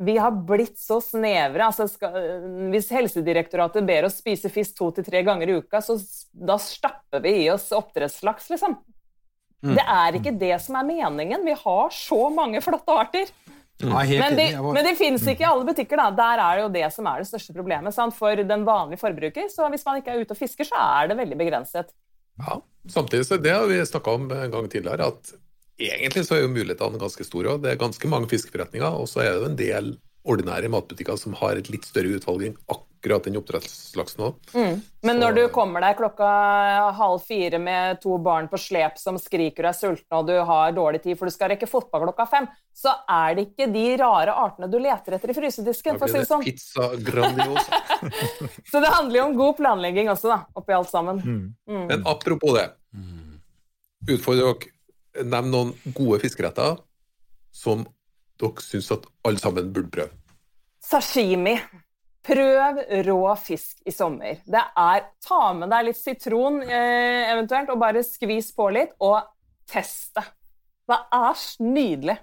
vi 0.00 0.16
har 0.18 0.32
blitt 0.48 0.78
så 0.80 0.96
snevre. 1.04 1.66
Altså 1.66 1.86
skal, 1.90 2.14
hvis 2.72 2.88
Helsedirektoratet 2.94 3.84
ber 3.86 4.08
oss 4.08 4.20
spise 4.22 4.48
fisk 4.52 4.78
to 4.78 4.90
til 4.96 5.04
tre 5.06 5.20
ganger 5.26 5.50
i 5.50 5.58
uka, 5.60 5.82
så 5.84 5.98
da 6.32 6.56
stapper 6.60 7.20
vi 7.24 7.34
i 7.42 7.50
oss 7.52 7.68
oppdrettslaks, 7.76 8.48
liksom. 8.54 8.78
Mm. 9.60 9.74
Det 9.76 9.84
er 9.84 10.16
ikke 10.16 10.32
det 10.40 10.54
som 10.64 10.78
er 10.80 10.88
meningen. 10.88 11.44
Vi 11.44 11.56
har 11.64 11.92
så 11.92 12.20
mange 12.32 12.62
flotte 12.64 12.96
arter. 12.96 13.28
Mm. 13.80 13.92
Men 13.92 14.36
de, 14.36 14.46
men 14.60 14.84
de 14.84 14.96
finnes 14.96 15.24
ikke 15.28 15.44
i 15.44 15.48
alle 15.48 15.68
butikker. 15.68 16.00
da. 16.00 16.08
Der 16.16 16.42
er 16.46 16.56
det 16.56 16.64
jo 16.64 16.72
det 16.78 16.88
som 16.96 17.08
er 17.08 17.20
det 17.20 17.28
største 17.28 17.56
problemet. 17.56 17.96
Sant? 17.96 18.16
For 18.16 18.40
den 18.40 18.64
vanlige 18.68 19.00
forbruker. 19.00 19.52
Så 19.52 19.68
hvis 19.72 19.84
man 19.84 20.00
ikke 20.00 20.16
er 20.16 20.24
ute 20.24 20.36
og 20.36 20.40
fisker, 20.40 20.68
så 20.68 20.80
er 20.80 21.12
det 21.12 21.20
veldig 21.20 21.38
begrenset. 21.40 21.92
Ja, 22.40 22.60
Samtidig 22.88 23.26
så 23.26 23.36
det 23.36 23.52
har 23.52 23.66
vi 23.68 23.86
snakka 23.86 24.16
om 24.16 24.30
en 24.32 24.52
gang 24.52 24.68
tidligere, 24.72 25.10
at 25.12 25.34
egentlig 25.88 26.26
så 26.28 26.36
er 26.36 26.44
jo 26.44 26.52
mulighetene 26.52 27.00
ganske 27.00 27.24
store. 27.24 27.54
og 27.56 27.62
Det 27.64 27.72
er 27.72 27.80
ganske 27.80 28.08
mange 28.12 28.28
fiskeforretninger, 28.28 28.92
og 29.00 29.08
så 29.08 29.22
er 29.24 29.32
det 29.32 29.40
jo 29.40 29.50
en 29.50 29.56
del 29.56 29.90
ordinære 30.28 30.68
matbutikker 30.68 31.16
som 31.16 31.32
har 31.40 31.56
et 31.56 31.70
litt 31.72 31.86
større 31.88 32.12
utvalg 32.18 32.42
enn 32.44 32.56
akkurat 32.68 33.24
den 33.24 33.38
oppdrettslaksen 33.40 34.20
òg. 34.26 34.34
Men 34.52 35.16
Så- 35.16 35.20
når 35.22 35.34
du 35.34 35.48
kommer 35.48 35.80
deg 35.80 35.96
klokka 35.96 36.92
halv 36.92 37.22
fire 37.24 37.58
med 37.58 38.02
to 38.02 38.18
barn 38.18 38.46
på 38.46 38.58
slep 38.60 38.98
som 38.98 39.16
skriker 39.16 39.64
og 39.64 39.70
er 39.70 39.78
sultne, 39.78 40.12
og 40.18 40.26
du 40.26 40.34
har 40.44 40.72
dårlig 40.72 41.02
tid 41.02 41.16
for 41.18 41.24
du 41.24 41.30
skal 41.30 41.48
rekke 41.48 41.66
fotball 41.66 42.04
klokka 42.12 42.28
fem, 42.28 42.48
så 42.76 42.92
er 43.08 43.34
det 43.36 43.46
ikke 43.56 43.72
de 43.72 43.96
rare 43.96 44.28
artene 44.28 44.70
du 44.70 44.78
leter 44.78 45.12
etter 45.16 45.30
i 45.30 45.32
frysedisken. 45.32 45.98
For 45.98 46.06
å 46.06 46.10
si 46.10 46.18
det 46.18 46.28
sånn. 46.28 46.44
pizza 46.44 46.90
grandiosa. 47.00 47.80
Så 48.70 48.80
det 48.84 48.92
handler 48.92 49.16
jo 49.16 49.24
om 49.24 49.36
god 49.36 49.56
planlegging 49.56 50.08
også, 50.12 50.28
da, 50.28 50.44
oppi 50.54 50.72
alt 50.76 50.90
sammen. 50.90 51.22
Mm. 51.66 51.86
Men 51.88 52.02
apropos 52.04 52.52
det. 52.52 52.68
Utfordrer 54.08 54.44
dere 54.54 54.70
Nevn 55.18 55.50
noen 55.50 55.74
gode 55.96 56.20
fiskeretter 56.22 56.78
som 57.50 57.84
dere 58.40 58.64
syns 58.64 58.90
at 58.94 59.06
alle 59.26 59.42
sammen 59.42 59.72
burde 59.74 59.90
prøve. 59.92 60.14
Sashimi. 60.80 61.56
Prøv 62.20 62.82
rå 63.06 63.20
fisk 63.40 63.78
i 63.88 63.92
sommer. 63.96 64.42
Det 64.44 64.60
er 64.60 65.06
Ta 65.24 65.54
med 65.56 65.70
deg 65.72 65.86
litt 65.88 65.96
sitron 65.96 66.60
eh, 66.62 67.30
eventuelt, 67.32 67.70
og 67.72 67.80
bare 67.80 68.02
skvis 68.04 68.50
på 68.52 68.66
litt, 68.76 68.92
og 69.00 69.24
test 69.70 70.18
det. 70.18 70.26
Det 70.90 70.98
er 71.16 71.44
nydelig. 71.64 72.16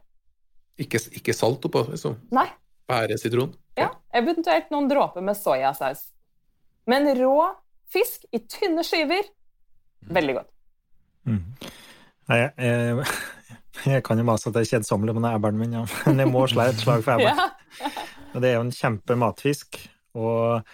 Ikke, 0.78 1.02
ikke 1.18 1.34
salt 1.34 1.66
oppå, 1.66 1.82
liksom. 1.90 2.20
Nei. 2.36 2.46
Bare 2.88 3.18
sitron. 3.20 3.56
Ja, 3.78 3.90
eventuelt 4.16 4.70
noen 4.72 4.88
dråper 4.92 5.26
med 5.26 5.38
soyasaus. 5.40 6.06
Men 6.88 7.10
rå 7.18 7.50
fisk 7.92 8.30
i 8.32 8.44
tynne 8.46 8.86
skiver 8.86 9.26
veldig 10.14 10.38
godt. 10.38 10.54
Nei, 12.28 12.40
jeg, 12.42 12.52
jeg, 12.60 13.06
jeg 13.94 14.04
kan 14.08 14.20
jo 14.20 14.26
mase 14.28 14.50
at 14.50 14.58
det 14.58 14.66
er 14.66 14.72
kjedsommelig 14.76 15.16
med 15.16 15.24
den 15.24 15.32
ebberen 15.32 15.62
min, 15.62 15.78
ja. 15.80 15.86
men 16.08 16.24
jeg 16.26 16.32
må 16.34 16.44
slå 16.52 16.68
et 16.68 16.82
slag 16.82 17.06
for 17.06 17.16
ebber. 17.16 17.32
Ja. 17.32 17.94
Og 18.34 18.44
det 18.44 18.50
er 18.50 18.60
jo 18.60 18.66
en 18.66 18.76
kjempe 18.76 19.16
matfisk. 19.20 19.80
Og 20.18 20.66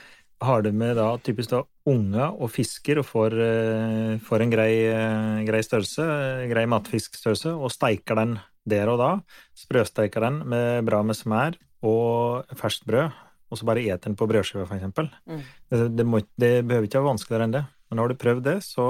har 0.44 0.64
du 0.64 0.72
med 0.76 0.98
da 1.00 1.12
typisk 1.24 1.54
da 1.54 1.62
unger 1.90 2.32
og 2.32 2.52
fisker 2.52 3.00
og 3.02 3.08
får, 3.08 3.36
eh, 3.44 4.16
får 4.24 4.44
en 4.44 4.54
grei, 4.54 4.72
eh, 4.88 5.44
grei 5.48 5.62
størrelse, 5.64 6.06
grei 6.52 6.66
matfiskstørrelse, 6.72 7.54
og 7.54 7.72
steiker 7.72 8.20
den 8.20 8.38
der 8.68 8.88
og 8.92 9.00
da, 9.00 9.12
sprøsteiker 9.60 10.24
den 10.24 10.42
med 10.48 10.86
bra 10.88 11.02
med 11.04 11.20
smør 11.20 11.60
og 11.84 12.48
ferskt 12.56 12.88
brød, 12.88 13.12
og 13.52 13.60
så 13.60 13.68
bare 13.68 13.84
et 13.92 14.02
den 14.02 14.16
på 14.16 14.28
brødskiva, 14.28 14.66
eksempel. 14.72 15.12
Mm. 15.28 15.44
Det, 15.70 15.82
det, 15.98 16.06
må, 16.08 16.24
det 16.40 16.54
behøver 16.66 16.88
ikke 16.88 17.02
være 17.02 17.12
vanskeligere 17.12 17.50
enn 17.50 17.58
det. 17.60 17.66
Men 17.92 18.00
har 18.00 18.10
du 18.10 18.16
prøvd 18.18 18.44
det, 18.48 18.58
så 18.66 18.88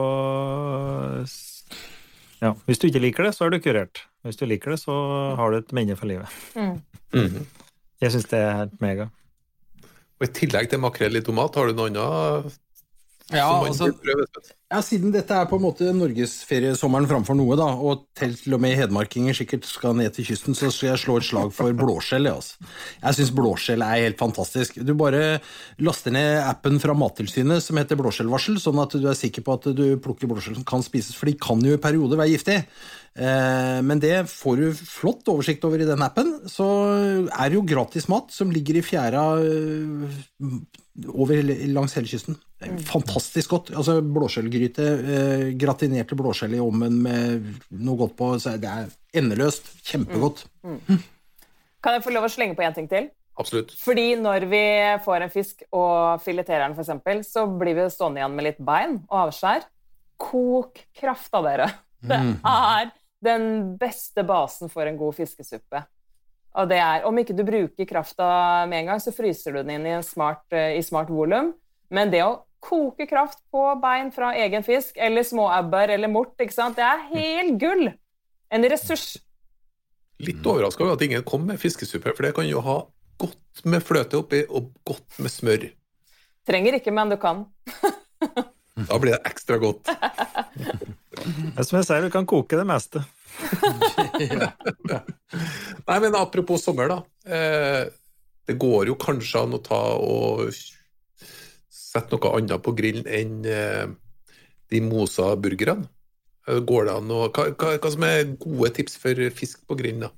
ja, 2.43 2.53
Hvis 2.67 2.81
du 2.81 2.89
ikke 2.89 3.01
liker 3.03 3.27
det, 3.27 3.33
så 3.37 3.47
er 3.47 3.53
du 3.53 3.61
kurert. 3.63 4.03
Hvis 4.27 4.39
du 4.39 4.45
liker 4.49 4.75
det, 4.75 4.81
så 4.83 4.93
har 5.39 5.53
du 5.53 5.61
et 5.61 5.75
minne 5.75 5.95
for 5.99 6.09
livet. 6.09 6.27
Mm. 6.59 6.79
Mhm. 7.15 7.45
Jeg 8.03 8.11
syns 8.11 8.27
det 8.31 8.39
er 8.43 8.57
helt 8.57 8.81
mega. 8.83 9.07
Og 10.19 10.27
I 10.27 10.33
tillegg 10.35 10.67
til 10.71 10.81
makrell 10.83 11.15
i 11.15 11.23
tomat, 11.23 11.55
har 11.55 11.69
du 11.69 11.77
noe 11.77 11.87
annet 11.91 12.57
Ja, 13.31 13.47
altså, 13.63 13.87
ja, 14.67 14.79
siden 14.83 15.13
dette 15.13 15.31
er 15.37 15.45
på 15.47 15.55
en 15.55 15.63
måte 15.63 15.87
norgesferiesommeren 15.95 17.07
framfor 17.07 17.37
noe, 17.39 17.55
da, 17.55 17.69
og 17.71 18.01
til 18.19 18.35
og 18.57 18.59
med 18.61 18.75
hedmarkinger 18.75 19.37
sikkert 19.37 19.63
skal 19.69 19.95
ned 19.95 20.11
til 20.17 20.27
kysten, 20.27 20.57
så 20.57 20.67
skal 20.73 20.89
jeg 20.89 21.01
slå 21.05 21.15
et 21.21 21.27
slag 21.29 21.53
for 21.55 21.77
blåskjell. 21.79 22.27
Altså. 22.27 22.67
Jeg 22.99 23.17
syns 23.19 23.31
blåskjell 23.37 23.85
er 23.85 24.01
helt 24.03 24.19
fantastisk. 24.19 24.81
Du 24.83 24.91
bare 24.99 25.39
laster 25.79 26.13
ned 26.13 26.41
appen 26.43 26.81
fra 26.83 26.97
Mattilsynet 26.99 27.63
som 27.63 27.79
heter 27.79 28.01
Blåskjellvarsel, 28.01 28.59
sånn 28.59 28.83
at 28.83 28.97
du 28.99 29.07
er 29.07 29.17
sikker 29.17 29.47
på 29.47 29.55
at 29.55 29.71
du 29.77 29.85
plukker 30.03 30.29
blåskjell 30.29 30.59
som 30.59 30.67
kan 30.67 30.83
spises, 30.83 31.15
for 31.15 31.31
de 31.31 31.37
kan 31.39 31.63
jo 31.63 31.77
i 31.77 31.81
perioder 31.81 32.19
være 32.19 32.35
giftig. 32.35 32.59
Eh, 33.15 33.79
Men 33.87 34.03
det 34.03 34.25
får 34.35 34.59
du 34.59 34.67
flott 34.83 35.31
oversikt 35.31 35.63
over 35.63 35.79
i 35.79 35.87
den 35.87 36.03
appen. 36.03 36.41
Så 36.51 36.67
er 37.29 37.47
det 37.47 37.55
jo 37.55 37.67
gratis 37.71 38.09
mat 38.11 38.35
som 38.35 38.51
ligger 38.51 38.81
i 38.81 38.85
fjæra 38.85 39.27
eh, 39.47 40.23
over 41.09 41.39
langs 41.73 41.95
hele 41.97 42.09
kysten. 42.09 42.37
Er 42.61 42.77
Fantastisk 42.85 43.49
godt. 43.55 43.71
Altså 43.73 43.97
Blåskjellgryte, 44.05 44.85
eh, 45.15 45.45
gratinerte 45.59 46.17
blåskjell 46.17 46.53
i 46.57 46.61
ovnen 46.61 46.99
med 47.01 47.49
noe 47.71 47.97
godt 48.03 48.15
på. 48.19 48.29
Så 48.39 48.55
det 48.61 48.69
er 48.69 48.91
endeløst. 49.17 49.71
Kjempegodt. 49.89 50.45
Kan 51.83 51.97
jeg 51.97 52.05
få 52.05 52.13
lov 52.13 52.29
å 52.29 52.31
slenge 52.31 52.55
på 52.55 52.65
én 52.65 52.75
ting 52.75 52.89
til? 52.91 53.09
Absolutt. 53.41 53.73
Fordi 53.81 54.13
når 54.21 54.45
vi 54.51 54.65
får 55.03 55.25
en 55.25 55.33
fisk 55.33 55.63
og 55.73 56.21
fileterer 56.21 56.67
den, 56.67 56.77
f.eks., 56.77 57.31
så 57.33 57.47
blir 57.49 57.79
vi 57.79 57.87
stående 57.89 58.21
igjen 58.21 58.35
med 58.37 58.45
litt 58.51 58.61
bein 58.61 58.99
og 59.09 59.23
avskjær. 59.27 59.65
Kok 60.21 60.83
kraft 60.99 61.33
av 61.33 61.49
dere. 61.49 61.71
Det 62.03 62.19
er 62.19 62.91
den 63.23 63.45
beste 63.79 64.25
basen 64.27 64.69
for 64.69 64.85
en 64.85 64.99
god 64.99 65.15
fiskesuppe. 65.15 65.85
Og 66.53 66.69
det 66.69 66.77
er, 66.77 67.03
Om 67.09 67.17
ikke 67.17 67.35
du 67.35 67.43
bruker 67.47 67.89
krafta 67.89 68.65
med 68.69 68.83
en 68.83 68.93
gang, 68.93 69.01
så 69.01 69.13
fryser 69.15 69.53
du 69.55 69.61
den 69.63 69.73
inn 69.77 69.87
i, 69.89 69.95
en 69.97 70.05
smart, 70.05 70.45
eh, 70.53 70.77
i 70.77 70.83
smart 70.85 71.09
volum. 71.09 71.53
Men 71.93 72.11
det 72.13 72.23
å 72.25 72.43
koke 72.63 73.07
kraft 73.09 73.41
på 73.51 73.65
bein 73.81 74.11
fra 74.13 74.31
egen 74.39 74.63
fisk, 74.63 74.95
eller 74.97 75.25
småabber 75.27 75.91
eller 75.97 76.11
mort, 76.11 76.35
ikke 76.39 76.55
sant? 76.55 76.79
det 76.79 76.85
er 76.87 77.07
helt 77.11 77.59
gull! 77.61 77.89
En 78.53 78.65
ressurs. 78.69 79.17
Litt 80.21 80.45
overraska 80.45 80.85
over 80.85 80.93
at 80.93 81.03
ingen 81.03 81.25
kom 81.25 81.47
med 81.49 81.59
fiskesuppe, 81.59 82.13
for 82.13 82.27
det 82.27 82.35
kan 82.37 82.47
jo 82.47 82.61
ha 82.63 82.83
godt 83.19 83.65
med 83.65 83.83
fløte 83.83 84.19
oppi 84.21 84.43
og 84.45 84.69
godt 84.85 85.19
med 85.19 85.33
smør. 85.33 85.67
Trenger 86.47 86.77
ikke, 86.77 86.93
men 86.93 87.11
du 87.11 87.17
kan. 87.19 87.47
Da 88.73 88.97
blir 89.01 89.15
det 89.15 89.23
ekstra 89.29 89.59
godt. 89.61 89.89
Det 91.13 91.59
er 91.59 91.67
Som 91.67 91.79
jeg 91.79 91.87
sier, 91.87 92.05
du 92.05 92.13
kan 92.13 92.27
koke 92.29 92.57
det 92.59 92.65
meste. 92.67 93.03
Nei, 95.87 95.97
men 96.03 96.15
apropos 96.17 96.63
sommer, 96.63 96.89
da. 96.91 96.99
Eh, 97.25 97.87
det 98.47 98.57
går 98.59 98.89
jo 98.91 98.97
kanskje 98.99 99.43
an 99.45 99.55
å 99.57 99.61
ta 99.63 99.81
og 100.01 100.49
sette 101.73 102.15
noe 102.15 102.33
annet 102.37 102.63
på 102.65 102.73
grillen 102.75 103.07
enn 103.07 103.45
eh, 103.47 103.85
de 104.73 104.81
mosa 104.83 105.33
burgerne. 105.39 105.87
Eh, 106.47 106.59
Går 106.65 106.89
det 106.89 106.97
an 106.99 107.13
å 107.13 107.21
hva, 107.29 107.47
hva, 107.53 107.75
hva 107.77 107.93
som 107.93 108.07
er 108.09 108.33
gode 108.35 108.73
tips 108.79 108.97
for 109.01 109.13
fisk 109.37 109.63
på 109.69 109.77
grillen, 109.79 110.07
da? 110.07 110.11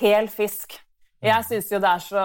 Hel 0.00 0.28
fisk. 0.30 0.76
Jeg 1.24 1.46
syns 1.48 1.70
jo 1.72 1.78
det 1.80 1.88
er 1.88 2.02
så 2.04 2.24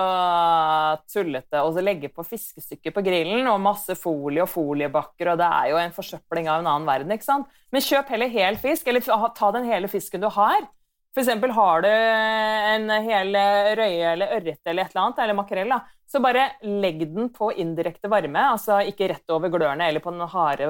tullete 1.14 1.62
å 1.64 1.72
legge 1.80 2.10
på 2.12 2.26
fiskestykker 2.28 2.92
på 2.92 3.04
grillen, 3.06 3.48
og 3.48 3.64
masse 3.64 3.96
folie 3.96 4.44
og 4.44 4.52
foliebakker, 4.52 5.32
og 5.32 5.40
det 5.40 5.48
er 5.48 5.72
jo 5.72 5.80
en 5.80 5.96
forsøpling 5.96 6.50
av 6.52 6.60
en 6.60 6.70
annen 6.74 6.90
verden, 6.90 7.16
ikke 7.16 7.30
sant? 7.30 7.48
Men 7.72 7.86
kjøp 7.86 8.12
heller 8.12 8.32
hel 8.34 8.60
fisk, 8.60 8.92
eller 8.92 9.06
ta 9.38 9.52
den 9.56 9.70
hele 9.72 9.90
fisken 9.92 10.24
du 10.24 10.28
har. 10.36 10.68
For 11.12 11.24
eksempel 11.24 11.52
har 11.52 11.82
du 11.84 11.90
en 11.92 12.92
hel 13.04 13.36
røye 13.36 14.12
eller 14.14 14.36
ørret 14.38 14.62
eller 14.64 14.86
et 14.86 14.94
eller 14.94 15.02
annet, 15.02 15.18
eller 15.24 15.36
makrell, 15.36 15.72
da, 15.74 15.82
så 16.08 16.22
bare 16.24 16.46
legg 16.64 17.04
den 17.12 17.28
på 17.36 17.50
indirekte 17.60 18.12
varme, 18.12 18.44
altså 18.54 18.80
ikke 18.88 19.10
rett 19.12 19.34
over 19.36 19.52
glørne 19.52 19.88
eller 19.88 20.04
på 20.04 20.12
den 20.12 20.24
harde 20.32 20.68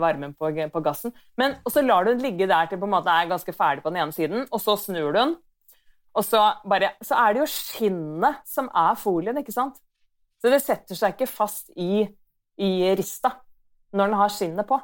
varmen 0.00 0.32
på, 0.36 0.48
på 0.72 0.84
gassen, 0.84 1.12
men 1.40 1.58
så 1.68 1.84
lar 1.84 2.04
du 2.04 2.14
den 2.14 2.24
ligge 2.24 2.48
der 2.48 2.68
til 2.68 2.80
på 2.80 2.88
en 2.88 2.94
måte 2.96 3.12
er 3.12 3.28
ganske 3.32 3.56
ferdig 3.56 3.84
på 3.84 3.92
den 3.92 4.00
ene 4.04 4.16
siden, 4.16 4.46
og 4.48 4.64
så 4.64 4.78
snur 4.80 5.12
du 5.12 5.18
den, 5.18 5.36
og 6.12 6.24
så, 6.26 6.40
bare, 6.68 6.92
så 7.04 7.16
er 7.22 7.34
det 7.34 7.42
jo 7.42 7.50
skinnet 7.50 8.42
som 8.48 8.68
er 8.76 8.98
folien, 9.00 9.38
ikke 9.40 9.54
sant? 9.54 9.78
Så 10.42 10.50
det 10.52 10.60
setter 10.64 10.98
seg 10.98 11.14
ikke 11.14 11.30
fast 11.30 11.70
i, 11.78 12.04
i 12.60 12.72
rista 12.98 13.36
når 13.96 14.10
den 14.10 14.18
har 14.20 14.32
skinnet 14.32 14.68
på. 14.68 14.80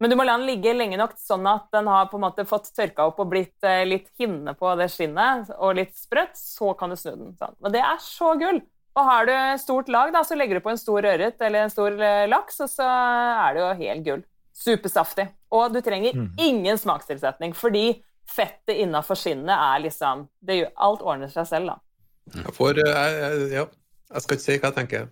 Men 0.00 0.10
du 0.10 0.16
må 0.16 0.24
la 0.24 0.38
den 0.38 0.48
ligge 0.48 0.72
lenge 0.72 0.96
nok 0.96 1.12
sånn 1.20 1.44
at 1.48 1.68
den 1.74 1.88
har 1.92 2.08
på 2.08 2.16
en 2.16 2.24
måte 2.24 2.46
fått 2.48 2.70
tørka 2.76 3.04
opp 3.10 3.20
og 3.20 3.28
blitt 3.32 3.66
eh, 3.68 3.84
litt 3.84 4.08
hinne 4.20 4.54
på 4.56 4.72
det 4.80 4.88
skinnet 4.92 5.52
og 5.58 5.76
litt 5.76 5.92
sprøtt, 5.96 6.38
så 6.40 6.72
kan 6.76 6.92
du 6.92 6.96
snu 6.96 7.12
den. 7.12 7.34
Sånn. 7.36 7.56
Og 7.60 7.74
det 7.74 7.82
er 7.84 8.00
så 8.04 8.32
gull! 8.40 8.62
Og 8.98 9.06
har 9.06 9.28
du 9.28 9.34
stort 9.62 9.90
lag, 9.92 10.10
da, 10.12 10.24
så 10.26 10.34
legger 10.34 10.58
du 10.58 10.64
på 10.64 10.72
en 10.72 10.80
stor 10.80 11.04
ørret 11.06 11.44
eller 11.44 11.66
en 11.66 11.72
stor 11.72 11.94
eh, 11.94 12.24
laks, 12.32 12.62
og 12.64 12.72
så 12.72 12.86
er 12.88 13.54
det 13.54 13.62
jo 13.62 13.68
helt 13.84 14.06
gull. 14.08 14.24
Supersaftig. 14.60 15.28
Og 15.54 15.70
du 15.72 15.78
trenger 15.84 16.16
ingen 16.40 16.80
smakstilsetning, 16.80 17.54
fordi 17.56 18.00
fettet 18.30 18.76
innafor 18.84 19.16
skinnet 19.18 19.54
er 19.54 19.78
liksom 19.84 20.16
det 20.46 20.54
gjør, 20.60 20.70
Alt 20.88 21.02
ordner 21.02 21.30
seg 21.32 21.46
selv, 21.50 21.66
da. 21.74 21.78
Jeg 22.40 22.52
får, 22.56 22.72
eh, 22.84 23.12
jeg, 23.20 23.32
ja, 23.58 23.64
jeg 24.14 24.20
skal 24.24 24.34
ikke 24.38 24.46
si 24.46 24.58
hva 24.58 24.68
jeg 24.70 24.78
tenker. 24.80 25.02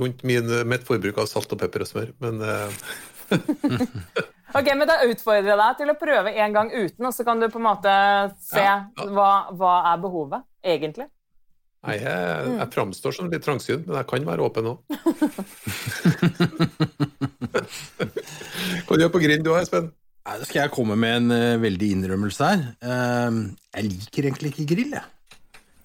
rundt 0.00 0.20
min, 0.26 0.46
mitt 0.68 0.84
forbruk 0.88 1.16
av 1.22 1.26
salt 1.30 1.52
og 1.52 1.58
pepper 1.60 1.80
og 1.84 1.88
smør. 1.90 2.08
Men 2.24 2.34
eh, 2.42 2.68
Ok, 4.56 4.68
men 4.78 4.88
Da 4.88 4.94
utfordrer 5.04 5.50
jeg 5.50 5.58
deg 5.60 5.72
til 5.80 5.90
å 5.92 5.96
prøve 6.00 6.30
en 6.32 6.52
gang 6.54 6.68
uten, 6.72 7.04
og 7.08 7.12
så 7.12 7.22
kan 7.26 7.40
du 7.42 7.46
på 7.52 7.58
en 7.60 7.66
måte 7.66 7.92
se 8.40 8.62
Ja, 8.62 8.76
ja. 8.86 9.04
Hva, 9.12 9.30
hva 9.58 9.72
er 9.92 9.96
behovet, 10.00 10.42
egentlig. 10.64 11.08
nei, 11.86 11.96
jeg, 12.00 12.46
jeg 12.56 12.68
framstår 12.74 13.12
som 13.14 13.28
litt 13.30 13.44
trangsynt, 13.44 13.84
men 13.86 13.96
jeg 14.00 14.06
kan 14.10 14.24
være 14.26 14.42
åpen 14.46 14.66
òg. 14.72 14.78
Hva 18.86 18.98
gjør 18.98 19.10
du 19.10 19.14
på 19.14 19.22
grind 19.22 19.44
du 19.46 19.52
Espen? 19.58 19.90
Da 20.26 20.42
skal 20.42 20.64
jeg 20.64 20.74
komme 20.74 20.96
med 20.98 21.20
en 21.20 21.34
uh, 21.34 21.60
veldig 21.62 21.92
innrømmelse 21.94 22.48
her. 22.48 22.64
Uh, 22.82 23.52
jeg 23.76 23.86
liker 23.92 24.26
egentlig 24.26 24.50
ikke 24.52 24.66
grill, 24.72 24.96
jeg. 24.96 25.12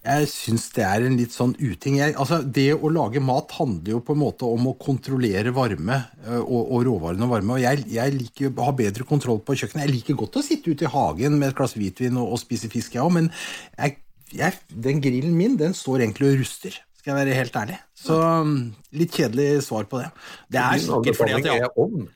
Jeg 0.02 0.30
syns 0.32 0.64
det 0.74 0.82
er 0.82 1.04
en 1.06 1.14
litt 1.20 1.34
sånn 1.36 1.52
uting. 1.60 2.00
Jeg, 2.00 2.16
altså, 2.18 2.40
det 2.42 2.72
å 2.74 2.90
lage 2.90 3.22
mat 3.22 3.54
handler 3.54 3.94
jo 3.94 4.00
på 4.02 4.16
en 4.16 4.22
måte 4.24 4.48
om 4.50 4.72
å 4.72 4.74
kontrollere 4.82 5.54
varme 5.54 6.00
uh, 6.26 6.40
og, 6.40 6.62
og 6.64 6.88
råvarene 6.88 7.30
varme. 7.30 7.60
Og 7.60 7.62
jeg, 7.62 7.86
jeg 7.94 8.16
liker 8.18 8.50
å 8.50 8.72
ha 8.72 8.74
bedre 8.80 9.06
kontroll 9.08 9.44
på 9.46 9.60
kjøkkenet. 9.62 9.86
Jeg 9.86 9.94
liker 10.00 10.18
godt 10.24 10.40
å 10.42 10.46
sitte 10.46 10.74
ute 10.74 10.88
i 10.90 10.94
hagen 10.96 11.38
med 11.38 11.52
et 11.52 11.60
glass 11.60 11.78
hvitvin 11.78 12.18
og, 12.18 12.34
og 12.34 12.42
spise 12.42 12.72
fisk, 12.74 12.98
jeg 12.98 13.06
òg, 13.06 13.14
men 13.20 13.30
jeg, 13.78 14.56
den 14.74 15.04
grillen 15.06 15.38
min 15.38 15.60
den 15.60 15.78
står 15.78 16.08
egentlig 16.08 16.32
og 16.32 16.42
ruster. 16.42 16.82
Skal 16.98 17.14
jeg 17.14 17.28
være 17.28 17.38
helt 17.38 17.56
ærlig. 17.62 17.78
Så 17.98 18.18
mm, 18.18 18.58
litt 18.98 19.14
kjedelig 19.18 19.64
svar 19.66 19.86
på 19.90 20.02
det. 20.02 20.10
Det 20.54 20.62
er 20.62 20.82
sikkert 20.82 21.18
fordi 21.18 21.38
at 21.38 21.48
jeg 21.52 21.64
er 21.66 21.80
ovn. 21.82 22.10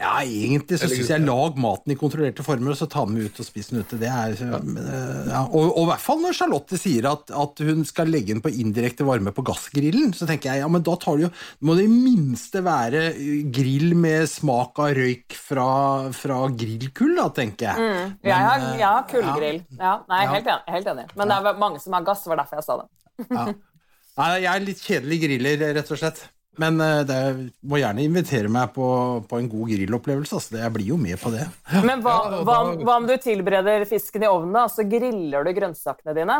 Ja, 0.00 0.10
egentlig 0.24 0.78
så 0.80 0.88
syns 0.88 1.10
jeg 1.12 1.22
lag 1.26 1.58
maten 1.60 1.92
i 1.92 1.96
kontrollerte 2.00 2.44
former, 2.46 2.72
og 2.72 2.78
så 2.78 2.86
ta 2.88 3.02
den 3.04 3.18
med 3.18 3.28
ut 3.28 3.40
og 3.42 3.46
spise 3.46 3.74
den 3.74 3.82
ute. 3.84 3.98
Det 4.00 4.08
er, 4.08 4.32
ja. 4.40 5.42
og, 5.44 5.66
og 5.66 5.82
i 5.82 5.88
hvert 5.90 6.04
fall 6.04 6.22
når 6.22 6.36
Charlotte 6.38 6.78
sier 6.80 7.08
at, 7.10 7.28
at 7.36 7.60
hun 7.68 7.84
skal 7.88 8.08
legge 8.08 8.32
den 8.32 8.40
på 8.40 8.52
indirekte 8.62 9.04
varme 9.04 9.34
på 9.36 9.44
gassgrillen, 9.44 10.14
så 10.16 10.28
tenker 10.30 10.54
jeg 10.54 10.64
ja, 10.64 10.70
men 10.72 10.86
da 10.86 10.96
tar 11.00 11.20
du 11.20 11.26
jo 11.26 11.30
må 11.68 11.76
det 11.76 11.84
i 11.84 11.92
minste 11.92 12.62
være 12.64 13.04
grill 13.52 13.92
med 14.00 14.24
smak 14.32 14.80
av 14.80 14.96
røyk 14.96 15.36
fra, 15.36 15.68
fra 16.16 16.40
grillkull, 16.48 17.14
da, 17.20 17.28
tenker 17.36 17.68
jeg. 17.68 17.76
Mm. 17.90 18.18
Jeg 18.30 18.48
har, 18.48 18.64
Men, 18.64 18.80
jeg 18.80 18.88
har 18.88 19.02
eh, 19.04 19.08
kullgrill. 19.12 19.62
Ja. 19.76 19.94
Nei, 20.08 20.24
Ja. 20.24 20.32
helt 20.32 20.52
enig. 20.54 20.76
Helt 20.78 20.92
enig. 20.94 21.08
Men 21.18 21.28
det 21.28 21.40
er 21.40 21.60
mange 21.66 21.84
som 21.84 21.96
har 21.98 22.08
gass, 22.08 22.24
var 22.30 22.40
derfor 22.40 22.60
jeg 22.62 22.70
sa 22.70 22.80
det. 22.80 22.90
Ja. 23.28 23.48
Nei, 24.20 24.34
jeg 24.42 24.50
er 24.52 24.64
litt 24.64 24.80
kjedelig 24.84 25.24
griller, 25.28 25.66
rett 25.76 25.92
og 25.92 26.00
slett. 26.00 26.24
Men 26.60 26.80
eh, 26.84 27.02
det 27.08 27.18
må 27.64 27.78
gjerne 27.80 28.02
invitere 28.04 28.50
meg 28.52 28.72
på, 28.74 28.86
på 29.30 29.38
en 29.40 29.48
god 29.48 29.70
grillopplevelse. 29.72 30.36
Altså. 30.36 30.58
Jeg 30.60 30.72
blir 30.74 30.90
jo 30.92 30.98
med 31.00 31.16
på 31.22 31.32
det. 31.32 31.46
Men 31.86 32.02
hva, 32.04 32.16
Ja, 32.18 32.30
da- 32.34 32.42
hva, 32.48 32.56
om- 32.66 32.82
hva 32.84 32.96
om 33.00 33.06
du 33.08 33.14
tilbereder 33.22 33.86
fisken 33.88 34.26
i 34.26 34.28
ovnen, 34.28 34.52
da, 34.58 34.66
så 34.68 34.84
griller 34.88 35.46
du 35.48 35.54
grønnsakene 35.56 36.14
dine? 36.18 36.36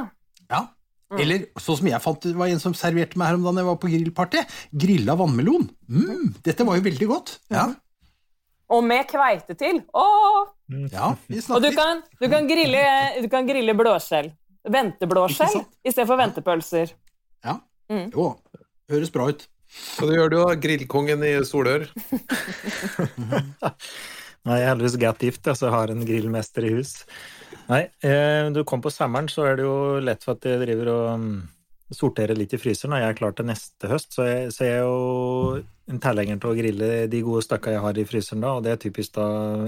Ja. 0.50 0.66
Eller 1.18 1.48
sånn 1.58 1.78
som 1.80 1.88
jeg 1.90 1.98
fant 2.04 2.20
det 2.22 2.36
var 2.38 2.46
en 2.52 2.60
som 2.62 2.74
serverte 2.78 3.18
meg 3.18 3.26
her 3.32 3.38
om 3.40 3.42
dagen 3.48 3.56
jeg 3.58 3.66
var 3.66 3.78
på 3.82 3.88
grillparty. 3.90 4.42
Grilla 4.84 5.16
vannmelon. 5.18 5.64
Mm, 5.90 6.28
dette 6.46 6.66
var 6.68 6.76
jo 6.78 6.84
veldig 6.86 7.08
godt. 7.10 7.32
Ja, 7.50 7.64
Og 8.70 8.84
med 8.86 9.08
kveite 9.10 9.56
til. 9.58 9.80
Åh! 9.98 10.44
ja 10.92 11.08
Og 11.10 11.62
du 11.64 11.72
kan, 11.74 12.04
du 12.20 12.28
kan, 12.30 12.46
grille, 12.46 12.84
du 13.24 13.26
kan 13.32 13.48
grille 13.48 13.74
blåskjell. 13.74 14.28
Venteblåskjell 14.70 15.64
istedenfor 15.82 16.20
ventepølser. 16.20 16.92
Ja. 17.42 17.56
Mm. 17.90 18.12
Jo, 18.14 18.28
høres 18.92 19.10
bra 19.10 19.26
ut. 19.32 19.48
Hva 19.70 20.08
du 20.08 20.16
gjør 20.16 20.32
du, 20.32 20.38
da? 20.40 20.56
Grillkongen 20.58 21.22
i 21.26 21.34
Solør? 21.46 21.86
Nei, 24.48 24.56
jeg 24.56 24.64
er 24.64 24.70
heldigvis 24.70 24.98
godt 25.02 25.22
gift, 25.26 25.44
altså 25.44 25.66
så 25.66 25.68
jeg 25.68 25.76
har 25.76 25.92
en 25.92 26.06
grillmester 26.08 26.66
i 26.66 26.74
hus. 26.78 26.94
Nei, 27.70 27.82
eh, 28.06 28.48
du 28.54 28.62
kom 28.66 28.82
på 28.82 28.92
sommeren, 28.92 29.28
så 29.30 29.44
er 29.46 29.58
det 29.58 29.66
jo 29.66 29.74
lett 30.02 30.24
for 30.24 30.38
at 30.38 30.46
jeg 30.48 30.62
driver 30.62 30.90
og 30.94 31.08
mm, 31.20 31.34
sorterer 31.94 32.38
litt 32.38 32.54
i 32.56 32.60
fryseren. 32.60 32.96
Og 32.96 33.02
jeg 33.02 33.12
er 33.12 33.18
klar 33.18 33.36
til 33.36 33.46
neste 33.50 33.90
høst, 33.90 34.16
så 34.16 34.26
jeg, 34.26 34.48
så 34.56 34.66
jeg 34.66 34.78
er 34.78 34.88
jo 34.88 35.60
en 35.90 36.00
tilhenger 36.02 36.40
til 36.40 36.50
å 36.50 36.56
grille 36.56 36.90
de 37.10 37.22
gode 37.26 37.44
stakka 37.44 37.74
jeg 37.74 37.84
har 37.84 38.00
i 38.00 38.06
fryseren 38.08 38.44
da, 38.44 38.54
og 38.56 38.64
det 38.64 38.74
er 38.74 38.82
typisk 38.82 39.14
da 39.18 39.26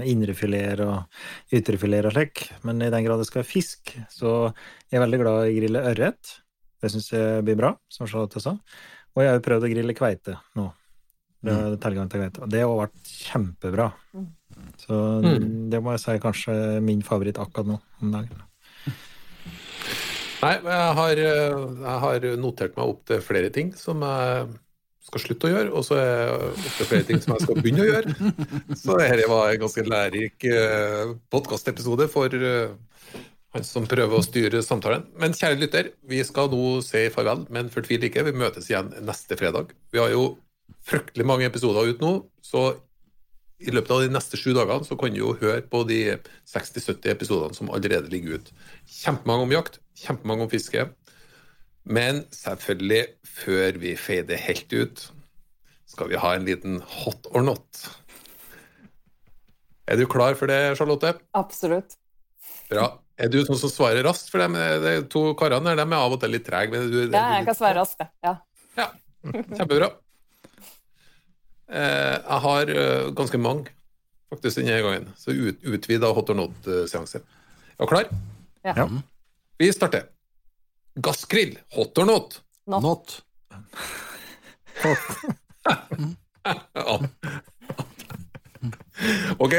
indrefileter 0.09 0.85
og 0.87 1.59
ytrefileter 1.59 2.09
og 2.09 2.17
slik. 2.17 2.47
Men 2.67 2.81
i 2.81 2.91
den 2.93 3.07
grad 3.07 3.21
det 3.21 3.29
skal 3.29 3.43
være 3.43 3.53
fisk, 3.53 3.93
så 4.11 4.33
jeg 4.89 4.99
er 4.99 5.05
veldig 5.05 5.21
glad 5.21 5.45
i 5.45 5.53
å 5.53 5.61
grille 5.61 5.85
ørret. 5.93 6.37
Det 6.83 6.91
syns 6.91 7.13
jeg 7.13 7.45
blir 7.47 7.59
bra, 7.59 7.75
som 7.93 8.09
Charlotte 8.09 8.41
sa. 8.43 8.57
Og 9.13 9.21
jeg 9.21 9.29
har 9.29 9.37
jo 9.37 9.45
prøvd 9.45 9.67
å 9.67 9.73
grille 9.73 9.97
kveite 9.97 10.37
nå. 10.57 10.69
Det 11.43 11.55
tilgang 11.83 12.09
til 12.09 12.23
kveite. 12.23 12.47
Det 12.49 12.63
har 12.63 12.73
vært 12.79 13.13
kjempebra. 13.27 13.89
Så 14.79 14.97
det 15.71 15.81
må 15.83 15.93
jeg 15.93 16.03
si 16.03 16.11
er 16.13 16.23
kanskje 16.23 16.55
min 16.85 17.03
favoritt 17.05 17.39
akkurat 17.41 17.73
nå 17.73 17.79
om 18.01 18.13
dagen. 18.13 18.43
Nei, 20.43 20.57
men 20.59 20.73
jeg 20.75 20.95
har, 20.99 21.19
eh, 21.23 21.57
jeg 21.85 21.99
har 22.03 22.25
notert 22.39 22.75
meg 22.75 22.89
opp 22.91 23.03
til 23.07 23.21
flere 23.23 23.51
ting 23.53 23.71
som 23.79 24.01
jeg 24.03 24.47
skal 25.07 25.21
slutte 25.23 25.47
å 25.47 25.51
gjøre, 25.53 25.69
og 25.71 25.85
så 25.87 25.99
er 25.99 26.09
det 26.09 26.49
opp 26.49 26.75
til 26.77 26.89
flere 26.89 27.07
ting 27.07 27.21
som 27.23 27.35
jeg 27.35 27.45
skal 27.45 27.61
begynne 27.61 27.83
å 27.83 27.87
gjøre. 27.87 28.15
Så 28.81 28.97
dette 28.99 29.29
var 29.31 29.51
en 29.51 29.61
ganske 29.63 29.85
lærerik 29.87 30.47
podkastepisode 31.31 32.09
for 32.11 32.35
eh, 32.35 32.75
han 33.53 33.65
som 33.67 33.85
prøver 33.89 34.17
å 34.17 34.25
styre 34.25 34.63
samtalen. 34.65 35.05
Men 35.19 35.35
kjære 35.37 35.59
lytter, 35.61 35.91
vi 36.09 36.23
skal 36.25 36.49
nå 36.49 36.79
si 36.85 37.05
farvel, 37.13 37.45
men 37.53 37.69
fortvil 37.73 38.07
ikke. 38.07 38.25
Vi 38.25 38.33
møtes 38.37 38.69
igjen 38.71 38.89
neste 39.05 39.37
fredag. 39.37 39.75
Vi 39.93 40.01
har 40.01 40.09
jo 40.13 40.33
fryktelig 40.87 41.27
mange 41.27 41.45
episoder 41.47 41.91
ut 41.93 42.01
nå, 42.01 42.15
så 42.43 42.71
i 43.63 43.71
løpet 43.71 43.93
av 43.95 44.01
de 44.03 44.11
neste 44.11 44.39
sju 44.39 44.51
dagene 44.57 44.83
så 44.87 44.97
kan 44.99 45.13
du 45.13 45.21
jo 45.21 45.35
høre 45.39 45.61
på 45.69 45.83
de 45.87 46.01
60-70 46.49 47.13
episodene 47.13 47.55
som 47.55 47.69
allerede 47.71 48.11
ligger 48.11 48.41
ut. 48.41 48.51
Kjempemange 48.89 49.47
om 49.47 49.55
jakt, 49.55 49.79
kjempemange 50.01 50.47
om 50.47 50.51
fiske. 50.51 50.87
Men 51.83 52.23
selvfølgelig, 52.33 53.03
før 53.27 53.79
vi 53.83 53.93
feider 53.99 54.39
helt 54.39 54.73
ut, 54.73 55.05
skal 55.93 56.09
vi 56.09 56.19
ha 56.19 56.33
en 56.33 56.47
liten 56.47 56.81
hot 57.03 57.29
or 57.31 57.45
not. 57.45 57.85
Er 59.87 59.99
du 59.99 60.07
klar 60.09 60.35
for 60.39 60.49
det, 60.49 60.77
Charlotte? 60.79 61.13
Absolutt. 61.37 61.99
Bra. 62.71 63.02
Er 63.21 63.29
du 63.29 63.39
sånn 63.45 63.59
som 63.59 63.69
svarer 63.69 64.03
raskt? 64.07 64.29
For 64.33 64.41
dem, 64.41 64.53
de 64.57 64.93
to 65.11 65.33
karene 65.37 65.63
der, 65.75 65.83
de 65.83 65.85
er 65.93 65.99
av 66.01 66.15
og 66.15 66.19
til 66.23 66.31
litt 66.33 66.45
trege. 66.47 66.71
men 66.71 66.89
du- 66.91 67.11
Ja, 67.13 67.37
jeg 67.37 67.45
kan 67.45 67.55
svare 67.55 67.75
raskt. 67.77 68.01
Ja. 68.23 68.37
Ja, 68.77 68.87
kjempebra. 69.23 69.91
Eh, 71.69 72.17
jeg 72.19 72.39
har 72.45 72.69
eh, 72.69 73.11
ganske 73.15 73.37
mange 73.39 73.69
faktisk 74.33 74.57
denne 74.61 74.81
gangen, 74.81 75.13
så 75.17 75.29
ut, 75.31 75.61
utvida 75.61 76.09
hot 76.13 76.29
or 76.29 76.35
not-seanse. 76.35 77.21
Er 77.79 77.85
du 77.85 77.87
klar? 77.87 78.09
Ja. 78.65 78.73
Ja. 78.77 78.87
Vi 79.59 79.69
starter. 79.71 80.07
Gassgrill, 80.99 81.57
hot 81.73 81.97
or 81.97 82.05
not? 82.05 82.41
Not. 82.67 82.81
Not. 82.83 83.21
Ja. 86.43 86.99
Ok, 89.39 89.53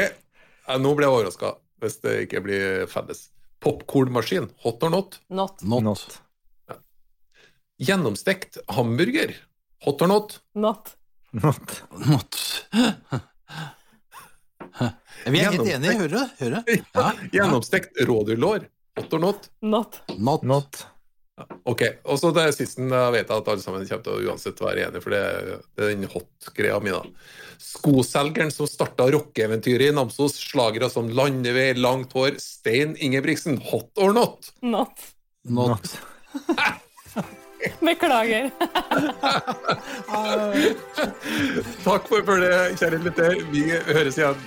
nå 0.79 0.91
ble 0.97 1.07
jeg 1.07 1.13
overraska 1.15 1.55
hvis 1.81 1.97
det 2.03 2.13
ikke 2.27 2.41
blir 2.45 2.85
felles. 2.89 3.29
Popkornmaskin, 3.65 4.49
hot 4.61 4.83
or 4.83 4.89
not? 4.93 5.19
Not. 5.29 5.63
Not. 5.63 5.83
Not. 5.83 6.21
Gjennomstekt 7.81 8.57
hamburger, 8.67 9.33
hot 9.83 10.01
or 10.05 10.07
not? 10.11 10.39
Not. 10.53 10.93
Not. 11.31 11.83
Not. 12.05 12.37
Vi 15.25 15.39
er 15.41 15.51
helt 15.55 15.65
enige, 15.65 15.95
hører 15.97 16.13
du? 16.13 16.21
Hører 16.43 16.61
du? 16.61 16.75
Ja. 16.93 17.07
Gjennomstekt 17.33 17.97
rådyrlår, 18.05 18.67
hot 18.99 19.17
or 19.17 19.23
not? 19.23 19.49
Not. 19.61 20.01
Not. 20.17 20.43
Not. 20.45 20.85
Ok, 21.67 21.81
og 22.07 22.19
så 22.21 22.29
det 22.31 22.45
siste 22.55 22.85
jeg 22.87 23.11
vet 23.11 23.31
at 23.33 23.49
alle 23.51 23.59
sammen 23.63 23.83
kommer 23.89 24.03
til 24.05 24.13
å 24.13 24.29
uansett 24.29 24.61
være 24.63 24.85
enige, 24.85 25.01
for 25.03 25.11
det, 25.11 25.23
det 25.75 25.83
er 25.83 25.91
den 25.91 26.07
hot-greia 26.13 26.77
mi. 26.79 26.93
da. 26.95 27.01
Skoselgeren 27.59 28.53
som 28.55 28.69
starta 28.69 29.09
rockeeventyret 29.11 29.91
i 29.91 29.95
Namsos, 29.95 30.37
slagere 30.39 30.87
som 30.91 31.09
Landevei, 31.11 31.73
Langt 31.75 32.15
hår, 32.15 32.39
Stein 32.39 32.95
Ingebrigtsen, 32.95 33.59
hot 33.67 33.91
or 33.99 34.15
not? 34.15 34.53
Not. 34.63 34.95
Not. 35.43 35.99
Beklager. 37.83 38.51
Takk 41.85 42.07
for 42.07 42.21
følget, 42.27 42.77
kjære 42.79 43.01
lytter. 43.03 43.41
Vi 43.51 43.61
høres 43.89 44.17
igjen. 44.21 44.39